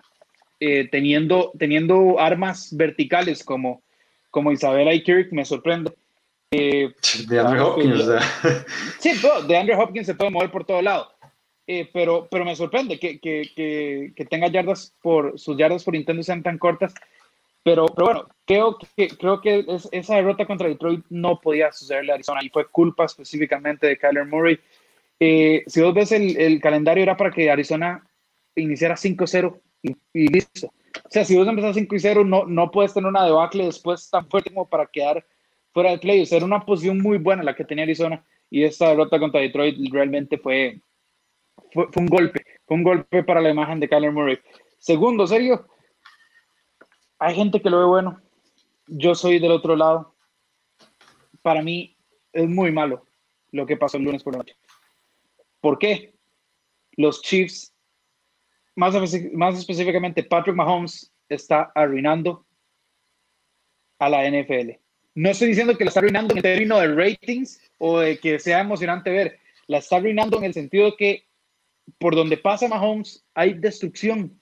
eh, 0.59 0.89
teniendo, 0.91 1.53
teniendo 1.57 2.19
armas 2.19 2.75
verticales 2.75 3.43
como 3.43 3.81
como 4.37 4.51
Isabela 4.51 4.93
y 4.93 5.01
Kirk 5.01 5.31
me 5.31 5.45
sorprende. 5.45 5.93
Eh, 6.51 6.93
de 7.27 7.39
Andrew 7.39 7.67
Hopkins, 7.67 8.01
o 8.01 8.05
sea. 8.05 8.65
Sí, 8.99 9.11
de 9.47 9.57
Andrew 9.57 9.79
Hopkins 9.79 10.07
se 10.07 10.15
puede 10.15 10.31
mover 10.31 10.51
por 10.51 10.65
todo 10.65 10.81
lado. 10.81 11.11
Eh, 11.69 11.89
pero, 11.91 12.29
pero 12.31 12.45
me 12.45 12.55
sorprende 12.55 12.97
que, 12.97 13.19
que, 13.19 13.51
que, 13.53 14.13
que, 14.15 14.25
tenga 14.25 14.47
yardas 14.47 14.95
por 15.01 15.37
sus 15.37 15.57
yardas 15.57 15.83
por 15.83 15.97
intento 15.97 16.23
sean 16.23 16.41
tan 16.41 16.57
cortas. 16.57 16.93
Pero, 17.63 17.87
pero 17.87 18.05
bueno, 18.05 18.29
creo 18.45 18.77
que, 18.95 19.09
creo 19.09 19.41
que 19.41 19.65
es, 19.67 19.89
esa 19.91 20.15
derrota 20.15 20.45
contra 20.45 20.69
Detroit 20.69 21.03
no 21.09 21.41
podía 21.41 21.73
sucederle 21.73 22.13
a 22.13 22.15
Arizona 22.15 22.39
y 22.41 22.49
fue 22.49 22.65
culpa 22.69 23.03
específicamente 23.03 23.85
de 23.85 23.97
Kyler 23.97 24.25
Murray. 24.25 24.57
Eh, 25.19 25.63
si 25.67 25.81
vos 25.81 25.93
ves 25.93 26.13
el, 26.13 26.37
el, 26.37 26.61
calendario, 26.61 27.03
era 27.03 27.17
para 27.17 27.31
que 27.31 27.51
Arizona 27.51 28.07
iniciara 28.55 28.95
5-0 28.95 29.59
y, 29.81 29.97
y 30.13 30.27
listo. 30.29 30.67
O 31.03 31.09
sea, 31.09 31.25
si 31.25 31.35
vos 31.35 31.45
empezás 31.45 31.75
5 31.75 31.93
y 31.93 31.99
0, 31.99 32.23
no, 32.23 32.45
no 32.45 32.71
puedes 32.71 32.93
tener 32.93 33.09
una 33.09 33.25
debacle 33.25 33.65
después 33.65 34.09
tan 34.09 34.29
fuerte 34.29 34.51
como 34.51 34.69
para 34.69 34.85
quedar 34.85 35.25
fuera 35.78 35.91
del 35.91 35.99
play. 35.99 36.23
O 36.23 36.25
sea, 36.25 36.38
era 36.38 36.45
una 36.47 36.65
posición 36.65 36.99
muy 36.99 37.19
buena 37.19 37.43
la 37.43 37.55
que 37.55 37.63
tenía 37.63 37.84
Arizona 37.84 38.25
y 38.49 38.63
esta 38.63 38.89
derrota 38.89 39.19
contra 39.19 39.41
Detroit 39.41 39.78
realmente 39.91 40.39
fue, 40.39 40.82
fue, 41.71 41.86
fue 41.91 42.01
un 42.01 42.07
golpe. 42.07 42.43
Fue 42.65 42.78
un 42.78 42.84
golpe 42.84 43.23
para 43.23 43.41
la 43.41 43.51
imagen 43.51 43.80
de 43.80 43.88
Kyler 43.88 44.11
Murray. 44.11 44.39
Segundo, 44.80 45.28
Sergio, 45.28 45.67
hay 47.19 47.36
gente 47.36 47.61
que 47.61 47.69
lo 47.69 47.78
ve 47.78 47.86
bueno. 47.86 48.19
Yo 48.88 49.13
soy 49.13 49.38
del 49.38 49.51
otro 49.51 49.75
lado. 49.75 50.15
Para 51.43 51.61
mí 51.61 51.95
es 52.34 52.49
muy 52.49 52.71
malo 52.71 53.05
lo 53.51 53.67
que 53.67 53.78
pasó 53.78 53.97
el 53.97 54.03
lunes 54.03 54.23
por 54.23 54.34
la 54.34 54.39
noche. 54.39 54.55
¿Por 55.61 55.78
qué? 55.78 56.15
Los 56.93 57.21
Chiefs, 57.21 57.71
más, 58.75 58.95
más 59.32 59.59
específicamente 59.59 60.23
Patrick 60.23 60.55
Mahomes, 60.55 61.13
está 61.30 61.71
arruinando 61.75 62.47
a 63.99 64.09
la 64.09 64.28
NFL. 64.28 64.86
No 65.18 65.32
estoy 65.32 65.47
diciendo 65.47 65.76
que 65.76 65.84
la 65.84 65.88
está 65.88 65.99
arruinando 65.99 66.36
en 66.36 66.43
términos 66.43 66.80
de 66.80 66.93
ratings 66.93 67.59
o 67.80 68.01
de 68.01 68.20
que 68.20 68.38
sea 68.38 68.59
emocionante 68.59 69.09
ver. 69.09 69.39
La 69.65 69.80
está 69.80 69.95
arruinando 69.95 70.38
en 70.38 70.43
el 70.43 70.53
sentido 70.53 70.95
que 70.95 71.26
por 71.97 72.15
donde 72.15 72.38
pasa 72.38 72.68
Mahomes 72.68 73.26
hay 73.34 73.55
destrucción. 73.55 74.39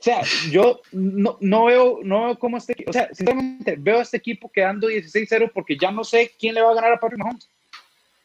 O 0.00 0.02
sea, 0.02 0.22
yo 0.50 0.80
no, 0.90 1.38
no, 1.40 1.66
veo, 1.66 2.00
no 2.02 2.24
veo 2.24 2.38
cómo 2.40 2.56
este 2.56 2.84
o 2.84 2.92
sea, 2.92 3.14
sinceramente 3.14 3.76
veo 3.78 4.00
a 4.00 4.02
este 4.02 4.16
equipo 4.16 4.50
quedando 4.50 4.88
16-0 4.90 5.52
porque 5.54 5.78
ya 5.80 5.92
no 5.92 6.02
sé 6.02 6.32
quién 6.36 6.56
le 6.56 6.62
va 6.62 6.72
a 6.72 6.74
ganar 6.74 6.94
a 6.94 6.98
Patrick 6.98 7.20
Mahomes. 7.20 7.48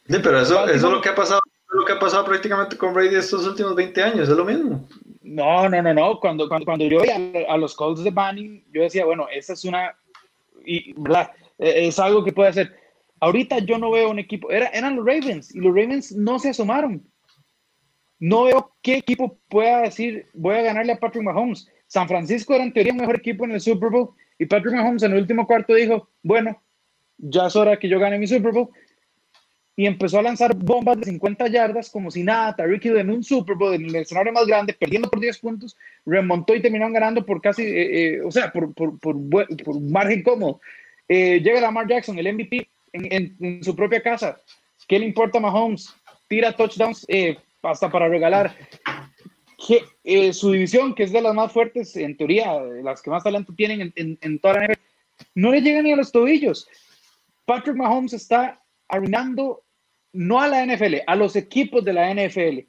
Sí, 0.08 0.16
pero 0.20 0.40
eso, 0.40 0.64
eso 0.64 0.86
es 0.88 0.92
lo 0.92 1.00
que 1.00 1.10
ha 1.10 1.14
pasado, 1.14 1.40
lo 1.70 1.84
que 1.84 1.92
ha 1.92 1.98
pasado 2.00 2.24
prácticamente 2.24 2.76
con 2.76 2.92
Brady 2.92 3.14
estos 3.14 3.46
últimos 3.46 3.76
20 3.76 4.02
años, 4.02 4.28
es 4.28 4.36
lo 4.36 4.44
mismo. 4.44 4.88
No, 5.22 5.68
no, 5.68 5.80
no, 5.80 5.94
no. 5.94 6.18
Cuando, 6.18 6.48
cuando, 6.48 6.64
cuando 6.64 6.86
yo 6.86 7.02
veía 7.02 7.46
a, 7.48 7.56
los 7.56 7.76
Colts 7.76 8.02
de 8.02 8.10
Banning, 8.10 8.64
yo 8.72 8.82
decía, 8.82 9.04
bueno, 9.04 9.28
esa 9.30 9.52
es 9.52 9.64
una, 9.64 9.96
y, 10.64 10.92
¿verdad? 10.94 11.30
E, 11.58 11.88
es 11.88 11.98
algo 11.98 12.24
que 12.24 12.32
puede 12.32 12.50
hacer. 12.50 12.76
Ahorita 13.20 13.58
yo 13.58 13.78
no 13.78 13.90
veo 13.90 14.10
un 14.10 14.18
equipo, 14.18 14.50
Era, 14.50 14.68
eran 14.68 14.96
los 14.96 15.04
Ravens 15.04 15.54
y 15.54 15.58
los 15.58 15.74
Ravens 15.74 16.12
no 16.12 16.38
se 16.38 16.50
asomaron. 16.50 17.02
No 18.20 18.44
veo 18.44 18.76
qué 18.82 18.96
equipo 18.96 19.38
pueda 19.48 19.82
decir, 19.82 20.26
voy 20.34 20.56
a 20.56 20.62
ganarle 20.62 20.92
a 20.92 20.98
Patrick 20.98 21.24
Mahomes. 21.24 21.68
San 21.86 22.08
Francisco 22.08 22.54
era 22.54 22.64
en 22.64 22.72
teoría 22.72 22.92
el 22.92 22.98
mejor 22.98 23.16
equipo 23.16 23.44
en 23.44 23.52
el 23.52 23.60
Super 23.60 23.90
Bowl 23.90 24.10
y 24.38 24.46
Patrick 24.46 24.74
Mahomes 24.74 25.02
en 25.02 25.12
el 25.12 25.18
último 25.18 25.46
cuarto 25.46 25.74
dijo, 25.74 26.08
bueno, 26.22 26.60
ya 27.18 27.46
es 27.46 27.56
hora 27.56 27.78
que 27.78 27.88
yo 27.88 27.98
gane 27.98 28.18
mi 28.18 28.26
Super 28.26 28.52
Bowl. 28.52 28.68
Y 29.76 29.86
empezó 29.86 30.18
a 30.18 30.22
lanzar 30.22 30.56
bombas 30.56 30.98
de 30.98 31.04
50 31.04 31.46
yardas 31.48 31.88
como 31.88 32.10
si 32.10 32.24
nada. 32.24 32.56
Tariq 32.56 32.86
en 32.86 33.10
un 33.10 33.22
Super 33.22 33.54
Bowl, 33.54 33.74
en 33.74 33.84
el 33.84 33.94
escenario 33.94 34.32
más 34.32 34.46
grande, 34.46 34.74
perdiendo 34.74 35.08
por 35.08 35.20
10 35.20 35.38
puntos, 35.38 35.76
remontó 36.04 36.54
y 36.54 36.60
terminaron 36.60 36.92
ganando 36.92 37.24
por 37.24 37.40
casi, 37.40 37.62
eh, 37.62 38.16
eh, 38.16 38.20
o 38.22 38.30
sea, 38.32 38.50
por, 38.52 38.74
por, 38.74 38.98
por, 38.98 39.16
por 39.28 39.80
margen 39.80 40.24
cómodo. 40.24 40.60
Eh, 41.08 41.40
llega 41.40 41.60
Lamar 41.60 41.88
Jackson, 41.88 42.18
el 42.18 42.32
MVP, 42.34 42.68
en, 42.92 43.64
su 43.64 43.74
propia 43.74 44.02
casa. 44.02 44.40
¿Qué 44.86 44.98
le 44.98 45.06
importa 45.06 45.38
a 45.38 45.40
Mahomes? 45.40 45.94
Tira 46.28 46.54
touchdowns 46.54 47.06
hasta 47.62 47.90
para 47.90 48.08
regalar. 48.08 48.54
Que, 49.66 50.32
su 50.32 50.52
división, 50.52 50.94
que 50.94 51.02
es 51.02 51.12
de 51.12 51.20
las 51.20 51.34
más 51.34 51.52
fuertes, 51.52 51.96
en 51.96 52.16
teoría, 52.16 52.60
las 52.82 53.02
que 53.02 53.10
más 53.10 53.24
talento 53.24 53.52
tienen 53.54 53.92
en, 53.96 54.18
en 54.20 54.38
toda 54.38 54.54
la 54.54 54.66
NFL, 54.66 54.80
no 55.34 55.50
le 55.50 55.60
llega 55.60 55.82
ni 55.82 55.92
a 55.92 55.96
los 55.96 56.12
tobillos. 56.12 56.68
Patrick 57.44 57.76
Mahomes 57.76 58.12
está 58.12 58.62
arruinando 58.88 59.64
no 60.12 60.40
a 60.40 60.48
la 60.48 60.64
NFL, 60.64 60.96
a 61.06 61.16
los 61.16 61.36
equipos 61.36 61.84
de 61.84 61.92
la 61.92 62.12
NFL, 62.12 62.66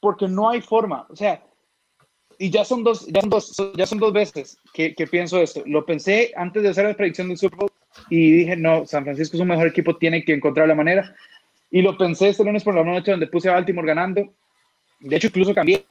porque 0.00 0.28
no 0.28 0.48
hay 0.48 0.60
forma. 0.60 1.06
O 1.10 1.16
sea, 1.16 1.44
y 2.42 2.48
ya 2.48 2.64
son 2.64 2.82
dos, 2.82 3.06
ya 3.06 3.20
son 3.20 3.28
dos, 3.28 3.54
ya 3.76 3.86
son 3.86 3.98
dos 3.98 4.14
veces 4.14 4.56
que, 4.72 4.94
que, 4.94 5.06
pienso 5.06 5.42
esto. 5.42 5.62
Lo 5.66 5.84
pensé 5.84 6.32
antes 6.34 6.62
de 6.62 6.70
hacer 6.70 6.86
la 6.86 6.94
predicción 6.94 7.28
del 7.28 7.36
Super 7.36 7.58
Bowl 7.58 7.70
y 8.08 8.32
dije, 8.32 8.56
no, 8.56 8.86
San 8.86 9.04
Francisco 9.04 9.36
es 9.36 9.42
un 9.42 9.48
mejor 9.48 9.66
equipo, 9.66 9.96
tiene 9.96 10.24
que 10.24 10.32
encontrar 10.32 10.66
la 10.66 10.74
manera. 10.74 11.14
Y 11.70 11.82
lo 11.82 11.98
pensé 11.98 12.30
este 12.30 12.42
lunes 12.42 12.64
por 12.64 12.74
la 12.74 12.82
noche 12.82 13.10
donde 13.10 13.26
puse 13.26 13.50
a 13.50 13.52
Baltimore 13.52 13.86
ganando. 13.86 14.32
De 15.00 15.16
hecho, 15.16 15.26
incluso 15.26 15.54
cambié. 15.54 15.84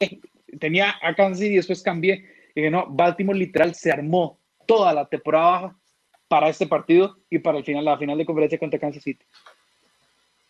Tenía 0.60 0.96
a 1.04 1.14
Kansas 1.14 1.46
y 1.46 1.56
después 1.56 1.84
cambié. 1.84 2.26
Y 2.56 2.62
dije, 2.62 2.72
no, 2.72 2.88
Baltimore 2.90 3.38
literal 3.38 3.76
se 3.76 3.92
armó 3.92 4.40
toda 4.66 4.92
la 4.92 5.06
temporada 5.06 5.52
baja 5.52 5.80
para 6.28 6.50
este 6.50 6.66
partido 6.66 7.20
y 7.30 7.38
para 7.38 7.60
el 7.60 7.64
final, 7.64 7.86
la 7.86 8.00
final 8.00 8.18
de 8.18 8.26
conferencia 8.26 8.58
contra 8.58 8.80
Kansas 8.80 9.04
City. 9.04 9.24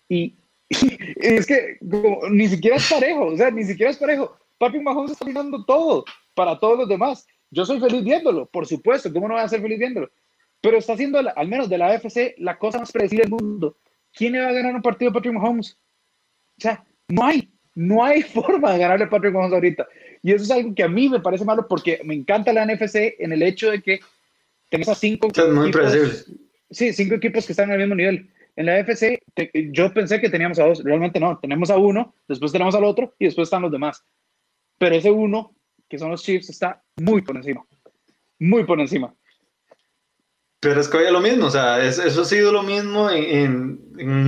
Y, 0.07 0.37
es 0.69 1.45
que 1.45 1.77
ni 2.31 2.47
siquiera 2.47 2.77
es 2.77 2.89
parejo, 2.89 3.25
o 3.25 3.35
sea, 3.35 3.51
ni 3.51 3.65
siquiera 3.65 3.91
es 3.91 3.97
parejo. 3.97 4.39
Papi 4.59 4.79
Mahomes 4.79 5.13
está 5.13 5.25
ganando 5.25 5.65
todo 5.65 6.05
para 6.35 6.59
todos 6.59 6.77
los 6.77 6.87
demás. 6.87 7.25
Yo 7.49 7.65
soy 7.65 7.79
feliz 7.79 8.03
viéndolo, 8.03 8.45
por 8.45 8.67
supuesto, 8.67 9.11
¿cómo 9.11 9.27
no 9.27 9.33
voy 9.33 9.43
a 9.43 9.47
ser 9.47 9.61
feliz 9.61 9.79
viéndolo? 9.79 10.11
Pero 10.61 10.77
está 10.77 10.93
haciendo, 10.93 11.17
al 11.17 11.47
menos 11.47 11.69
de 11.69 11.77
la 11.77 11.87
AFC, 11.87 12.35
la 12.37 12.59
cosa 12.59 12.77
más 12.77 12.91
predecible 12.91 13.23
del 13.23 13.31
mundo. 13.31 13.77
¿Quién 14.13 14.33
le 14.33 14.41
va 14.41 14.49
a 14.49 14.53
ganar 14.53 14.75
un 14.75 14.81
partido 14.81 15.09
a 15.09 15.13
Patrick 15.13 15.33
Mahomes? 15.33 15.77
O 16.57 16.61
sea, 16.61 16.83
no 17.07 17.25
hay, 17.25 17.49
no 17.73 18.03
hay 18.03 18.21
forma 18.35 18.73
de 18.73 18.79
ganarle 18.79 19.05
a 19.05 19.09
Patrick 19.09 19.33
Mahomes 19.33 19.53
ahorita. 19.53 19.87
Y 20.21 20.33
eso 20.33 20.43
es 20.43 20.51
algo 20.51 20.75
que 20.75 20.83
a 20.83 20.89
mí 20.89 21.07
me 21.07 21.21
parece 21.21 21.45
malo 21.45 21.65
porque 21.67 22.01
me 22.03 22.13
encanta 22.13 22.51
la 22.51 22.65
NFC 22.65 23.15
en 23.19 23.31
el 23.31 23.41
hecho 23.41 23.71
de 23.71 23.81
que 23.81 24.01
tenemos 24.69 24.89
a 24.89 24.95
cinco 24.95 25.29
equipos, 25.29 26.25
sí, 26.69 26.93
cinco 26.93 27.15
equipos 27.15 27.45
que 27.45 27.53
están 27.53 27.71
al 27.71 27.79
mismo 27.79 27.95
nivel. 27.95 28.29
En 28.55 28.65
la 28.65 28.83
NFC, 28.83 29.19
yo 29.71 29.93
pensé 29.93 30.19
que 30.19 30.29
teníamos 30.29 30.59
a 30.59 30.65
dos, 30.65 30.83
realmente 30.83 31.19
no, 31.19 31.39
tenemos 31.39 31.69
a 31.69 31.77
uno, 31.77 32.13
después 32.27 32.51
tenemos 32.51 32.75
al 32.75 32.83
otro 32.83 33.15
y 33.17 33.25
después 33.25 33.47
están 33.47 33.61
los 33.61 33.71
demás. 33.71 34.03
Pero 34.79 34.95
ese 34.95 35.11
uno, 35.11 35.53
que 35.87 35.99
son 35.99 36.09
los 36.09 36.23
Chiefs, 36.23 36.49
está 36.49 36.81
muy 36.97 37.21
por 37.21 37.37
encima, 37.37 37.63
muy 38.39 38.63
por 38.63 38.79
encima. 38.79 39.13
Pero 40.61 40.81
es 40.81 40.89
que 40.89 40.97
oye 40.97 41.11
lo 41.11 41.21
mismo, 41.21 41.45
o 41.45 41.51
sea, 41.51 41.85
eso 41.85 42.21
ha 42.21 42.25
sido 42.25 42.51
lo 42.51 42.63
mismo 42.63 43.09
en, 43.09 43.79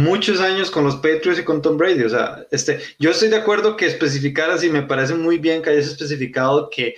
muchos 0.03 0.39
años 0.39 0.69
con 0.69 0.83
los 0.83 0.97
Patriots 0.97 1.39
y 1.39 1.43
con 1.43 1.61
Tom 1.61 1.77
Brady. 1.77 2.03
O 2.03 2.09
sea, 2.09 2.45
este, 2.51 2.79
yo 2.99 3.11
estoy 3.11 3.29
de 3.29 3.37
acuerdo 3.37 3.75
que 3.75 3.85
especificaras 3.85 4.63
y 4.63 4.69
me 4.69 4.83
parece 4.83 5.15
muy 5.15 5.39
bien 5.39 5.61
que 5.61 5.71
hayas 5.71 5.87
especificado 5.87 6.69
que 6.69 6.95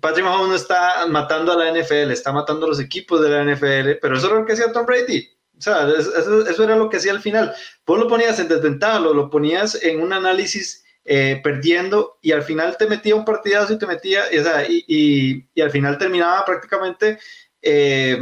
Patrick 0.00 0.24
Mahomes 0.24 0.48
no 0.48 0.54
está 0.56 1.06
matando 1.08 1.52
a 1.52 1.56
la 1.56 1.70
NFL, 1.70 2.10
está 2.10 2.32
matando 2.32 2.66
a 2.66 2.68
los 2.68 2.80
equipos 2.80 3.20
de 3.20 3.30
la 3.30 3.44
NFL, 3.44 3.98
pero 4.00 4.16
eso 4.16 4.26
era 4.26 4.40
lo 4.40 4.46
que 4.46 4.54
hacía 4.54 4.72
Tom 4.72 4.86
Brady. 4.86 5.28
O 5.56 5.60
sea, 5.60 5.88
eso, 5.88 6.64
era 6.64 6.76
lo 6.76 6.88
que 6.88 6.96
hacía 6.96 7.12
al 7.12 7.20
final. 7.20 7.54
Vos 7.86 7.98
lo 7.98 8.08
ponías 8.08 8.38
en 8.40 8.48
desventaja, 8.48 8.98
lo, 8.98 9.30
ponías 9.30 9.80
en 9.82 10.00
un 10.00 10.12
análisis 10.12 10.83
eh, 11.04 11.40
perdiendo 11.42 12.18
y 12.22 12.32
al 12.32 12.42
final 12.42 12.76
te 12.76 12.86
metía 12.86 13.14
un 13.14 13.24
partidazo 13.24 13.72
y 13.72 13.78
te 13.78 13.86
metía, 13.86 14.22
y, 14.32 14.38
o 14.38 14.44
sea, 14.44 14.66
y, 14.68 15.46
y, 15.54 15.60
al 15.60 15.70
final 15.70 15.98
terminaba 15.98 16.44
prácticamente... 16.44 17.18
Eh, 17.60 18.18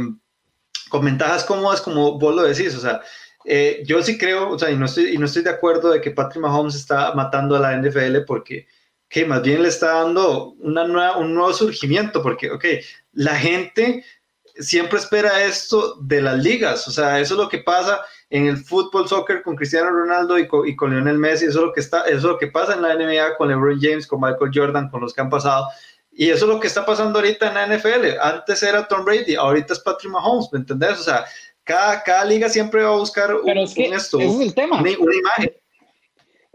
con 0.93 1.03
ventajas 1.03 1.43
cómodas, 1.43 1.81
como 1.81 2.19
vos 2.19 2.35
lo 2.35 2.43
decís, 2.43 2.75
o 2.75 2.79
sea, 2.79 3.01
eh, 3.45 3.81
yo 3.83 4.03
sí 4.03 4.15
creo, 4.15 4.51
o 4.51 4.59
sea, 4.59 4.69
y 4.69 4.77
no, 4.77 4.85
estoy, 4.85 5.15
y 5.15 5.17
no 5.17 5.25
estoy 5.25 5.41
de 5.41 5.49
acuerdo 5.49 5.89
de 5.89 5.99
que 5.99 6.11
Patrick 6.11 6.43
Mahomes 6.43 6.75
está 6.75 7.15
matando 7.15 7.55
a 7.55 7.59
la 7.59 7.75
NFL 7.75 8.25
porque, 8.27 8.67
que 9.09 9.25
más 9.25 9.41
bien 9.41 9.63
le 9.63 9.69
está 9.69 10.03
dando 10.03 10.51
una 10.59 10.85
nueva, 10.85 11.17
un 11.17 11.33
nuevo 11.33 11.51
surgimiento, 11.51 12.21
porque, 12.21 12.51
ok, 12.51 12.65
la 13.13 13.35
gente 13.35 14.05
siempre 14.59 14.99
espera 14.99 15.43
esto 15.43 15.95
de 15.95 16.21
las 16.21 16.37
ligas, 16.37 16.87
o 16.87 16.91
sea, 16.91 17.19
eso 17.19 17.33
es 17.33 17.39
lo 17.39 17.49
que 17.49 17.57
pasa 17.57 18.05
en 18.33 18.47
el 18.47 18.57
fútbol, 18.57 19.07
soccer 19.07 19.43
con 19.43 19.55
Cristiano 19.55 19.91
Ronaldo 19.91 20.39
y 20.39 20.47
con, 20.47 20.67
y 20.67 20.75
con 20.75 20.89
Lionel 20.89 21.19
Messi, 21.19 21.45
eso 21.45 21.59
es, 21.59 21.65
lo 21.65 21.71
que 21.71 21.81
está, 21.81 22.01
eso 22.05 22.17
es 22.17 22.23
lo 22.23 22.37
que 22.39 22.47
pasa 22.47 22.73
en 22.73 22.81
la 22.81 22.95
NBA 22.95 23.37
con 23.37 23.47
LeBron 23.47 23.79
James, 23.79 24.07
con 24.07 24.21
Michael 24.21 24.49
Jordan, 24.51 24.89
con 24.89 25.01
los 25.01 25.13
que 25.13 25.21
han 25.21 25.29
pasado, 25.29 25.67
y 26.11 26.31
eso 26.31 26.45
es 26.45 26.51
lo 26.51 26.59
que 26.59 26.65
está 26.65 26.83
pasando 26.83 27.19
ahorita 27.19 27.49
en 27.49 27.53
la 27.53 27.77
NFL. 27.77 28.19
Antes 28.19 28.63
era 28.63 28.87
Tom 28.87 29.05
Brady, 29.05 29.35
ahorita 29.35 29.73
es 29.73 29.79
Patrick 29.81 30.11
Mahomes, 30.11 30.49
¿me 30.51 30.57
entendés? 30.57 30.99
O 31.01 31.03
sea, 31.03 31.25
cada, 31.63 32.01
cada 32.01 32.25
liga 32.25 32.49
siempre 32.49 32.81
va 32.81 32.95
a 32.95 32.97
buscar 32.97 33.35
un, 33.35 33.47
es 33.47 33.77
esto, 33.77 34.19
ese 34.19 34.33
es 34.33 34.41
el 34.41 34.55
tema. 34.55 34.81
Una, 34.81 34.89
imagen. 34.89 35.53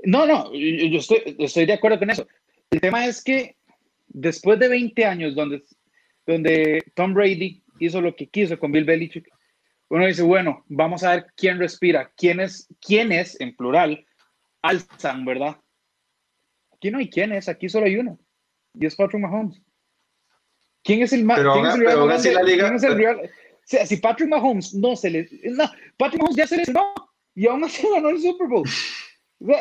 No, 0.03 0.27
no, 0.27 0.53
yo 0.53 0.99
estoy, 0.99 1.37
estoy 1.39 1.65
de 1.65 1.75
acuerdo 1.75 2.01
con 2.01 2.11
eso. 2.11 2.27
El 2.73 2.81
tema 2.81 3.07
es 3.07 3.23
que 3.23 3.55
después 4.09 4.59
de 4.59 4.67
20 4.67 5.05
años 5.05 5.37
donde, 5.37 5.63
donde 6.27 6.83
Tom 6.95 7.15
Brady 7.15 7.63
hizo 7.79 8.01
lo 8.01 8.17
que 8.17 8.27
quiso 8.27 8.59
con 8.59 8.73
Bill 8.73 8.85
Belichick, 8.85 9.29
uno 9.91 10.07
dice, 10.07 10.23
bueno, 10.23 10.65
vamos 10.69 11.03
a 11.03 11.13
ver 11.13 11.27
quién 11.37 11.59
respira, 11.59 12.13
quiénes, 12.17 12.69
quiénes, 12.81 13.41
en 13.41 13.57
plural, 13.57 14.07
alzan, 14.63 15.25
¿verdad? 15.25 15.57
Aquí 16.73 16.91
no 16.91 16.99
hay 16.99 17.09
quiénes, 17.09 17.49
aquí 17.49 17.69
solo 17.69 17.87
hay 17.87 17.97
uno 17.97 18.19
y 18.79 18.87
es 18.87 18.97
Patrick 18.97 19.23
Mahomes. 19.23 19.61
¿Quién 20.83 21.03
es 21.03 21.13
el 21.13 21.25
más? 21.25 21.41
¿quién 21.41 21.67
es 21.67 22.25
el 22.25 22.47
liga. 22.47 22.75
Es 23.23 23.31
sea, 23.65 23.85
si 23.85 23.97
Patrick 23.99 24.29
Mahomes 24.29 24.75
no 24.75 24.97
se 24.97 25.11
le. 25.11 25.29
No, 25.43 25.65
Patrick 25.97 26.23
Mahomes 26.23 26.37
ya 26.37 26.47
se 26.47 26.57
lesionó 26.57 26.95
y 27.35 27.47
aún 27.47 27.65
así 27.65 27.87
ganó 27.95 28.11
el 28.11 28.21
Super 28.21 28.47
Bowl. 28.47 28.69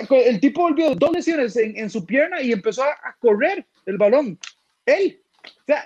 El 0.09 0.39
tipo 0.39 0.61
volvió 0.61 0.95
dos 0.95 1.11
lesiones 1.11 1.55
en, 1.57 1.77
en 1.77 1.89
su 1.89 2.05
pierna 2.05 2.41
y 2.41 2.51
empezó 2.51 2.83
a, 2.83 2.91
a, 2.91 3.15
correr 3.19 3.65
el 3.85 3.97
balón. 3.97 4.39
Él. 4.85 5.21
O 5.43 5.63
sea, 5.65 5.85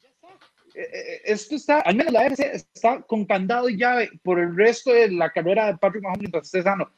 ya 0.00 0.08
está. 0.08 0.28
Eh, 0.28 0.32
eh, 0.32 0.61
esto 0.74 1.54
está, 1.54 1.80
al 1.80 1.96
menos 1.96 2.12
la 2.12 2.26
RC 2.26 2.62
está 2.74 3.02
con 3.02 3.24
candado 3.24 3.68
y 3.68 3.76
llave 3.76 4.10
por 4.22 4.38
el 4.38 4.56
resto 4.56 4.92
de 4.92 5.10
la 5.10 5.30
carrera 5.30 5.66
de 5.66 5.78
Patrick 5.78 6.02
Mahomes 6.02 6.20
mientras 6.20 6.44
esté 6.44 6.62
sano. 6.62 6.90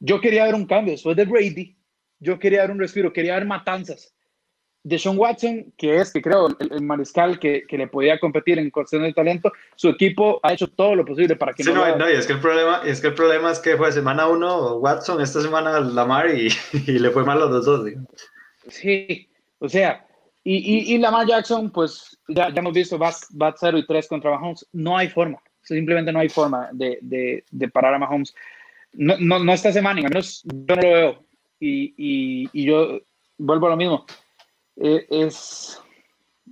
Yo 0.00 0.20
quería 0.20 0.44
ver 0.44 0.54
un 0.54 0.66
cambio 0.66 0.92
después 0.92 1.16
de 1.16 1.24
Brady. 1.24 1.76
Yo 2.20 2.38
quería 2.38 2.62
ver 2.62 2.70
un 2.70 2.78
respiro, 2.78 3.12
quería 3.12 3.34
ver 3.34 3.46
matanzas 3.46 4.14
de 4.84 4.98
Sean 4.98 5.16
Watson, 5.16 5.72
que 5.78 5.96
es, 5.96 6.12
que 6.12 6.20
creo, 6.20 6.48
el, 6.58 6.82
mariscal 6.82 7.38
que, 7.38 7.64
que, 7.66 7.78
le 7.78 7.86
podía 7.88 8.20
competir 8.20 8.58
en 8.58 8.70
cuestión 8.70 9.02
de 9.02 9.14
talento, 9.14 9.50
su 9.76 9.88
equipo 9.88 10.40
ha 10.42 10.52
hecho 10.52 10.68
todo 10.68 10.94
lo 10.94 11.06
posible 11.06 11.36
para 11.36 11.54
que 11.54 11.64
sí, 11.64 11.72
no, 11.72 11.96
no, 11.96 12.10
y 12.10 12.12
es 12.12 12.26
que 12.26 12.34
el 12.34 12.40
problema 12.40 12.82
es 12.84 13.00
que 13.00 13.06
el 13.06 13.14
problema 13.14 13.50
es 13.50 13.60
que 13.60 13.78
fue 13.78 13.90
semana 13.92 14.28
uno 14.28 14.76
Watson, 14.76 15.22
esta 15.22 15.40
semana 15.40 15.80
Lamar 15.80 16.28
y, 16.34 16.48
y 16.86 16.98
le 16.98 17.10
fue 17.10 17.24
mal 17.24 17.40
a 17.40 17.46
los 17.46 17.64
dos. 17.64 17.90
Sí, 18.68 19.26
o 19.58 19.70
sea, 19.70 20.06
Y, 20.46 20.94
y, 20.94 20.98
Lamar 20.98 21.26
Jackson, 21.26 21.70
pues 21.70 22.18
ya, 22.28 22.52
ya 22.52 22.60
hemos 22.60 22.74
visto, 22.74 22.98
va, 22.98 23.14
va 23.40 23.54
0 23.58 23.78
y 23.78 23.86
3 23.86 24.08
contra 24.08 24.30
Mahomes. 24.30 24.66
No 24.74 24.96
hay 24.96 25.08
forma, 25.08 25.42
simplemente 25.62 26.12
no 26.12 26.18
hay 26.18 26.28
forma 26.28 26.68
de, 26.72 26.98
de, 27.00 27.44
de 27.50 27.68
parar 27.70 27.94
a 27.94 27.98
Mahomes. 27.98 28.34
No, 28.92 29.16
no, 29.18 29.38
no 29.38 29.52
está 29.54 29.70
ese 29.70 29.80
Manning, 29.80 30.04
al 30.04 30.10
menos 30.10 30.42
yo 30.44 30.76
no 30.76 30.82
lo 30.82 30.92
veo. 30.92 31.24
Y, 31.60 31.94
y, 31.96 32.50
y 32.52 32.64
yo 32.66 33.00
vuelvo 33.38 33.68
a 33.68 33.70
lo 33.70 33.76
mismo. 33.78 34.04
Eh, 34.76 35.06
es, 35.08 35.80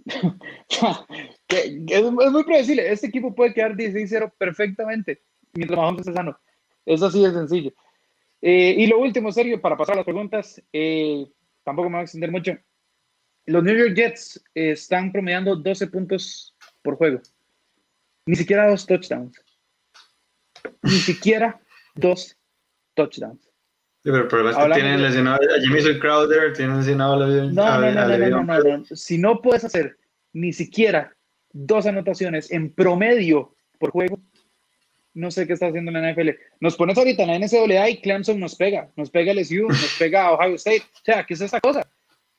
que, 1.47 1.85
es, 1.87 2.11
muy 2.11 2.45
predecible. 2.45 2.91
Este 2.91 3.09
equipo 3.09 3.35
puede 3.35 3.53
quedar 3.53 3.77
16-0 3.77 4.33
perfectamente 4.39 5.21
mientras 5.53 5.79
Mahomes 5.79 6.01
esté 6.01 6.15
sano. 6.15 6.39
Es 6.87 7.03
así 7.03 7.23
de 7.23 7.33
sencillo. 7.33 7.73
Eh, 8.41 8.75
y 8.79 8.87
lo 8.87 8.99
último, 8.99 9.31
Sergio, 9.31 9.61
para 9.61 9.77
pasar 9.77 9.95
a 9.95 9.97
las 9.97 10.05
preguntas, 10.05 10.63
eh, 10.73 11.27
tampoco 11.63 11.89
me 11.89 11.97
voy 11.97 12.01
a 12.01 12.05
extender 12.05 12.31
mucho. 12.31 12.53
Los 13.47 13.65
New 13.65 13.77
York 13.77 13.95
Jets 13.95 14.43
están 14.55 15.11
promediando 15.11 15.57
12 15.57 15.89
puntos 15.89 16.55
por 16.83 16.97
juego. 16.97 17.21
Ni 18.27 18.37
siquiera 18.37 18.69
dos 18.69 18.87
touchdowns. 18.87 19.37
Ni 20.83 20.93
siquiera 20.93 21.61
dos 21.95 22.37
touchdowns. 22.95 23.43
Sí, 24.05 24.11
pero 24.11 24.23
el 24.23 24.29
problema 24.29 24.51
es 24.51 24.67
que 24.67 24.75
tienen 24.75 25.03
lesionado 25.03 25.39
a 25.43 25.61
Jimmy 25.61 25.99
Crowder, 25.99 26.53
tienen 26.53 26.79
lesionado 26.79 27.15
a 27.15 27.27
No, 27.27 27.47
no, 27.53 27.93
no, 27.93 28.09
no, 28.09 28.43
no, 28.43 28.43
no, 28.43 28.79
no, 28.79 28.85
Si 28.85 29.19
no 29.19 29.41
puedes 29.41 29.65
hacer 29.65 29.97
ni 30.33 30.53
siquiera 30.53 31.15
dos 31.53 31.87
anotaciones 31.87 32.51
en 32.51 32.73
promedio 32.73 33.55
por 33.79 33.91
juego, 33.91 34.21
no 35.15 35.31
sé 35.31 35.47
qué 35.47 35.53
está 35.53 35.67
haciendo 35.67 35.93
la 35.93 36.13
NFL. 36.13 36.31
Nos 36.61 36.77
pones 36.77 36.97
ahorita 36.97 37.23
en 37.23 37.29
la 37.29 37.39
NCAA 37.39 37.91
y 37.91 38.01
Clemson 38.01 38.41
nos 38.41 38.57
pega, 38.57 38.91
nos 38.97 39.11
pega 39.11 39.35
LSU, 39.35 39.69
nos 39.69 39.97
pega 39.99 40.33
Ohio 40.33 40.55
State. 40.55 40.83
O 40.83 41.05
sea, 41.05 41.25
¿qué 41.25 41.35
es 41.35 41.41
esta 41.41 41.61
cosa? 41.61 41.89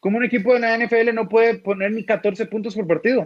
¿Cómo 0.03 0.17
un 0.17 0.25
equipo 0.25 0.53
de 0.53 0.59
la 0.59 0.77
NFL 0.77 1.13
no 1.13 1.29
puede 1.29 1.59
poner 1.59 1.93
ni 1.93 2.03
14 2.03 2.47
puntos 2.47 2.75
por 2.75 2.85
partido? 2.85 3.23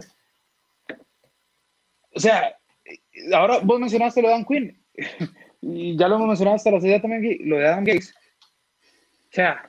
O 2.14 2.20
sea, 2.20 2.56
ahora 3.34 3.58
vos 3.64 3.80
mencionaste 3.80 4.22
lo 4.22 4.28
de 4.28 4.34
Dan 4.34 4.44
Quinn, 4.44 4.80
y 5.60 5.98
ya 5.98 6.06
lo 6.06 6.14
hemos 6.14 6.28
mencionado 6.28 6.54
hasta 6.54 6.70
la 6.70 6.80
salida 6.80 7.02
también, 7.02 7.36
lo 7.48 7.56
de 7.56 7.66
Adam 7.66 7.82
Gates. 7.82 8.14
O 8.14 9.32
sea, 9.32 9.68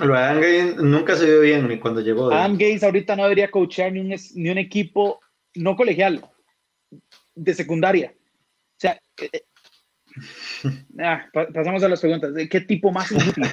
lo 0.00 0.12
de 0.12 0.18
Adam 0.18 0.36
Gates 0.36 0.76
nunca 0.76 1.16
se 1.16 1.24
vio 1.24 1.40
bien 1.40 1.66
ni 1.66 1.78
cuando 1.78 2.02
llegó. 2.02 2.30
Adam 2.30 2.52
Gates 2.52 2.84
ahorita 2.84 3.16
no 3.16 3.22
debería 3.22 3.50
coachar 3.50 3.94
ni 3.94 4.00
un, 4.00 4.14
ni 4.34 4.50
un 4.50 4.58
equipo 4.58 5.20
no 5.54 5.74
colegial, 5.74 6.22
de 7.34 7.54
secundaria. 7.54 8.12
O 8.14 8.76
sea, 8.76 9.00
eh, 9.22 9.30
eh, 9.32 9.44
ah, 11.02 11.24
pasamos 11.32 11.82
a 11.82 11.88
las 11.88 12.00
preguntas. 12.02 12.34
¿De 12.34 12.46
qué 12.46 12.60
tipo 12.60 12.92
más 12.92 13.10
inútil? 13.10 13.46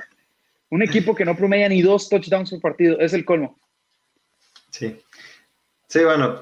Un 0.70 0.84
equipo 0.84 1.16
que 1.16 1.26
no 1.26 1.36
promedia 1.36 1.68
ni 1.68 1.82
dos 1.82 2.10
touchdowns 2.10 2.52
por 2.52 2.62
partido, 2.62 3.00
es 3.00 3.14
el 3.14 3.26
colmo. 3.26 3.58
Sí. 4.72 5.02
Sí, 5.88 6.04
bueno, 6.04 6.40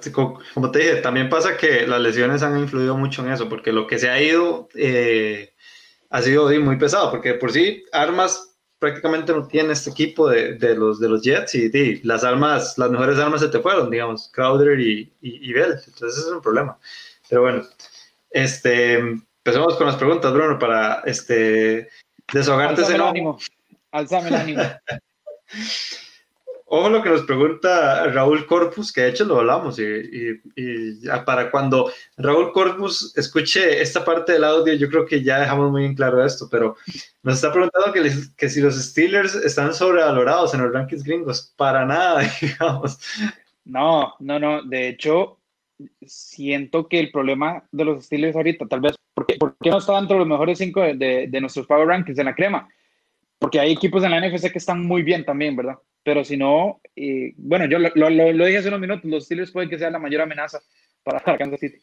como 0.54 0.72
te 0.72 0.80
dije, 0.80 0.96
también 0.98 1.30
pasa 1.30 1.56
que 1.56 1.88
las 1.88 2.02
lesiones 2.02 2.44
han 2.44 2.60
influido 2.60 2.98
mucho 2.98 3.26
en 3.26 3.32
eso, 3.32 3.48
porque 3.48 3.72
lo 3.72 3.88
que 3.88 3.98
se 3.98 4.10
ha 4.10 4.22
ido 4.22 4.68
eh, 4.76 5.54
ha 6.10 6.22
sido 6.22 6.50
muy 6.60 6.78
pesado, 6.78 7.12
porque 7.12 7.34
por 7.36 7.54
sí 7.54 7.86
armas 7.94 8.58
prácticamente 8.78 9.32
no 9.32 9.48
tiene 9.48 9.72
este 9.72 9.90
equipo 9.90 10.30
de, 10.30 10.76
los, 10.76 11.00
de 11.00 11.08
los 11.08 11.22
Jets 11.22 11.56
y, 11.56 12.02
las 12.04 12.26
armas, 12.26 12.78
las 12.78 12.92
mejores 12.92 13.18
armas 13.20 13.40
se 13.40 13.48
te 13.48 13.60
fueron, 13.60 13.90
digamos, 13.90 14.30
Crowder 14.34 14.78
y, 14.82 15.14
y, 15.22 15.54
Bell, 15.54 15.80
entonces 15.88 16.26
es 16.26 16.32
un 16.32 16.42
problema. 16.42 16.78
Pero 17.30 17.44
bueno, 17.44 17.64
este, 18.30 18.96
empecemos 18.96 19.78
con 19.78 19.88
las 19.88 19.96
preguntas, 19.96 20.34
Bruno, 20.34 20.60
para 20.60 21.04
este, 21.06 21.88
desahogarte 22.34 22.82
ese 22.82 22.96
ánimo 22.96 23.40
alzame 23.98 24.30
el 24.30 24.36
ánimo. 24.36 24.64
Ojo 26.70 26.90
lo 26.90 27.02
que 27.02 27.10
nos 27.10 27.22
pregunta 27.22 28.08
Raúl 28.08 28.46
Corpus, 28.46 28.92
que 28.92 29.00
de 29.02 29.10
hecho 29.10 29.24
lo 29.24 29.40
hablamos, 29.40 29.80
y, 29.80 31.08
para 31.26 31.50
cuando 31.50 31.90
Raúl 32.18 32.52
Corpus 32.52 33.14
escuche 33.16 33.82
esta 33.82 34.04
parte 34.04 34.34
del 34.34 34.44
audio, 34.44 34.74
yo 34.74 34.90
creo 34.90 35.06
que 35.06 35.24
ya 35.24 35.40
dejamos 35.40 35.72
muy 35.72 35.86
en 35.86 35.96
claro 35.96 36.26
esto, 36.26 36.50
pero 36.52 36.76
nos 37.24 37.36
está 37.36 37.54
preguntando 37.54 37.94
que, 37.94 38.12
que 38.36 38.50
si 38.50 38.60
los 38.60 38.76
Steelers 38.76 39.36
están 39.36 39.74
sobrevalorados 39.74 40.54
en 40.54 40.62
los 40.62 40.74
rankings 40.74 41.04
gringos, 41.04 41.54
para 41.56 41.86
nada, 41.86 42.22
digamos. 42.42 43.00
No, 43.64 44.16
no, 44.20 44.38
no, 44.38 44.62
de 44.62 44.90
hecho, 44.90 45.40
siento 46.06 46.90
que 46.90 47.00
el 47.00 47.12
problema 47.12 47.64
de 47.72 47.86
los 47.86 48.04
Steelers 48.04 48.36
ahorita, 48.36 48.66
tal 48.68 48.82
vez, 48.82 48.98
¿por 49.14 49.26
qué, 49.26 49.70
no 49.70 49.78
están 49.78 50.04
entre 50.04 50.18
los 50.18 50.28
mejores 50.28 50.58
cinco 50.58 50.82
de, 50.82 51.28
de 51.30 51.42
nuestros 51.42 51.66
Power 51.66 51.88
Rankings 51.88 52.20
en 52.20 52.26
la 52.26 52.36
crema? 52.36 52.68
Porque 53.40 53.60
hay 53.60 53.72
equipos 53.72 54.04
en 54.04 54.12
la 54.12 54.20
NFC 54.20 54.52
que 54.52 54.58
están 54.58 54.84
muy 54.84 55.04
bien 55.04 55.26
también, 55.26 55.56
¿verdad? 55.56 55.76
Pero 56.04 56.24
si 56.24 56.38
no, 56.38 56.82
eh, 56.96 57.34
bueno, 57.38 57.66
yo 57.66 57.80
lo, 57.80 57.90
lo, 57.96 58.10
lo, 58.10 58.46
dije 58.46 58.60
hace 58.60 58.70
unos 58.70 58.80
minutos, 58.80 59.06
los 59.06 59.26
Steelers 59.26 59.52
pueden 59.52 59.70
que 59.70 59.78
sea 59.78 59.90
la 59.90 60.00
mayor 60.00 60.22
amenaza 60.22 60.60
para 61.04 61.20
Kansas 61.38 61.60
City. 61.60 61.78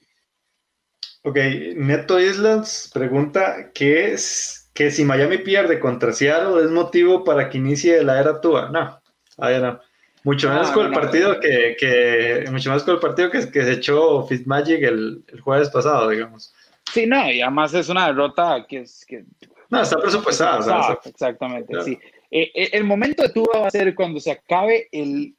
Ok, 1.22 1.36
Neto 1.76 2.20
Islands 2.20 2.90
pregunta 2.92 3.70
que 3.72 4.12
es 4.12 4.70
que 4.74 4.90
si 4.90 5.05
Miami 5.05 5.38
pierde 5.38 5.78
contra 5.78 6.12
Seattle 6.12 6.62
es 6.64 6.70
motivo 6.70 7.24
para 7.24 7.48
que 7.48 7.59
inicie 7.59 8.02
la 8.02 8.20
era 8.20 8.40
Tua. 8.40 8.68
No, 8.70 9.00
ahí 9.38 9.61
no. 9.61 9.80
Mucho 10.24 10.48
más 10.48 10.70
con 10.70 10.86
el 10.86 10.92
partido 10.92 11.38
que, 11.38 11.76
que, 11.78 12.46
mucho 12.50 12.70
más 12.70 12.82
con 12.82 12.94
el 12.94 13.00
partido 13.00 13.30
que, 13.30 13.50
que 13.50 13.62
se 13.62 13.72
echó 13.72 14.26
Fitzmagic 14.26 14.82
el, 14.82 15.22
el 15.28 15.40
jueves 15.40 15.68
pasado, 15.68 16.09
digamos. 16.09 16.55
Sí, 16.92 17.07
no, 17.07 17.30
y 17.30 17.42
además 17.42 17.74
es 17.74 17.88
una 17.90 18.07
derrota 18.07 18.64
que 18.66 18.80
es 18.80 19.05
que 19.07 19.24
no, 19.70 19.82
está 19.82 19.96
presupuestado. 19.98 21.00
exactamente, 21.04 21.74
sí. 21.84 21.98
Eh, 22.30 22.50
eh, 22.54 22.70
el 22.72 22.84
momento 22.84 23.22
de 23.22 23.28
Tua 23.30 23.60
va 23.60 23.66
a 23.68 23.70
ser 23.70 23.94
cuando 23.94 24.18
se 24.20 24.32
acabe 24.32 24.88
el, 24.90 25.36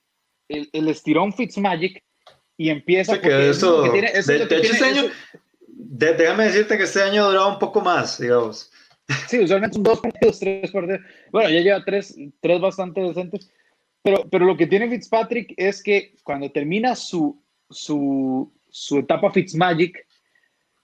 el, 0.48 0.70
el 0.72 0.88
estirón 0.88 1.34
Fitzmagic 1.34 2.04
y 2.58 2.70
empieza. 2.70 3.20
que 3.20 3.50
eso, 3.50 3.84
de, 3.92 4.00
hecho, 4.00 4.22
este 4.22 4.86
año, 4.86 5.04
déjame 5.68 6.46
decirte 6.46 6.78
que 6.78 6.84
este 6.84 7.02
año 7.02 7.28
duraba 7.28 7.48
un 7.48 7.60
poco 7.60 7.82
más, 7.82 8.20
digamos. 8.20 8.72
Sí, 9.28 9.40
usualmente 9.40 9.76
son 9.76 9.84
dos 9.84 10.00
partidos, 10.00 10.40
tres 10.40 10.72
partidos. 10.72 11.02
Bueno, 11.32 11.50
ya 11.50 11.60
lleva 11.60 11.84
tres, 11.86 12.16
tres 12.42 12.60
bastante 12.60 13.02
decentes. 13.02 13.52
Pero, 14.02 14.28
pero 14.30 14.46
lo 14.46 14.56
que 14.56 14.68
tiene 14.68 14.90
Fitzpatrick 14.90 15.54
es 15.58 15.82
que 15.82 16.16
cuando 16.24 16.52
termina 16.52 16.96
su, 16.96 17.42
su, 17.70 18.54
su 18.70 19.00
etapa 19.00 19.32
Fitzmagic, 19.32 20.06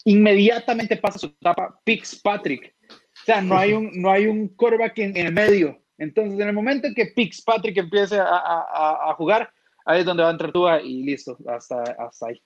inmediatamente 0.05 0.97
pasa 0.97 1.19
su 1.19 1.27
etapa 1.27 1.79
Fitzpatrick. 1.85 2.73
O 3.21 3.25
sea, 3.25 3.41
no 3.41 3.57
hay 3.57 3.73
un, 3.73 3.91
no 4.01 4.11
hay 4.11 4.27
un 4.27 4.47
quarterback 4.49 4.97
en, 4.99 5.15
el 5.15 5.33
medio. 5.33 5.79
Entonces, 5.97 6.39
en 6.39 6.47
el 6.47 6.53
momento 6.53 6.87
en 6.87 6.95
que 6.95 7.13
Patrick 7.45 7.77
empiece 7.77 8.17
a, 8.17 8.25
a, 8.25 9.11
a, 9.11 9.13
jugar, 9.13 9.51
ahí 9.85 9.99
es 9.99 10.05
donde 10.05 10.23
va 10.23 10.29
a 10.29 10.31
entrar 10.31 10.51
Tua 10.51 10.81
y 10.81 11.03
listo, 11.03 11.37
hasta, 11.47 11.83
hasta 11.99 12.27
ahí. 12.27 12.41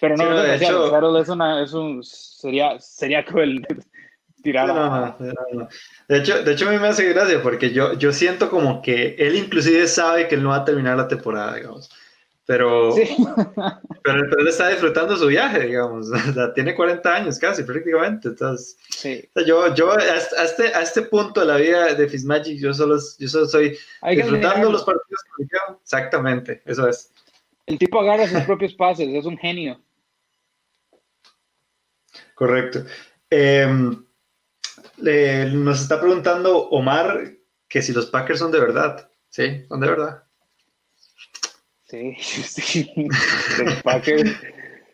Pero 0.00 0.16
no, 0.16 0.42
de 0.42 0.56
hecho, 0.56 1.18
es 1.18 1.28
una, 1.28 1.62
es 1.62 1.72
un, 1.72 2.02
sería, 2.02 2.78
sería 2.80 3.24
cruel 3.24 3.66
tirar. 4.42 4.68
No, 4.68 4.74
no, 4.74 5.68
de, 6.08 6.18
hecho, 6.18 6.42
de 6.42 6.52
hecho, 6.52 6.68
a 6.68 6.72
mí 6.72 6.78
me 6.78 6.88
hace 6.88 7.08
gracia 7.12 7.42
porque 7.42 7.72
yo, 7.72 7.94
yo 7.94 8.12
siento 8.12 8.50
como 8.50 8.82
que 8.82 9.14
él 9.18 9.36
inclusive 9.36 9.86
sabe 9.86 10.28
que 10.28 10.34
él 10.34 10.42
no 10.42 10.50
va 10.50 10.56
a 10.56 10.64
terminar 10.64 10.96
la 10.96 11.08
temporada, 11.08 11.54
digamos. 11.54 11.90
Pero, 12.46 12.94
pero, 14.04 14.20
él 14.38 14.48
está 14.48 14.68
disfrutando 14.68 15.16
su 15.16 15.28
viaje, 15.28 15.60
digamos. 15.60 16.08
tiene 16.54 16.74
40 16.74 17.14
años 17.14 17.38
casi, 17.38 17.62
prácticamente. 17.62 18.28
Entonces, 18.28 18.76
yo, 19.46 19.74
yo 19.74 19.92
a, 19.92 20.16
este, 20.44 20.74
a 20.74 20.82
este 20.82 21.02
punto 21.02 21.40
de 21.40 21.46
la 21.46 21.56
vida 21.56 21.94
de 21.94 22.08
Fitzmagic, 22.08 22.60
yo 22.60 22.74
solo, 22.74 22.98
yo 23.18 23.28
solo 23.28 23.44
estoy 23.46 23.78
disfrutando 24.10 24.70
los 24.70 24.84
partidos 24.84 25.20
que 25.36 25.44
me 25.44 25.76
Exactamente, 25.82 26.62
eso 26.66 26.86
es. 26.88 27.10
El 27.66 27.78
tipo 27.78 27.98
agarra 27.98 28.28
sus 28.28 28.42
propios 28.42 28.74
pases, 28.74 29.08
es 29.08 29.24
un 29.24 29.38
genio. 29.38 29.80
Correcto. 32.34 32.84
Em, 33.30 34.04
nos 34.98 35.80
está 35.80 35.98
preguntando 35.98 36.68
Omar 36.68 37.32
que 37.68 37.80
si 37.80 37.92
los 37.92 38.06
Packers 38.06 38.38
son 38.38 38.52
de 38.52 38.60
verdad. 38.60 39.10
Sí, 39.30 39.64
son 39.68 39.80
de 39.80 39.88
verdad. 39.88 40.23
Sí, 42.18 42.42
sí. 42.42 42.92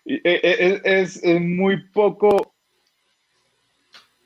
E, 0.06 0.20
e, 0.24 0.80
es, 0.84 1.22
muy 1.40 1.84
poco. 1.90 2.54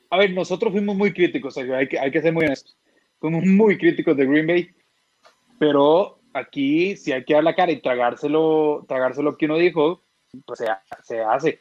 A 0.09 0.17
ver, 0.17 0.31
nosotros 0.31 0.71
fuimos 0.71 0.95
muy 0.95 1.13
críticos, 1.13 1.57
hay, 1.57 1.87
que, 1.87 1.99
hay 1.99 2.11
que 2.11 2.21
ser 2.21 2.33
muy 2.33 2.45
honestos. 2.45 2.75
Fuimos 3.19 3.43
muy 3.45 3.77
críticos 3.77 4.15
de 4.17 4.25
Green 4.25 4.47
Bay, 4.47 4.69
pero 5.59 6.19
aquí 6.33 6.95
si 6.95 7.11
hay 7.11 7.23
que 7.23 7.33
dar 7.33 7.43
la 7.43 7.55
cara 7.55 7.71
y 7.71 7.81
tragárselo, 7.81 8.85
tragárselo 8.87 9.37
que 9.37 9.45
uno 9.45 9.57
dijo, 9.57 10.03
pues 10.45 10.59
se, 10.59 10.67
se 11.03 11.21
hace. 11.21 11.59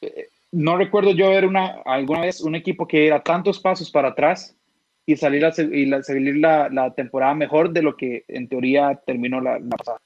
Eh, 0.00 0.28
no 0.52 0.76
recuerdo 0.76 1.12
yo 1.12 1.30
ver 1.30 1.46
una, 1.46 1.82
alguna 1.84 2.22
vez 2.22 2.40
un 2.40 2.54
equipo 2.54 2.86
que 2.86 3.06
era 3.06 3.22
tantos 3.22 3.60
pasos 3.60 3.90
para 3.90 4.08
atrás 4.08 4.56
y 5.06 5.16
salir 5.16 5.44
a 5.44 5.52
y 5.58 5.86
la, 5.86 6.02
salir 6.02 6.36
la, 6.36 6.68
la, 6.70 6.94
temporada 6.94 7.34
mejor 7.34 7.70
de 7.70 7.82
lo 7.82 7.96
que 7.96 8.24
en 8.28 8.48
teoría 8.48 9.00
terminó 9.06 9.40
la, 9.40 9.58
la 9.58 9.76
pasada 9.76 9.98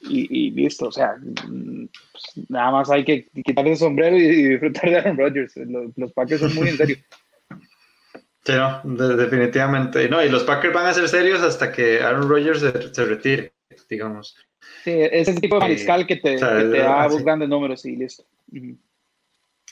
y, 0.00 0.50
listo. 0.50 0.88
O 0.88 0.92
sea, 0.92 1.16
mm, 1.16 1.88
pues, 2.12 2.48
nada 2.48 2.70
más 2.70 2.90
hay 2.90 3.04
que 3.04 3.28
quitar 3.44 3.66
el 3.66 3.76
sombrero 3.76 4.16
y, 4.16 4.50
disfrutar 4.50 4.90
de 4.90 4.98
Aaron 4.98 5.18
Rodgers. 5.18 5.56
Los, 5.56 5.96
los 5.96 6.12
Packers 6.12 6.40
son 6.40 6.54
muy 6.54 6.68
en 6.68 6.76
serio. 6.76 6.96
Sí, 8.44 8.52
no, 8.84 9.08
definitivamente. 9.16 10.08
No, 10.08 10.24
y 10.24 10.28
los 10.28 10.44
Packers 10.44 10.74
van 10.74 10.86
a 10.86 10.94
ser 10.94 11.08
serios 11.08 11.42
hasta 11.42 11.70
que 11.70 12.00
Aaron 12.00 12.28
Rodgers 12.28 12.60
se, 12.60 13.04
retire, 13.04 13.52
digamos. 13.88 14.36
Sí, 14.84 14.92
es 14.92 15.28
ese 15.28 15.40
tipo 15.40 15.56
de 15.56 15.60
mariscal 15.60 16.06
que 16.06 16.16
te, 16.16 16.38
da 16.38 17.08
grandes 17.22 17.48
números 17.48 17.84
y 17.84 17.96
listo. 17.96 18.24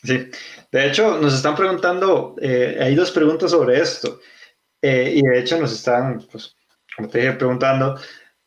Sí, 0.03 0.31
de 0.71 0.87
hecho, 0.87 1.19
nos 1.19 1.35
están 1.35 1.57
preguntando, 1.57 2.37
eh, 2.41 2.79
hay 2.81 2.95
dos 2.95 3.11
preguntas 3.11 3.51
sobre 3.51 3.81
esto. 3.81 4.21
Eh, 4.81 5.15
y 5.17 5.23
de 5.23 5.41
hecho, 5.41 5.59
nos 5.59 5.73
están, 5.73 6.21
pues, 6.31 6.55
como 6.97 7.09
te 7.09 7.19
dije, 7.19 7.33
preguntando 7.33 7.99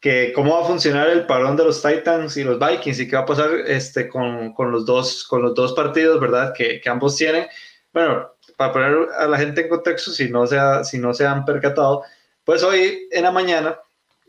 que 0.01 0.33
cómo 0.33 0.55
va 0.55 0.63
a 0.63 0.67
funcionar 0.67 1.07
el 1.09 1.27
parón 1.27 1.55
de 1.55 1.63
los 1.63 1.81
Titans 1.81 2.35
y 2.35 2.43
los 2.43 2.59
Vikings 2.59 2.99
y 2.99 3.07
qué 3.07 3.15
va 3.15 3.21
a 3.21 3.25
pasar 3.25 3.51
este, 3.67 4.09
con, 4.09 4.51
con 4.53 4.71
los, 4.71 4.83
dos, 4.85 5.23
con 5.23 5.43
los 5.43 5.53
dos 5.53 5.73
partidos, 5.73 6.19
¿verdad? 6.19 6.53
Que, 6.57 6.81
que 6.81 6.89
ambos 6.89 7.15
tienen. 7.15 7.45
Bueno, 7.93 8.31
para 8.57 8.73
poner 8.73 9.09
a 9.17 9.27
la 9.27 9.37
gente 9.37 9.61
en 9.61 9.69
contexto, 9.69 10.09
si 10.11 10.29
no, 10.29 10.47
se 10.47 10.57
si 10.85 10.97
no 10.97 11.13
se 11.13 11.27
han 11.27 11.45
percatado, 11.45 12.03
pues 12.43 12.63
hoy 12.63 13.07
en 13.11 13.23
la 13.23 13.31
mañana, 13.31 13.77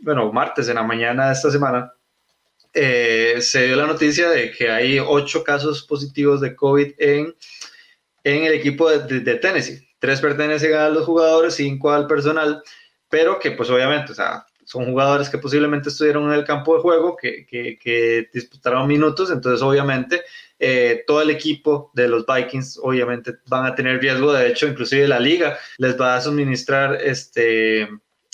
bueno, 0.00 0.30
martes 0.30 0.68
en 0.68 0.74
la 0.74 0.82
mañana 0.82 1.28
de 1.28 1.32
esta 1.32 1.50
semana, 1.50 1.92
eh, 2.74 3.36
se 3.40 3.66
dio 3.66 3.76
la 3.76 3.86
noticia 3.86 4.28
de 4.28 4.50
que 4.50 4.70
hay 4.70 4.98
ocho 4.98 5.42
casos 5.42 5.84
positivos 5.84 6.40
de 6.42 6.54
COVID 6.54 6.92
en, 6.98 7.34
en 8.24 8.44
el 8.44 8.52
equipo 8.52 8.90
de, 8.90 9.20
de, 9.20 9.34
Tennessee. 9.36 9.88
Tres 9.98 10.20
pertenecen 10.20 10.74
a 10.74 10.90
los 10.90 11.06
jugadores, 11.06 11.54
cinco 11.54 11.92
al 11.92 12.06
personal, 12.06 12.62
pero 13.08 13.38
que 13.38 13.52
pues 13.52 13.70
obviamente, 13.70 14.12
o 14.12 14.14
sea, 14.14 14.46
son 14.64 14.86
jugadores 14.86 15.28
que 15.28 15.38
posiblemente 15.38 15.88
estuvieron 15.88 16.24
en 16.24 16.38
el 16.38 16.44
campo 16.44 16.74
de 16.74 16.82
juego, 16.82 17.16
que, 17.16 17.46
que, 17.46 18.28
disputaron 18.32 18.86
minutos, 18.86 19.30
entonces 19.30 19.62
obviamente 19.62 20.22
eh, 20.58 21.04
todo 21.06 21.22
el 21.22 21.30
equipo 21.30 21.90
de 21.94 22.08
los 22.08 22.24
Vikings 22.26 22.78
obviamente 22.82 23.34
van 23.46 23.66
a 23.66 23.74
tener 23.74 24.00
riesgo, 24.00 24.32
de 24.32 24.48
hecho 24.48 24.66
inclusive 24.66 25.08
la 25.08 25.20
liga 25.20 25.58
les 25.78 26.00
va 26.00 26.16
a 26.16 26.20
suministrar 26.20 26.98
este, 27.02 27.88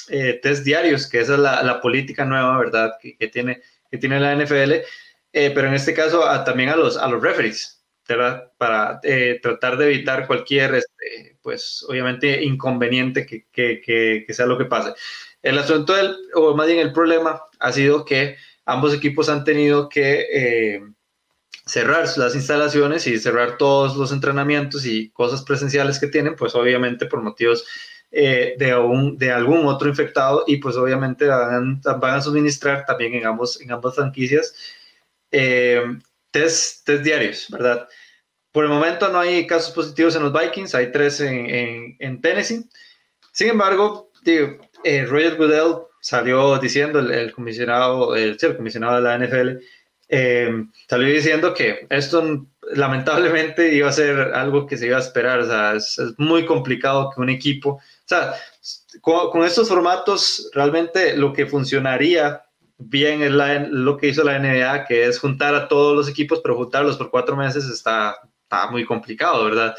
eh, 0.09 0.41
test 0.43 0.65
diarios, 0.65 1.07
que 1.07 1.21
esa 1.21 1.35
es 1.35 1.41
la, 1.41 1.63
la 1.63 1.81
política 1.81 2.25
nueva, 2.25 2.59
¿verdad? 2.59 2.93
Que, 3.01 3.17
que, 3.17 3.29
tiene, 3.29 3.63
que 3.91 3.99
tiene 3.99 4.21
la 4.21 4.35
NFL, 4.35 4.73
eh, 5.33 5.51
pero 5.55 5.69
en 5.69 5.75
este 5.75 5.95
caso 5.95 6.23
también 6.45 6.69
a 6.71 6.77
los, 6.77 6.97
a 6.97 7.09
los 7.09 7.23
referees, 7.23 7.83
¿verdad? 8.07 8.53
Para 8.59 9.01
tratar 9.43 9.77
de 9.77 9.87
evitar 9.87 10.27
cualquier, 10.27 10.75
este, 10.75 11.39
pues 11.43 11.85
obviamente 11.89 12.43
inconveniente 12.43 13.27
que, 13.27 13.47
que, 13.53 14.25
que 14.27 14.35
sea 14.35 14.47
lo 14.47 14.59
que 14.59 14.65
pase. 14.65 14.93
El 15.43 15.59
asunto, 15.59 15.95
del, 15.95 16.17
o 16.35 16.55
más 16.55 16.67
bien 16.67 16.81
el 16.81 16.93
problema, 16.93 17.43
ha 17.59 17.73
sido 17.73 18.05
que 18.05 18.37
ambos 18.65 18.95
equipos 18.95 19.29
han 19.29 19.45
tenido 19.45 19.89
que 19.89 20.83
cerrar 21.69 22.09
las 22.17 22.35
instalaciones 22.35 23.07
y 23.07 23.19
cerrar 23.19 23.59
todos 23.59 23.97
los 23.97 24.11
entrenamientos 24.11 24.87
y 24.87 25.11
cosas 25.11 25.43
presenciales 25.43 25.99
que 25.99 26.09
tienen, 26.09 26.35
pues 26.35 26.55
obviamente 26.55 27.07
por 27.07 27.23
motivos 27.23 27.65
eh, 28.11 28.55
de, 28.59 28.75
un, 28.75 29.19
de 29.19 29.31
algún 29.31 29.67
otro 29.67 29.87
infectado 29.89 30.45
y 30.47 30.57
pues 30.57 30.77
obviamente 30.77 31.27
van, 31.27 31.83
a 31.85 32.21
suministrar 32.23 32.87
también 32.87 33.15
en, 33.15 33.27
ambos, 33.27 33.61
en 33.61 33.71
ambas 33.71 33.97
franquicias 33.97 34.55
eh, 35.31 35.83
test, 36.31 36.89
diarios, 36.89 37.49
¿verdad? 37.51 37.87
Por 38.51 38.65
el 38.65 38.71
momento 38.71 39.11
no 39.11 39.21
hay 39.21 39.47
casos 39.47 39.73
positivos 39.75 40.17
en 40.17 40.23
los 40.23 40.33
Vikings, 40.33 40.75
hay 40.75 40.91
tres 40.91 41.21
en, 41.21 41.97
en, 41.99 42.21
Tennessee. 42.23 42.65
Sin 43.33 43.51
embargo, 43.51 44.11
digo, 44.23 44.57
eh, 44.85 45.05
Roger 45.05 45.37
Goodell 45.37 45.75
salió 46.01 46.59
diciendo, 46.59 46.99
el, 47.01 47.33
comisionado, 47.33 48.15
el, 48.17 48.37
el 48.41 48.57
comisionado 48.57 48.97
de 48.97 49.03
la 49.03 49.19
NFL, 49.19 49.59
eh, 50.11 50.65
salió 50.89 51.13
diciendo 51.13 51.53
que 51.53 51.87
esto 51.91 52.47
lamentablemente 52.73 53.75
iba 53.75 53.89
a 53.89 53.93
ser 53.93 54.19
algo 54.35 54.67
que 54.67 54.79
se 54.79 54.87
iba 54.87 54.97
a 54.97 55.01
esperar, 55.01 55.41
o 55.41 55.47
sea, 55.47 55.75
es, 55.75 56.01
muy 56.17 56.47
complicado 56.47 57.11
que 57.11 57.21
un 57.21 57.29
equipo, 57.29 57.73
o 57.73 57.81
sea, 58.07 58.35
con, 59.03 59.45
estos 59.45 59.69
formatos 59.69 60.51
realmente 60.55 61.15
lo 61.15 61.33
que 61.35 61.47
funcionaría 61.47 62.43
bien 62.79 63.23
es 63.23 63.33
lo 63.71 63.97
que 63.99 64.09
hizo 64.09 64.25
la 64.25 64.39
NBA, 64.39 64.87
que 64.87 65.05
es 65.05 65.19
juntar 65.19 65.55
a 65.55 65.69
todos 65.69 65.95
los 65.95 66.09
equipos, 66.09 66.41
pero 66.43 66.57
juntarlos 66.57 66.97
por 66.97 67.11
cuatro 67.11 67.37
meses 67.37 67.67
está, 67.67 68.17
está 68.45 68.71
muy 68.71 68.87
complicado, 68.87 69.45
¿verdad? 69.45 69.75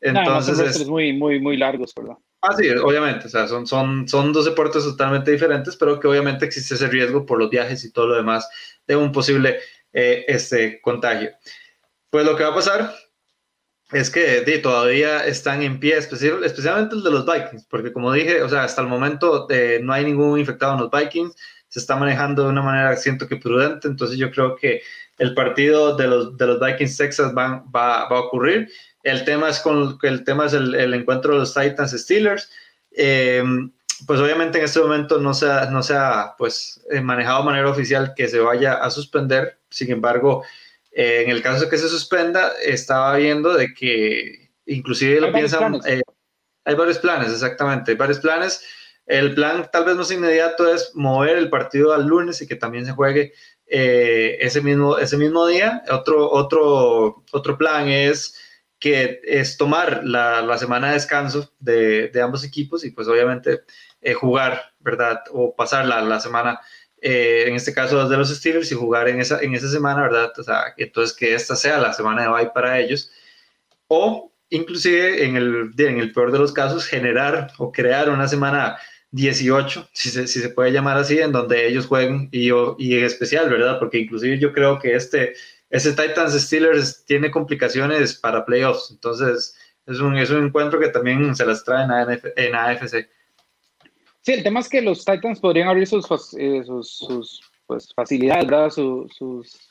Entonces 0.00 0.58
es 0.58 0.86
muy, 0.86 1.12
muy, 1.12 1.40
muy 1.40 1.56
largos, 1.56 1.92
¿verdad? 1.94 2.16
Ah, 2.46 2.54
sí, 2.54 2.68
obviamente, 2.68 3.26
o 3.26 3.30
sea, 3.30 3.48
son, 3.48 3.66
son, 3.66 4.06
son 4.06 4.30
dos 4.30 4.44
deportes 4.44 4.84
totalmente 4.84 5.30
diferentes, 5.30 5.76
pero 5.76 5.98
que 5.98 6.06
obviamente 6.06 6.44
existe 6.44 6.74
ese 6.74 6.88
riesgo 6.88 7.24
por 7.24 7.38
los 7.38 7.48
viajes 7.48 7.82
y 7.84 7.90
todo 7.90 8.08
lo 8.08 8.16
demás 8.16 8.46
de 8.86 8.96
un 8.96 9.12
posible 9.12 9.60
eh, 9.94 10.26
este 10.28 10.78
contagio. 10.82 11.30
Pues 12.10 12.26
lo 12.26 12.36
que 12.36 12.42
va 12.42 12.50
a 12.50 12.54
pasar 12.54 12.94
es 13.92 14.10
que 14.10 14.42
todavía 14.62 15.24
están 15.24 15.62
en 15.62 15.80
pie, 15.80 15.96
especialmente 15.96 16.96
el 16.96 17.02
de 17.02 17.10
los 17.10 17.24
Vikings, 17.24 17.64
porque 17.64 17.92
como 17.92 18.12
dije, 18.12 18.42
o 18.42 18.48
sea, 18.48 18.64
hasta 18.64 18.82
el 18.82 18.88
momento 18.88 19.46
eh, 19.48 19.80
no 19.82 19.94
hay 19.94 20.04
ningún 20.04 20.38
infectado 20.38 20.74
en 20.74 20.80
los 20.80 20.90
Vikings, 20.90 21.34
se 21.68 21.80
está 21.80 21.96
manejando 21.96 22.42
de 22.42 22.50
una 22.50 22.62
manera, 22.62 22.94
siento 22.96 23.26
que 23.26 23.36
prudente, 23.36 23.88
entonces 23.88 24.18
yo 24.18 24.30
creo 24.30 24.54
que 24.54 24.82
el 25.18 25.32
partido 25.34 25.96
de 25.96 26.08
los, 26.08 26.36
de 26.36 26.46
los 26.46 26.60
Vikings 26.60 26.96
Texas 26.96 27.32
va, 27.36 27.64
va, 27.74 28.02
a 28.02 28.20
ocurrir. 28.20 28.68
El 29.04 29.24
tema 29.24 29.50
es, 29.50 29.60
con, 29.60 29.98
el, 30.02 30.24
tema 30.24 30.46
es 30.46 30.54
el, 30.54 30.74
el 30.74 30.92
encuentro 30.94 31.34
de 31.34 31.38
los 31.40 31.54
Titans 31.54 31.92
Steelers. 31.92 32.50
Eh, 32.90 33.42
pues 34.06 34.20
obviamente 34.20 34.58
en 34.58 34.64
este 34.64 34.80
momento 34.80 35.18
no 35.18 35.34
se 35.34 35.50
ha, 35.50 35.70
no 35.70 35.82
se 35.82 35.94
pues, 36.36 36.84
eh, 36.90 37.00
manejado 37.00 37.40
de 37.40 37.46
manera 37.46 37.70
oficial 37.70 38.12
que 38.14 38.28
se 38.28 38.40
vaya 38.40 38.74
a 38.74 38.90
suspender. 38.90 39.58
Sin 39.70 39.90
embargo, 39.90 40.44
eh, 40.92 41.22
en 41.24 41.30
el 41.30 41.42
caso 41.42 41.64
de 41.64 41.70
que 41.70 41.78
se 41.78 41.88
suspenda, 41.88 42.52
estaba 42.62 43.16
viendo 43.16 43.54
de 43.54 43.72
que 43.72 44.50
inclusive 44.66 45.20
lo 45.20 45.32
piensan, 45.32 45.80
eh, 45.86 46.02
hay 46.64 46.74
varios 46.74 46.98
planes, 46.98 47.32
exactamente, 47.32 47.92
hay 47.92 47.96
varios 47.96 48.18
planes. 48.18 48.64
El 49.06 49.34
plan 49.34 49.68
tal 49.70 49.84
vez 49.84 49.96
más 49.96 50.10
inmediato 50.10 50.72
es 50.72 50.92
mover 50.94 51.36
el 51.36 51.50
partido 51.50 51.92
al 51.92 52.06
lunes 52.06 52.40
y 52.40 52.46
que 52.46 52.56
también 52.56 52.86
se 52.86 52.92
juegue 52.92 53.34
ese, 53.66 54.60
mismo, 54.62 54.96
ese 54.98 55.18
mismo 55.18 55.46
día. 55.46 55.82
Otro, 55.90 56.30
otro, 56.30 57.22
otro 57.32 57.58
plan 57.58 57.88
es 57.88 58.38
que 58.84 59.22
es 59.24 59.56
tomar 59.56 60.02
la, 60.04 60.42
la 60.42 60.58
semana 60.58 60.88
de 60.88 60.92
descanso 60.92 61.50
de, 61.58 62.08
de, 62.08 62.20
ambos 62.20 62.44
equipos 62.44 62.84
y 62.84 62.90
pues 62.90 63.08
obviamente 63.08 63.62
eh, 64.02 64.12
jugar, 64.12 64.74
¿verdad? 64.78 65.20
O 65.32 65.56
pasar 65.56 65.86
la, 65.86 66.02
la 66.02 66.20
semana, 66.20 66.60
eh, 67.00 67.44
en 67.46 67.54
este 67.54 67.72
caso 67.72 68.06
de 68.06 68.16
los 68.18 68.28
Steelers, 68.28 68.70
y 68.70 68.74
jugar 68.74 69.08
en 69.08 69.22
esa, 69.22 69.40
en 69.40 69.54
esa 69.54 69.70
semana, 69.70 70.02
¿verdad? 70.02 70.30
O 70.38 70.42
sea, 70.42 70.74
entonces 70.76 71.16
que 71.16 71.34
esta 71.34 71.56
sea 71.56 71.78
la 71.78 71.94
semana 71.94 72.24
de 72.24 72.28
bye 72.28 72.50
para 72.52 72.78
ellos. 72.78 73.10
O 73.88 74.30
inclusive 74.50 75.24
en 75.24 75.36
el, 75.36 75.70
en 75.78 75.98
el 75.98 76.12
peor 76.12 76.30
de 76.30 76.40
los 76.40 76.52
casos, 76.52 76.84
generar 76.84 77.52
o 77.56 77.72
crear 77.72 78.10
una 78.10 78.28
semana 78.28 78.76
18, 79.12 79.88
si 79.94 80.10
se, 80.10 80.26
si 80.26 80.40
se 80.40 80.50
puede 80.50 80.72
llamar 80.72 80.98
así, 80.98 81.18
en 81.18 81.32
donde 81.32 81.66
ellos 81.66 81.86
jueguen 81.86 82.28
y, 82.32 82.50
y 82.50 82.98
en 82.98 83.04
especial, 83.04 83.48
¿verdad? 83.48 83.78
Porque 83.78 83.96
inclusive 83.98 84.38
yo 84.38 84.52
creo 84.52 84.78
que 84.78 84.94
este, 84.94 85.32
este 85.70 85.90
Titans 85.90 86.34
Steelers 86.34 87.04
tiene 87.04 87.30
complicaciones 87.30 88.14
para 88.14 88.44
playoffs, 88.44 88.90
entonces 88.90 89.56
es 89.86 90.00
un, 90.00 90.16
es 90.16 90.30
un 90.30 90.46
encuentro 90.46 90.80
que 90.80 90.88
también 90.88 91.34
se 91.34 91.44
las 91.44 91.64
trae 91.64 91.84
en, 91.84 92.20
en 92.36 92.54
AFC. 92.54 93.08
Sí, 94.24 94.32
el 94.32 94.42
tema 94.42 94.60
es 94.60 94.68
que 94.70 94.80
los 94.80 95.04
Titans 95.04 95.38
podrían 95.38 95.68
abrir 95.68 95.86
sus, 95.86 96.06
eh, 96.38 96.62
sus, 96.64 97.42
pues, 97.66 97.92
facilidades, 97.94 98.46
¿verdad? 98.46 98.70
Sus, 98.70 99.68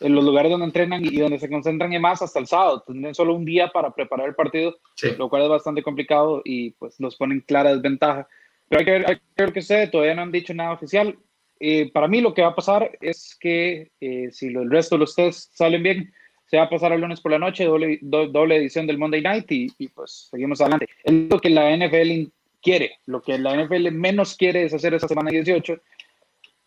en 0.00 0.14
los 0.14 0.22
lugares 0.22 0.50
donde 0.50 0.66
entrenan 0.66 1.02
y 1.02 1.16
donde 1.16 1.38
se 1.38 1.48
concentran 1.48 1.92
y 1.92 1.98
más 1.98 2.20
hasta 2.20 2.38
el 2.38 2.46
sábado. 2.46 2.84
Tienen 2.86 3.14
solo 3.14 3.34
un 3.34 3.46
día 3.46 3.68
para 3.68 3.94
preparar 3.94 4.28
el 4.28 4.34
partido, 4.34 4.76
lo 5.16 5.30
cual 5.30 5.42
es 5.42 5.48
bastante 5.48 5.82
complicado 5.82 6.42
y 6.44 6.72
pues 6.72 7.00
los 7.00 7.16
ponen 7.16 7.40
clara 7.40 7.74
desventaja. 7.74 8.28
Pero 8.68 8.80
hay 8.80 8.84
que 8.84 8.90
ver, 8.90 9.08
hay 9.08 9.16
que 9.16 9.22
ver 9.42 9.52
qué 9.54 9.62
sucede, 9.62 9.86
todavía 9.88 10.14
no 10.14 10.22
han 10.22 10.32
dicho 10.32 10.52
nada 10.52 10.72
oficial. 10.72 11.18
Eh, 11.60 11.90
para 11.92 12.08
mí 12.08 12.20
lo 12.20 12.34
que 12.34 12.42
va 12.42 12.48
a 12.48 12.54
pasar 12.54 12.96
es 13.00 13.36
que 13.38 13.90
eh, 14.00 14.28
si 14.30 14.46
el 14.46 14.70
resto 14.70 14.94
de 14.94 15.00
los 15.00 15.14
test 15.14 15.54
salen 15.54 15.82
bien, 15.82 16.12
se 16.46 16.56
va 16.56 16.64
a 16.64 16.70
pasar 16.70 16.92
el 16.92 17.00
lunes 17.00 17.20
por 17.20 17.32
la 17.32 17.38
noche, 17.38 17.64
doble, 17.64 17.98
doble 18.00 18.56
edición 18.56 18.86
del 18.86 18.98
Monday 18.98 19.20
Night 19.20 19.50
y, 19.52 19.68
y, 19.76 19.88
pues 19.88 20.28
seguimos 20.30 20.60
adelante. 20.60 20.88
Es 21.04 21.12
lo 21.12 21.38
que 21.38 21.50
la 21.50 21.76
NFL 21.76 22.30
quiere. 22.62 22.92
Lo 23.06 23.20
que 23.20 23.38
la 23.38 23.54
NFL 23.54 23.90
menos 23.90 24.34
quiere 24.34 24.64
es 24.64 24.72
hacer 24.72 24.94
esa 24.94 25.08
semana 25.08 25.30
18, 25.30 25.78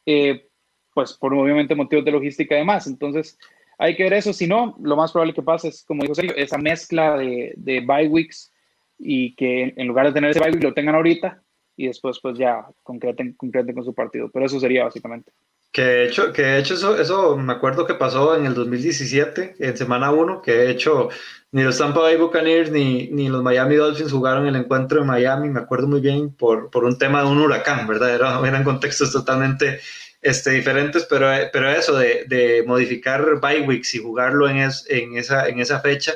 eh, 0.05 0.47
pues 0.93 1.13
por 1.13 1.33
obviamente 1.33 1.73
motivos 1.73 2.05
de 2.05 2.11
logística 2.11 2.53
y 2.53 2.59
demás. 2.59 2.85
Entonces, 2.85 3.39
hay 3.79 3.95
que 3.95 4.03
ver 4.03 4.13
eso. 4.13 4.33
Si 4.33 4.45
no, 4.45 4.77
lo 4.81 4.95
más 4.95 5.11
probable 5.11 5.33
que 5.33 5.41
pase 5.41 5.69
es, 5.69 5.83
como 5.83 6.03
dijo 6.03 6.13
Sergio, 6.13 6.35
esa 6.35 6.59
mezcla 6.59 7.17
de, 7.17 7.53
de 7.55 7.79
bye 7.79 8.07
weeks 8.07 8.51
y 8.99 9.33
que 9.35 9.73
en 9.75 9.87
lugar 9.87 10.05
de 10.05 10.13
tener 10.13 10.29
ese 10.29 10.39
bye 10.39 10.51
week 10.51 10.63
lo 10.63 10.73
tengan 10.73 10.93
ahorita 10.93 11.41
y 11.75 11.87
después 11.87 12.19
pues 12.21 12.37
ya 12.37 12.65
concreten, 12.83 13.33
concreten 13.33 13.75
con 13.75 13.83
su 13.83 13.93
partido. 13.93 14.29
Pero 14.31 14.45
eso 14.45 14.59
sería 14.59 14.83
básicamente. 14.83 15.31
Que 15.71 15.83
de 15.83 16.05
hecho, 16.05 16.33
que 16.33 16.41
de 16.41 16.59
hecho 16.59 16.73
eso, 16.73 16.99
eso 16.99 17.37
me 17.37 17.53
acuerdo 17.53 17.85
que 17.87 17.93
pasó 17.93 18.35
en 18.35 18.45
el 18.45 18.53
2017, 18.53 19.55
en 19.57 19.77
semana 19.77 20.11
1, 20.11 20.41
que 20.41 20.51
de 20.51 20.71
hecho 20.71 21.09
ni 21.53 21.63
los 21.63 21.77
Tampa 21.77 22.01
Bay 22.01 22.17
Buccaneers 22.17 22.71
ni, 22.71 23.07
ni 23.07 23.29
los 23.29 23.41
Miami 23.41 23.75
Dolphins 23.75 24.11
jugaron 24.11 24.47
el 24.47 24.55
encuentro 24.57 25.01
en 25.01 25.07
Miami, 25.07 25.49
me 25.49 25.61
acuerdo 25.61 25.87
muy 25.87 26.01
bien, 26.01 26.33
por, 26.33 26.69
por 26.69 26.83
un 26.83 26.97
tema 26.97 27.23
de 27.23 27.29
un 27.29 27.39
huracán, 27.39 27.87
¿verdad? 27.87 28.15
eran 28.45 28.63
contextos 28.65 29.13
totalmente 29.13 29.79
este, 30.21 30.51
diferentes, 30.51 31.05
pero, 31.09 31.27
pero 31.53 31.69
eso 31.69 31.97
de, 31.97 32.25
de 32.27 32.63
modificar 32.67 33.39
bye 33.39 33.61
weeks 33.61 33.95
y 33.95 33.99
jugarlo 33.99 34.49
en, 34.49 34.57
es, 34.57 34.85
en, 34.89 35.17
esa, 35.17 35.47
en 35.47 35.59
esa 35.59 35.79
fecha, 35.79 36.13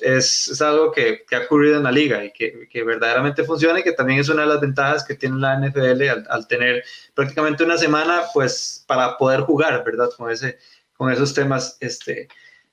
Es, 0.00 0.48
es 0.48 0.60
algo 0.60 0.92
que, 0.92 1.24
que, 1.26 1.36
ha 1.36 1.40
ocurrido 1.40 1.78
en 1.78 1.84
la 1.84 1.90
liga 1.90 2.22
y 2.22 2.32
que, 2.32 2.68
que, 2.68 2.82
verdaderamente 2.82 3.44
funciona 3.44 3.80
y 3.80 3.82
que 3.82 3.92
también 3.92 4.20
es 4.20 4.28
una 4.28 4.42
de 4.42 4.48
las 4.48 4.60
ventajas 4.60 5.04
que 5.04 5.14
tiene 5.14 5.38
la 5.38 5.58
NFL 5.58 6.08
al, 6.08 6.26
al, 6.28 6.46
tener 6.46 6.84
prácticamente 7.14 7.64
una 7.64 7.78
semana 7.78 8.24
pues 8.34 8.84
para 8.86 9.16
poder 9.16 9.40
jugar, 9.40 9.82
¿verdad? 9.82 10.10
Con, 10.18 10.30
ese, 10.30 10.58
con 10.92 11.10
esos 11.10 11.32
temas 11.32 11.78
este, 11.80 12.28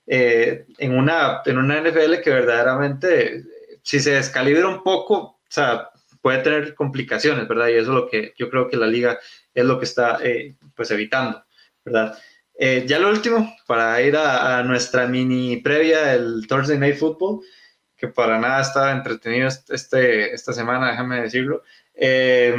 eh, 0.06 0.66
en, 0.78 0.98
una, 0.98 1.42
en 1.46 1.58
una 1.58 1.80
NFL 1.80 2.22
que 2.22 2.30
verdaderamente 2.30 3.46
si 3.84 4.02
se 4.02 4.12
descalibra 4.12 4.68
un 4.68 4.84
poco, 4.84 5.16
o 5.16 5.40
sea, 5.48 5.92
puede 6.22 6.40
tener 6.40 6.76
complicaciones, 6.76 7.48
¿verdad? 7.48 7.70
Y 7.70 7.76
eso 7.76 7.92
es 7.92 7.96
lo 7.96 8.10
que 8.10 8.34
yo 8.38 8.50
creo 8.50 8.68
que 8.68 8.76
la 8.76 8.88
liga 8.88 9.18
es 9.54 9.64
lo 9.64 9.80
que 9.80 9.86
está 9.86 10.20
eh, 10.22 10.56
pues 10.76 10.92
evitando, 10.92 11.46
¿verdad? 11.86 12.18
Eh, 12.60 12.86
ya 12.88 12.98
lo 12.98 13.10
último, 13.10 13.56
para 13.68 14.02
ir 14.02 14.18
a, 14.18 14.64
nuestra 14.64 15.08
mini 15.08 15.58
previa 15.58 16.08
del 16.08 16.48
Thursday 16.48 16.78
Night 16.78 16.98
Football, 16.98 17.42
que 17.96 18.08
para 18.08 18.40
nada 18.40 18.62
está 18.62 18.92
entretenido 18.92 19.48
este, 19.48 20.34
esta 20.34 20.54
semana, 20.54 20.90
déjame 20.90 21.22
decirlo. 21.22 21.64
Eh, 21.94 22.56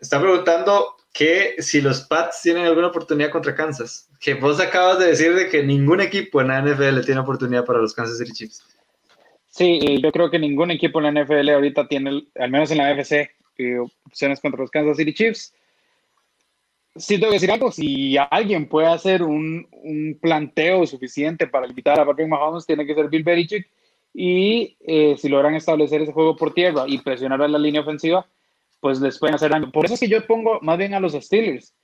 está 0.00 0.20
preguntando 0.20 0.96
que 1.12 1.56
si 1.58 1.80
los 1.80 2.02
Pats 2.02 2.42
tienen 2.42 2.66
alguna 2.66 2.88
oportunidad 2.88 3.30
contra 3.30 3.54
Kansas. 3.54 4.08
Que 4.20 4.34
vos 4.34 4.60
acabas 4.60 4.98
de 4.98 5.06
decir 5.06 5.34
de 5.34 5.48
que 5.48 5.62
ningún 5.62 6.00
equipo 6.00 6.40
en 6.40 6.48
la 6.48 6.60
NFL 6.60 7.00
tiene 7.04 7.20
oportunidad 7.20 7.64
para 7.64 7.78
los 7.78 7.94
Kansas 7.94 8.18
City 8.18 8.32
Chiefs. 8.32 8.62
Sí, 9.48 10.00
yo 10.02 10.12
creo 10.12 10.30
que 10.30 10.38
ningún 10.38 10.70
equipo 10.70 11.00
en 11.00 11.14
la 11.14 11.22
NFL 11.22 11.48
ahorita 11.48 11.88
tiene, 11.88 12.26
al 12.38 12.50
menos 12.50 12.70
en 12.70 12.78
la 12.78 12.90
FC, 12.92 13.30
eh, 13.56 13.78
opciones 14.04 14.40
contra 14.40 14.60
los 14.60 14.70
Kansas 14.70 14.98
City 14.98 15.14
Chiefs 15.14 15.54
sí 16.98 17.18
tengo 17.18 17.30
que 17.30 17.36
decir 17.36 17.50
algo, 17.50 17.70
si 17.70 18.16
alguien 18.30 18.68
puede 18.68 18.88
hacer 18.88 19.22
un, 19.22 19.68
un 19.70 20.18
planteo 20.20 20.86
suficiente 20.86 21.46
para 21.46 21.66
limitar 21.66 21.98
a 21.98 22.06
Patrick 22.06 22.28
Mahomes, 22.28 22.66
tiene 22.66 22.86
que 22.86 22.94
ser 22.94 23.08
Bill 23.08 23.22
Belichick, 23.22 23.68
y 24.18 24.78
eh, 24.80 25.14
si 25.18 25.28
logran 25.28 25.54
establecer 25.54 26.00
ese 26.00 26.12
juego 26.12 26.36
por 26.36 26.54
tierra 26.54 26.84
y 26.86 26.98
presionar 26.98 27.42
a 27.42 27.48
la 27.48 27.58
línea 27.58 27.82
ofensiva, 27.82 28.26
pues 28.80 28.98
les 29.00 29.18
pueden 29.18 29.34
hacer 29.34 29.50
daño. 29.50 29.70
Por 29.70 29.84
eso 29.84 29.92
es 29.92 30.00
que 30.00 30.08
yo 30.08 30.26
pongo 30.26 30.58
más 30.62 30.78
bien 30.78 30.94
a 30.94 31.00
los 31.00 31.12
Steelers 31.12 31.74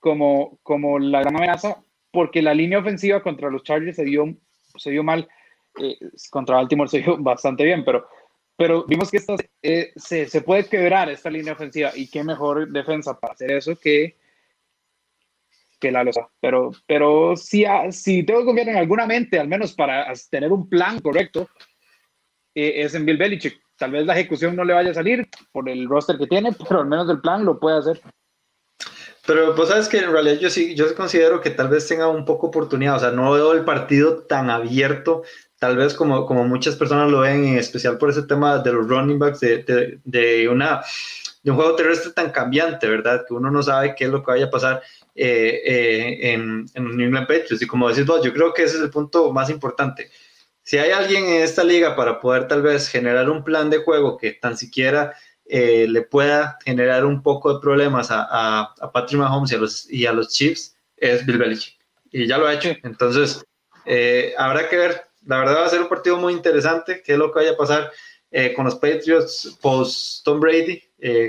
como, 0.00 0.58
como 0.64 0.98
la 0.98 1.20
gran 1.20 1.36
amenaza, 1.36 1.80
porque 2.10 2.42
la 2.42 2.52
línea 2.52 2.80
ofensiva 2.80 3.22
contra 3.22 3.48
los 3.48 3.62
Chargers 3.62 3.94
se 3.94 4.04
dio, 4.04 4.24
se 4.76 4.90
dio 4.90 5.04
mal, 5.04 5.28
eh, 5.80 5.96
contra 6.30 6.56
Baltimore 6.56 6.90
se 6.90 7.00
dio 7.00 7.16
bastante 7.20 7.62
bien, 7.62 7.84
pero, 7.84 8.08
pero 8.56 8.84
vimos 8.84 9.08
que 9.08 9.18
esto, 9.18 9.36
eh, 9.62 9.92
se, 9.94 10.26
se 10.26 10.40
puede 10.40 10.64
quebrar 10.64 11.08
esta 11.10 11.30
línea 11.30 11.52
ofensiva. 11.52 11.92
Y 11.94 12.10
qué 12.10 12.24
mejor 12.24 12.72
defensa 12.72 13.20
para 13.20 13.34
hacer 13.34 13.52
eso 13.52 13.78
que 13.78 14.16
que 15.78 15.92
la 15.92 16.04
losa. 16.04 16.28
Pero, 16.40 16.72
pero 16.86 17.36
si, 17.36 17.64
si 17.90 18.22
tengo 18.24 18.40
que 18.40 18.46
confiar 18.46 18.68
en 18.68 18.76
alguna 18.76 19.06
mente, 19.06 19.38
al 19.38 19.48
menos 19.48 19.72
para 19.74 20.12
tener 20.30 20.52
un 20.52 20.68
plan 20.68 21.00
correcto, 21.00 21.48
eh, 22.54 22.82
es 22.84 22.94
en 22.94 23.06
Bill 23.06 23.16
Belichick. 23.16 23.60
Tal 23.76 23.92
vez 23.92 24.04
la 24.06 24.14
ejecución 24.14 24.56
no 24.56 24.64
le 24.64 24.74
vaya 24.74 24.90
a 24.90 24.94
salir 24.94 25.28
por 25.52 25.68
el 25.68 25.88
roster 25.88 26.18
que 26.18 26.26
tiene, 26.26 26.52
pero 26.68 26.80
al 26.80 26.86
menos 26.86 27.08
el 27.08 27.20
plan 27.20 27.44
lo 27.44 27.58
puede 27.58 27.78
hacer. 27.78 28.00
Pero 29.26 29.54
pues 29.54 29.68
sabes 29.68 29.88
que 29.88 29.98
en 29.98 30.10
realidad 30.10 30.38
yo 30.38 30.48
sí, 30.48 30.74
yo 30.74 30.92
considero 30.94 31.42
que 31.42 31.50
tal 31.50 31.68
vez 31.68 31.86
tenga 31.86 32.08
un 32.08 32.24
poco 32.24 32.46
oportunidad, 32.46 32.96
o 32.96 32.98
sea, 32.98 33.10
no 33.10 33.30
veo 33.30 33.52
el 33.52 33.62
partido 33.62 34.22
tan 34.22 34.48
abierto, 34.48 35.22
tal 35.58 35.76
vez 35.76 35.92
como, 35.92 36.24
como 36.24 36.44
muchas 36.44 36.76
personas 36.76 37.10
lo 37.10 37.20
ven, 37.20 37.44
en 37.44 37.58
especial 37.58 37.98
por 37.98 38.08
ese 38.08 38.22
tema 38.22 38.58
de 38.58 38.72
los 38.72 38.88
running 38.88 39.18
backs, 39.18 39.40
de, 39.40 39.62
de, 39.64 40.00
de 40.04 40.48
una, 40.48 40.82
de 41.42 41.50
un 41.50 41.56
juego 41.58 41.76
terrestre 41.76 42.12
tan 42.12 42.30
cambiante, 42.30 42.88
¿verdad? 42.88 43.24
Que 43.28 43.34
uno 43.34 43.50
no 43.50 43.62
sabe 43.62 43.94
qué 43.94 44.04
es 44.04 44.10
lo 44.10 44.24
que 44.24 44.32
vaya 44.32 44.46
a 44.46 44.50
pasar. 44.50 44.82
Eh, 45.20 45.62
eh, 45.64 46.32
en, 46.32 46.64
en 46.74 46.96
New 46.96 47.06
England 47.06 47.26
Patriots. 47.26 47.60
Y 47.60 47.66
como 47.66 47.88
decís 47.88 48.06
vos, 48.06 48.22
yo 48.22 48.32
creo 48.32 48.54
que 48.54 48.62
ese 48.62 48.76
es 48.76 48.82
el 48.82 48.90
punto 48.90 49.32
más 49.32 49.50
importante. 49.50 50.12
Si 50.62 50.78
hay 50.78 50.92
alguien 50.92 51.24
en 51.24 51.42
esta 51.42 51.64
liga 51.64 51.96
para 51.96 52.20
poder 52.20 52.46
tal 52.46 52.62
vez 52.62 52.88
generar 52.88 53.28
un 53.28 53.42
plan 53.42 53.68
de 53.68 53.78
juego 53.78 54.16
que 54.16 54.34
tan 54.34 54.56
siquiera 54.56 55.16
eh, 55.44 55.88
le 55.88 56.02
pueda 56.02 56.56
generar 56.64 57.04
un 57.04 57.20
poco 57.20 57.52
de 57.52 57.60
problemas 57.60 58.12
a, 58.12 58.74
a, 58.78 58.92
Patrick 58.92 59.18
Mahomes 59.18 59.50
y 59.50 59.54
a, 59.56 59.58
los, 59.58 59.90
y 59.90 60.06
a 60.06 60.12
los 60.12 60.28
Chiefs, 60.28 60.76
es 60.96 61.26
Bill 61.26 61.38
Belichick. 61.38 61.76
Y 62.12 62.28
ya 62.28 62.38
lo 62.38 62.46
ha 62.46 62.54
hecho. 62.54 62.68
Entonces, 62.84 63.44
habrá 64.36 64.68
que 64.68 64.76
ver. 64.76 65.02
La 65.26 65.40
verdad 65.40 65.62
va 65.62 65.66
a 65.66 65.70
ser 65.70 65.80
un 65.80 65.88
partido 65.88 66.16
muy 66.16 66.32
interesante. 66.32 67.02
¿Qué 67.04 67.14
es 67.14 67.18
lo 67.18 67.32
que 67.32 67.40
vaya 67.40 67.52
a 67.52 67.56
pasar 67.56 67.90
con 68.54 68.66
los 68.66 68.76
Patriots 68.76 69.58
post 69.60 70.24
Tom 70.24 70.38
Brady 70.38 70.80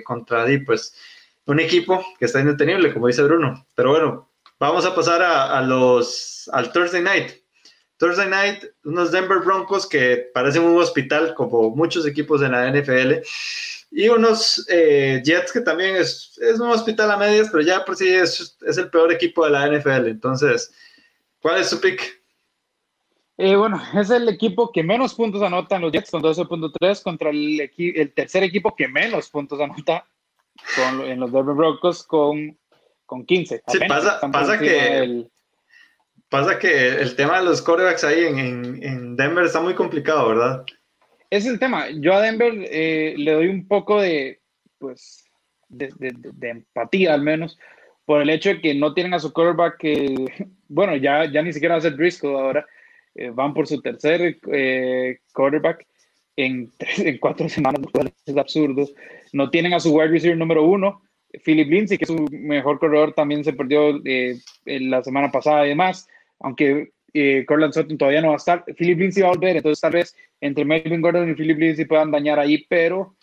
contra, 0.05 0.45
pues, 0.63 0.93
un 1.49 1.59
equipo 1.59 2.05
que 2.19 2.25
está 2.25 2.39
indetenible, 2.39 2.93
como 2.93 3.07
dice 3.07 3.23
Bruno. 3.23 3.65
Pero 3.75 3.89
bueno, 3.89 4.29
vamos 4.59 4.85
a 4.85 4.93
pasar 4.93 5.23
a, 5.23 5.59
los, 5.61 6.47
al 6.53 6.71
Thursday 6.71 7.01
Night. 7.01 7.31
Thursday 7.97 8.29
Night, 8.29 8.65
unos 8.85 9.11
Denver 9.11 9.39
Broncos 9.39 9.87
que 9.87 10.29
parecen 10.33 10.61
un 10.61 10.77
hospital, 10.79 11.33
como 11.33 11.71
muchos 11.71 12.05
equipos 12.05 12.43
en 12.43 12.51
la 12.51 12.69
NFL, 12.71 13.13
y 13.91 14.07
unos 14.07 14.63
eh, 14.69 15.21
Jets 15.25 15.51
que 15.51 15.61
también 15.61 15.95
es, 15.95 16.37
es, 16.39 16.59
un 16.59 16.69
hospital 16.69 17.09
a 17.09 17.17
medias, 17.17 17.49
pero 17.51 17.63
ya 17.63 17.83
por 17.83 17.95
sí 17.95 18.07
es, 18.07 18.55
es, 18.61 18.77
el 18.77 18.89
peor 18.91 19.11
equipo 19.11 19.43
de 19.43 19.51
la 19.51 19.67
NFL. 19.67 20.07
Entonces, 20.07 20.71
¿cuál 21.41 21.59
es 21.59 21.69
su 21.69 21.81
pick? 21.81 22.21
Eh, 23.37 23.55
bueno, 23.55 23.81
es 23.95 24.11
el 24.11 24.29
equipo 24.29 24.71
que 24.71 24.83
menos 24.83 25.15
puntos 25.15 25.41
anotan 25.41 25.81
los 25.81 25.91
Jets 25.91 26.11
con 26.11 26.21
12.3 26.21 27.01
contra 27.01 27.31
el, 27.31 27.71
el 27.75 28.13
tercer 28.13 28.43
equipo 28.43 28.75
que 28.75 28.87
menos 28.87 29.29
puntos 29.29 29.59
anota 29.59 30.05
en 31.05 31.19
los 31.19 31.31
Denver 31.31 31.55
Broncos 31.55 32.03
con, 32.03 32.57
con 33.05 33.25
15. 33.25 33.63
Sí, 33.67 33.79
pasa, 33.87 34.19
pasa 34.31 34.59
que, 34.59 35.25
pasa 36.29 36.59
que 36.59 36.89
el 36.89 37.15
tema 37.15 37.39
de 37.39 37.45
los 37.45 37.61
quarterbacks 37.61 38.03
ahí 38.03 38.25
en, 38.25 38.83
en, 38.83 39.15
Denver 39.15 39.45
está 39.45 39.61
muy 39.61 39.73
complicado, 39.73 40.29
¿verdad? 40.29 40.65
Es 41.29 41.45
el 41.45 41.59
tema. 41.59 41.89
Yo 41.89 42.13
a 42.13 42.21
Denver 42.21 42.53
eh, 42.69 43.15
le 43.17 43.33
doy 43.33 43.47
un 43.47 43.67
poco 43.67 44.01
de, 44.01 44.39
pues, 44.77 45.25
de, 45.67 45.91
de, 45.97 46.49
empatía 46.49 47.13
al 47.13 47.21
menos 47.21 47.57
por 48.05 48.21
el 48.21 48.29
hecho 48.29 48.49
de 48.49 48.61
que 48.61 48.73
no 48.73 48.93
tienen 48.93 49.13
a 49.13 49.19
su 49.19 49.31
quarterback 49.31 49.77
que, 49.77 50.47
bueno, 50.67 50.95
ya, 50.95 51.31
ya 51.31 51.41
ni 51.41 51.53
siquiera 51.53 51.75
va 51.75 51.79
a 51.79 51.81
ser 51.81 51.95
Driscoll 51.95 52.35
ahora, 52.35 52.65
eh, 53.15 53.29
van 53.29 53.53
por 53.53 53.67
su 53.67 53.81
tercer 53.81 54.39
eh, 54.51 55.19
quarterback 55.33 55.85
en, 56.35 56.71
en 56.97 57.17
cuatro 57.17 57.49
semanas, 57.49 57.81
es 58.25 58.37
absurdo. 58.37 58.87
No 59.33 59.49
tienen 59.49 59.73
a 59.73 59.79
su 59.79 59.95
wide 59.95 60.09
receiver 60.09 60.37
número 60.37 60.63
uno, 60.63 61.01
Philip 61.43 61.69
Lindsay, 61.69 61.97
que 61.97 62.05
es 62.05 62.09
su 62.09 62.25
mejor 62.31 62.79
corredor, 62.79 63.13
también 63.13 63.43
se 63.43 63.53
perdió 63.53 64.01
eh, 64.05 64.39
la 64.65 65.03
semana 65.03 65.31
pasada 65.31 65.65
y 65.65 65.69
demás, 65.69 66.07
aunque 66.39 66.91
eh, 67.13 67.45
Corland 67.47 67.73
Sutton 67.73 67.97
todavía 67.97 68.21
no 68.21 68.29
va 68.29 68.33
a 68.35 68.37
estar. 68.37 68.63
Philip 68.77 68.99
Lindsay 68.99 69.23
va 69.23 69.29
a 69.29 69.33
volver, 69.33 69.57
entonces 69.57 69.81
tal 69.81 69.93
vez 69.93 70.15
entre 70.41 70.65
Melvin 70.65 71.01
Gordon 71.01 71.29
y 71.29 71.35
Philip 71.35 71.57
Lindsay 71.57 71.85
puedan 71.85 72.11
dañar 72.11 72.39
ahí, 72.39 72.65
pero 72.67 73.15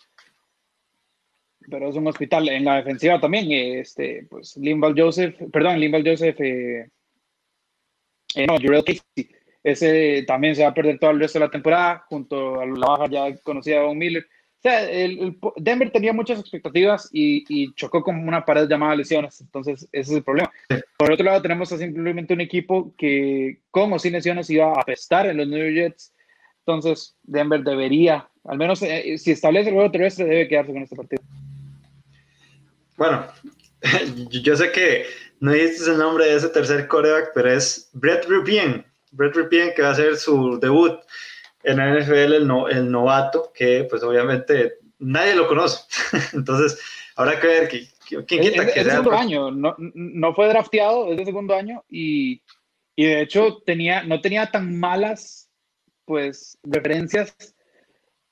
pero 1.69 1.89
es 1.89 1.95
un 1.95 2.07
hospital 2.07 2.47
en 2.49 2.65
la 2.65 2.77
defensiva 2.77 3.19
también. 3.19 3.51
Este, 3.51 4.25
pues 4.29 4.55
Limbal 4.57 4.95
Joseph, 4.97 5.35
perdón, 5.51 5.79
Limbal 5.79 6.03
Joseph, 6.05 6.39
eh, 6.39 6.89
eh, 8.35 8.47
no, 8.47 8.55
Jurel 8.57 8.83
Casey, 8.83 9.29
ese 9.63 10.23
también 10.25 10.55
se 10.55 10.63
va 10.63 10.69
a 10.69 10.73
perder 10.73 10.97
todo 10.99 11.11
el 11.11 11.19
resto 11.19 11.39
de 11.39 11.45
la 11.45 11.51
temporada, 11.51 12.05
junto 12.07 12.61
a 12.61 12.65
la 12.65 12.87
baja 12.87 13.07
ya 13.09 13.37
conocida 13.37 13.79
de 13.79 13.85
Von 13.85 13.97
Miller. 13.97 14.25
O 14.57 14.61
sea, 14.61 14.89
el, 14.89 15.37
Denver 15.57 15.91
tenía 15.91 16.13
muchas 16.13 16.39
expectativas 16.39 17.09
y, 17.11 17.73
chocó 17.75 18.01
con 18.01 18.27
una 18.27 18.43
pared 18.43 18.67
llamada 18.67 18.95
lesiones. 18.95 19.39
Entonces, 19.41 19.87
ese 19.91 20.11
es 20.11 20.17
el 20.17 20.23
problema. 20.23 20.51
Por 20.97 21.11
otro 21.11 21.25
lado, 21.25 21.41
tenemos 21.41 21.69
simplemente 21.69 22.33
un 22.33 22.41
equipo 22.41 22.93
que, 22.97 23.59
como 23.69 23.99
sin 23.99 24.13
lesiones, 24.13 24.49
iba 24.49 24.73
a 24.73 24.81
apestar 24.81 25.27
en 25.27 25.37
los 25.37 25.47
New 25.47 25.59
York 25.59 25.75
Jets. 25.75 26.13
Entonces, 26.65 27.15
Denver 27.23 27.63
debería, 27.63 28.27
al 28.45 28.57
menos 28.57 28.81
eh, 28.81 29.17
si 29.17 29.31
establece 29.31 29.69
el 29.69 29.75
juego 29.75 29.91
terrestre, 29.91 30.25
debe 30.25 30.47
quedarse 30.47 30.73
con 30.73 30.81
este 30.81 30.95
partido. 30.95 31.21
Bueno, 32.97 33.27
yo 34.31 34.57
sé 34.57 34.71
que 34.71 35.05
no 35.39 35.53
dijiste 35.53 35.91
el 35.91 35.99
nombre 35.99 36.25
de 36.25 36.35
ese 36.35 36.49
tercer 36.49 36.87
coreback, 36.87 37.31
pero 37.35 37.53
es 37.53 37.89
Brett 37.93 38.25
Rupien. 38.25 38.83
Brett 39.11 39.35
Ripien, 39.35 39.71
que 39.75 39.81
va 39.81 39.89
a 39.89 39.91
hacer 39.91 40.17
su 40.17 40.59
debut 40.59 40.99
en 41.67 41.77
la 41.77 41.99
NFL, 41.99 42.33
el, 42.33 42.47
no, 42.47 42.67
el 42.67 42.89
novato, 42.89 43.51
que 43.53 43.85
pues 43.89 44.01
obviamente 44.03 44.75
nadie 44.99 45.35
lo 45.35 45.47
conoce. 45.47 45.83
Entonces, 46.33 46.79
habrá 47.15 47.39
que 47.39 47.47
ver 47.47 47.69
quién 47.69 48.25
quita 48.25 48.63
es, 48.63 48.73
que 48.73 48.79
es 48.79 48.87
segundo 48.87 49.13
año, 49.13 49.51
no, 49.51 49.75
no, 49.77 50.33
fue 50.33 50.47
drafteado, 50.47 51.11
es 51.11 51.17
de 51.17 51.25
segundo 51.25 51.53
año 51.53 51.83
y, 51.89 52.41
y, 52.95 53.05
de 53.05 53.21
hecho 53.21 53.61
tenía, 53.65 54.03
no 54.03 54.21
tenía 54.21 54.49
tan 54.49 54.79
malas 54.79 55.49
pues 56.05 56.57
referencias 56.63 57.35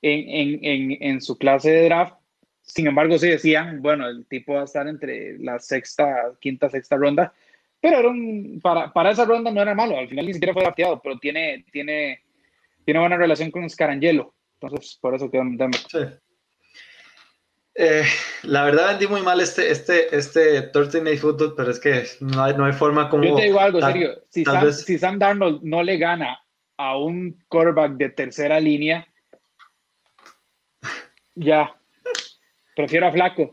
en, 0.00 0.28
en, 0.28 0.64
en, 0.64 1.02
en 1.02 1.20
su 1.20 1.36
clase 1.36 1.70
de 1.70 1.84
draft. 1.84 2.14
Sin 2.62 2.86
embargo, 2.86 3.16
sí 3.18 3.28
decían, 3.28 3.80
bueno, 3.82 4.08
el 4.08 4.26
tipo 4.26 4.54
va 4.54 4.62
a 4.62 4.64
estar 4.64 4.88
entre 4.88 5.38
la 5.38 5.58
sexta, 5.58 6.32
quinta, 6.40 6.68
sexta 6.68 6.96
ronda 6.96 7.32
pero 7.80 7.98
era 7.98 8.08
un, 8.08 8.60
para, 8.62 8.92
para, 8.92 9.10
esa 9.10 9.24
ronda 9.24 9.50
no 9.50 9.62
era 9.62 9.74
malo, 9.74 9.96
al 9.96 10.08
final 10.08 10.26
ni 10.26 10.32
siquiera 10.32 10.52
fue 10.52 10.62
drafteado, 10.62 11.00
pero 11.00 11.18
tiene, 11.18 11.64
tiene, 11.70 12.20
tiene 12.86 13.00
buena 13.00 13.16
relación 13.16 13.50
con 13.50 13.68
Scarangelo, 13.68 14.32
entonces 14.60 14.96
por 15.02 15.14
eso 15.14 15.28
quedó 15.30 15.42
en 15.42 15.58
Denver. 15.58 15.80
Sí. 15.90 15.98
Eh, 17.74 18.04
la 18.44 18.64
verdad 18.64 18.88
vendí 18.90 19.06
muy 19.06 19.20
mal 19.20 19.38
este, 19.40 19.70
este, 19.70 20.16
este 20.16 20.62
Thursday 20.62 21.02
Night 21.02 21.18
Football, 21.18 21.54
pero 21.56 21.70
es 21.72 21.80
que 21.80 22.04
no 22.20 22.42
hay, 22.42 22.54
no 22.54 22.64
hay 22.64 22.72
forma 22.72 23.10
como... 23.10 23.24
Yo 23.24 23.34
te 23.34 23.42
digo 23.42 23.60
algo, 23.60 23.82
serio, 23.82 24.22
si 24.30 24.44
Sam, 24.44 24.72
si 24.72 24.98
Sam, 24.98 25.18
Darnold 25.18 25.62
no 25.62 25.82
le 25.82 25.98
gana 25.98 26.40
a 26.78 26.96
un 26.96 27.44
quarterback 27.48 27.92
de 27.96 28.08
tercera 28.10 28.60
línea, 28.60 29.06
ya, 31.34 31.76
prefiero 32.76 33.08
a 33.08 33.12
Flaco. 33.12 33.52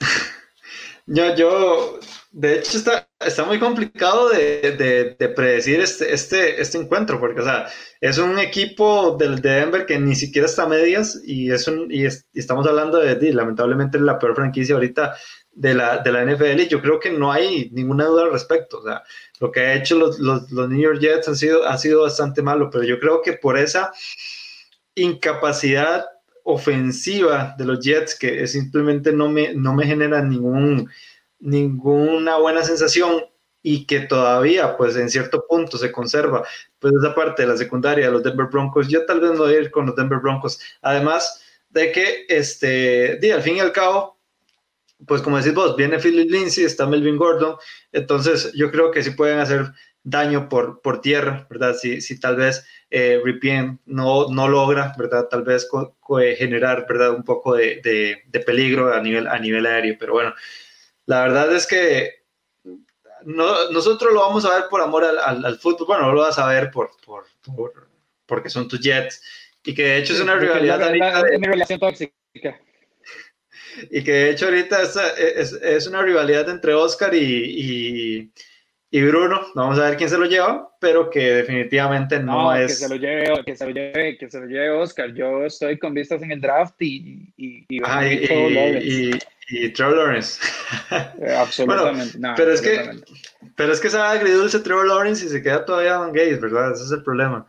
Yo, 1.06 1.34
yo, 1.34 1.98
de 2.34 2.58
hecho, 2.58 2.78
está, 2.78 3.06
está 3.20 3.44
muy 3.44 3.58
complicado 3.58 4.30
de, 4.30 5.16
de, 5.18 5.28
predecir 5.28 5.80
este, 5.80 6.14
este, 6.14 6.60
este 6.62 6.78
encuentro, 6.78 7.20
porque, 7.20 7.42
o 7.42 7.44
sea, 7.44 7.66
es 8.00 8.16
un 8.16 8.38
equipo 8.38 9.16
del 9.18 9.42
de 9.42 9.50
Denver 9.50 9.84
que 9.84 9.98
ni 9.98 10.14
siquiera 10.14 10.46
está 10.46 10.62
a 10.62 10.68
medias 10.68 11.20
y, 11.26 11.52
es 11.52 11.68
un, 11.68 11.88
y, 11.90 12.06
estamos 12.06 12.66
hablando 12.66 12.98
de, 12.98 13.32
lamentablemente, 13.34 14.00
la 14.00 14.18
peor 14.18 14.34
franquicia 14.34 14.74
ahorita 14.74 15.14
de 15.52 15.74
la, 15.74 15.98
de 15.98 16.10
la 16.10 16.24
NFL 16.24 16.60
y 16.60 16.68
yo 16.68 16.80
creo 16.80 16.98
que 16.98 17.10
no 17.10 17.30
hay 17.30 17.68
ninguna 17.72 18.06
duda 18.06 18.22
al 18.22 18.32
respecto. 18.32 18.78
O 18.78 18.82
sea, 18.82 19.02
lo 19.38 19.52
que 19.52 19.60
ha 19.60 19.74
hecho 19.74 19.98
los, 19.98 20.18
los, 20.18 20.50
los 20.50 20.70
New 20.70 20.80
York 20.80 21.00
Jets 21.00 21.28
han 21.28 21.36
sido, 21.36 21.66
ha 21.68 21.76
sido 21.76 22.02
bastante 22.02 22.40
malo, 22.40 22.70
pero 22.70 22.84
yo 22.84 22.98
creo 22.98 23.20
que 23.20 23.34
por 23.34 23.58
esa 23.58 23.92
incapacidad 24.94 26.06
ofensiva 26.44 27.54
de 27.58 27.64
los 27.66 27.80
Jets 27.80 28.18
que 28.18 28.46
simplemente 28.46 29.12
no 29.12 29.28
me, 29.28 29.54
no 29.54 29.74
me 29.74 29.86
genera 29.86 30.22
ningún, 30.22 30.88
ninguna 31.42 32.38
buena 32.38 32.62
sensación 32.62 33.24
y 33.62 33.86
que 33.86 34.00
todavía, 34.00 34.76
pues 34.76 34.96
en 34.96 35.10
cierto 35.10 35.44
punto 35.46 35.76
se 35.76 35.92
conserva, 35.92 36.44
pues 36.78 36.94
esa 36.94 37.14
parte 37.14 37.42
de 37.42 37.48
la 37.48 37.56
secundaria 37.56 38.06
de 38.06 38.12
los 38.12 38.22
Denver 38.22 38.46
Broncos, 38.46 38.88
yo 38.88 39.04
tal 39.04 39.20
vez 39.20 39.32
no 39.32 39.50
ir 39.50 39.70
con 39.70 39.86
los 39.86 39.94
Denver 39.94 40.18
Broncos. 40.18 40.58
Además 40.80 41.42
de 41.70 41.92
que, 41.92 42.26
este, 42.28 43.18
di, 43.20 43.30
al 43.30 43.42
fin 43.42 43.56
y 43.56 43.60
al 43.60 43.72
cabo, 43.72 44.18
pues 45.06 45.22
como 45.22 45.36
decís 45.36 45.54
vos, 45.54 45.76
viene 45.76 45.98
Philip 45.98 46.30
Lindsay, 46.30 46.64
está 46.64 46.86
Melvin 46.86 47.16
Gordon, 47.16 47.56
entonces 47.92 48.52
yo 48.54 48.70
creo 48.70 48.90
que 48.90 49.02
sí 49.02 49.10
pueden 49.10 49.38
hacer 49.38 49.72
daño 50.04 50.48
por, 50.48 50.80
por 50.80 51.00
tierra, 51.00 51.46
¿verdad? 51.48 51.74
Si, 51.74 52.00
si 52.00 52.18
tal 52.18 52.36
vez 52.36 52.64
eh, 52.90 53.20
Ripien 53.24 53.80
no, 53.86 54.28
no 54.28 54.48
logra, 54.48 54.94
¿verdad? 54.98 55.28
Tal 55.28 55.42
vez 55.42 55.68
generar, 56.36 56.86
¿verdad? 56.88 57.10
Un 57.10 57.24
poco 57.24 57.54
de, 57.54 57.80
de, 57.82 58.40
peligro 58.40 58.92
a 58.92 59.00
nivel, 59.00 59.28
a 59.28 59.38
nivel 59.38 59.66
aéreo, 59.66 59.96
pero 59.98 60.12
bueno, 60.14 60.34
la 61.06 61.22
verdad 61.22 61.54
es 61.54 61.66
que 61.66 62.22
no, 63.24 63.70
nosotros 63.70 64.12
lo 64.12 64.20
vamos 64.20 64.44
a 64.44 64.54
ver 64.54 64.64
por 64.68 64.80
amor 64.80 65.04
al, 65.04 65.44
al, 65.44 65.58
fútbol, 65.58 65.86
bueno, 65.86 66.06
no 66.06 66.12
lo 66.12 66.20
vas 66.22 66.38
a 66.38 66.46
ver 66.48 66.70
por, 66.70 66.90
por, 67.04 67.26
por, 67.44 67.88
porque 68.26 68.50
son 68.50 68.68
tus 68.68 68.80
Jets, 68.80 69.22
y 69.64 69.74
que 69.74 69.82
de 69.82 69.98
hecho 69.98 70.12
es 70.14 70.20
una 70.20 70.36
rivalidad. 70.36 70.78
relación 70.80 71.80
tóxica. 71.80 72.12
Y 73.90 74.04
que 74.04 74.12
de 74.12 74.30
hecho 74.32 74.44
ahorita 74.44 74.82
es, 74.82 74.96
es, 74.96 75.52
es 75.54 75.86
una 75.86 76.02
rivalidad 76.02 76.46
entre 76.50 76.74
Oscar 76.74 77.14
y, 77.14 78.30
y 78.94 79.00
Bruno, 79.00 79.40
vamos 79.54 79.78
a 79.78 79.88
ver 79.88 79.96
quién 79.96 80.10
se 80.10 80.18
lo 80.18 80.26
lleva, 80.26 80.70
pero 80.78 81.08
que 81.08 81.36
definitivamente 81.36 82.20
no, 82.20 82.54
es. 82.54 82.66
Que 82.66 82.74
se 82.74 82.88
lo 82.90 82.96
lleve, 82.96 83.42
que 83.42 83.56
se 83.56 83.64
lo 83.64 83.70
lleve, 83.70 84.18
que 84.18 84.30
se 84.30 84.38
lo 84.38 84.44
lleve 84.44 84.68
Oscar. 84.68 85.14
Yo 85.14 85.46
estoy 85.46 85.78
con 85.78 85.94
vistas 85.94 86.22
en 86.22 86.30
el 86.30 86.42
draft 86.42 86.74
y. 86.82 87.32
Y, 87.38 87.64
y, 87.70 87.80
ah, 87.82 88.06
y, 88.06 89.18
y, 89.48 89.70
Trevor 89.70 89.96
Lawrence. 89.96 90.40
Eh, 91.20 91.34
absolutamente. 91.34 92.18
pero, 92.36 92.52
Es 92.52 92.60
que, 92.60 92.90
pero 93.56 93.72
es 93.72 93.80
que 93.80 93.90
sabe 93.90 94.18
agridulce 94.18 94.60
Trevor 94.60 94.86
Lawrence 94.86 95.24
y 95.24 95.28
se 95.28 95.42
queda 95.42 95.64
todavía 95.64 95.94
en 95.94 96.12
Gates, 96.12 96.40
¿verdad? 96.40 96.72
Ese 96.72 96.84
es 96.84 96.92
el 96.92 97.02
problema. 97.02 97.46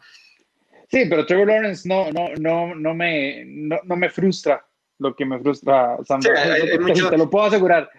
Sí, 0.90 1.06
pero 1.10 1.26
Trevor 1.26 1.48
Lawrence 1.48 1.88
no, 1.88 2.12
no, 2.12 2.30
no, 2.38 2.76
no, 2.76 2.94
me, 2.94 3.44
no, 3.46 3.80
no 3.84 3.96
me 3.96 4.10
frustra 4.10 4.66
lo 5.00 5.16
que 5.16 5.26
me 5.26 5.40
frustra 5.40 5.98
Sam 6.06 6.22
sí, 6.22 6.30
Te 7.10 7.18
lo 7.18 7.30
puedo 7.30 7.46
asegurar 7.46 7.90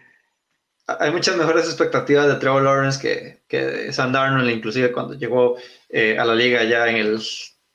hay 0.87 1.11
muchas 1.11 1.37
mejores 1.37 1.65
expectativas 1.65 2.27
de 2.27 2.35
Trevor 2.35 2.63
Lawrence 2.63 3.01
que, 3.01 3.43
que 3.49 3.93
Sam 3.93 4.13
Darnold, 4.13 4.51
inclusive 4.51 4.93
cuando 4.93 5.15
llegó 5.15 5.57
eh, 5.89 6.19
a 6.19 6.25
la 6.25 6.35
liga 6.35 6.63
ya 6.65 6.89
en 6.89 6.97
el, 6.97 7.23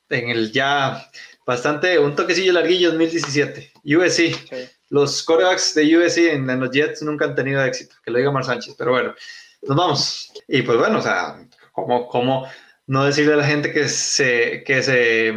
en 0.10 0.30
el 0.30 0.52
ya 0.52 1.10
bastante, 1.46 1.98
un 1.98 2.16
toquecillo 2.16 2.54
larguillo 2.54 2.90
2017. 2.90 3.72
USC, 3.84 4.36
los 4.90 5.24
quarterbacks 5.24 5.76
de 5.76 5.98
USC 5.98 6.18
en, 6.34 6.60
los 6.60 6.72
Jets 6.72 7.02
nunca 7.04 7.26
han 7.26 7.36
tenido 7.36 7.64
éxito, 7.64 7.96
que 8.04 8.12
lo 8.12 8.18
diga 8.18 8.32
Mar 8.32 8.44
Sánchez, 8.44 8.76
pero 8.78 8.92
bueno, 8.92 9.14
nos 9.64 9.78
vamos. 9.78 10.32
Y 10.48 10.62
pues 10.62 10.78
bueno, 10.78 11.00
o 11.00 11.02
sea, 11.02 11.48
como, 11.72 12.08
como 12.08 12.48
no 12.88 13.06
decirle 13.06 13.34
a 13.34 13.38
la 13.38 13.46
gente 13.46 13.72
que 13.72 13.88
se, 13.88 14.64
que 14.66 14.82
se 14.82 15.34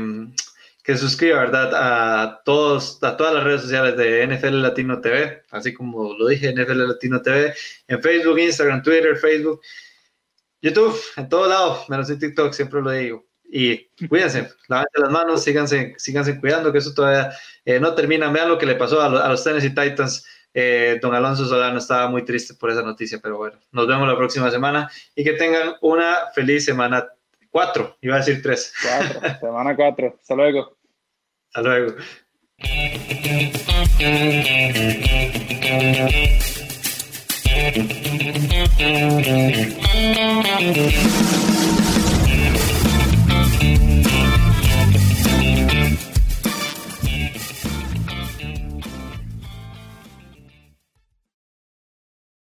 que 0.82 0.96
suscriba, 0.96 1.40
¿verdad? 1.40 1.70
A, 1.74 2.42
todos, 2.44 3.02
a 3.02 3.16
todas 3.16 3.34
las 3.34 3.44
redes 3.44 3.62
sociales 3.62 3.96
de 3.96 4.26
NFL 4.26 4.62
Latino 4.62 5.00
TV, 5.00 5.42
así 5.50 5.72
como 5.72 6.12
lo 6.14 6.26
dije, 6.26 6.52
NFL 6.52 6.88
Latino 6.88 7.22
TV, 7.22 7.54
en 7.86 8.02
Facebook, 8.02 8.38
Instagram, 8.38 8.82
Twitter, 8.82 9.16
Facebook, 9.16 9.60
YouTube, 10.60 10.98
en 11.16 11.28
todo 11.28 11.48
lado, 11.48 11.84
menos 11.88 12.10
en 12.10 12.18
TikTok, 12.18 12.52
siempre 12.52 12.82
lo 12.82 12.90
digo. 12.90 13.24
Y 13.54 13.84
cuídense, 14.08 14.48
lávense 14.66 14.98
las 14.98 15.10
manos, 15.10 15.44
síganse, 15.44 15.94
síganse 15.98 16.40
cuidando, 16.40 16.72
que 16.72 16.78
eso 16.78 16.94
todavía 16.94 17.30
eh, 17.66 17.78
no 17.78 17.94
termina. 17.94 18.30
Vean 18.30 18.48
lo 18.48 18.56
que 18.56 18.64
le 18.64 18.76
pasó 18.76 19.02
a, 19.02 19.28
los 19.28 19.44
Tennessee 19.44 19.74
Titans. 19.74 20.26
Eh, 20.54 20.98
don 21.00 21.14
Alonso 21.14 21.46
Solano 21.46 21.78
estaba 21.78 22.08
muy 22.08 22.24
triste 22.24 22.54
por 22.54 22.70
esa 22.70 22.82
noticia, 22.82 23.20
pero 23.22 23.38
bueno, 23.38 23.58
nos 23.70 23.86
vemos 23.86 24.06
la 24.06 24.16
próxima 24.16 24.50
semana 24.50 24.90
y 25.14 25.24
que 25.24 25.32
tengan 25.32 25.74
una 25.80 26.30
feliz 26.34 26.66
semana 26.66 27.08
Cuatro, 27.52 27.98
iba 28.00 28.14
a 28.14 28.18
decir 28.18 28.40
tres. 28.42 28.72
Cuatro, 28.82 29.20
semana 29.40 29.76
cuatro. 29.76 30.16
Hasta 30.18 30.34
luego. 30.34 30.74
Hasta 31.52 31.60
luego. 31.60 31.96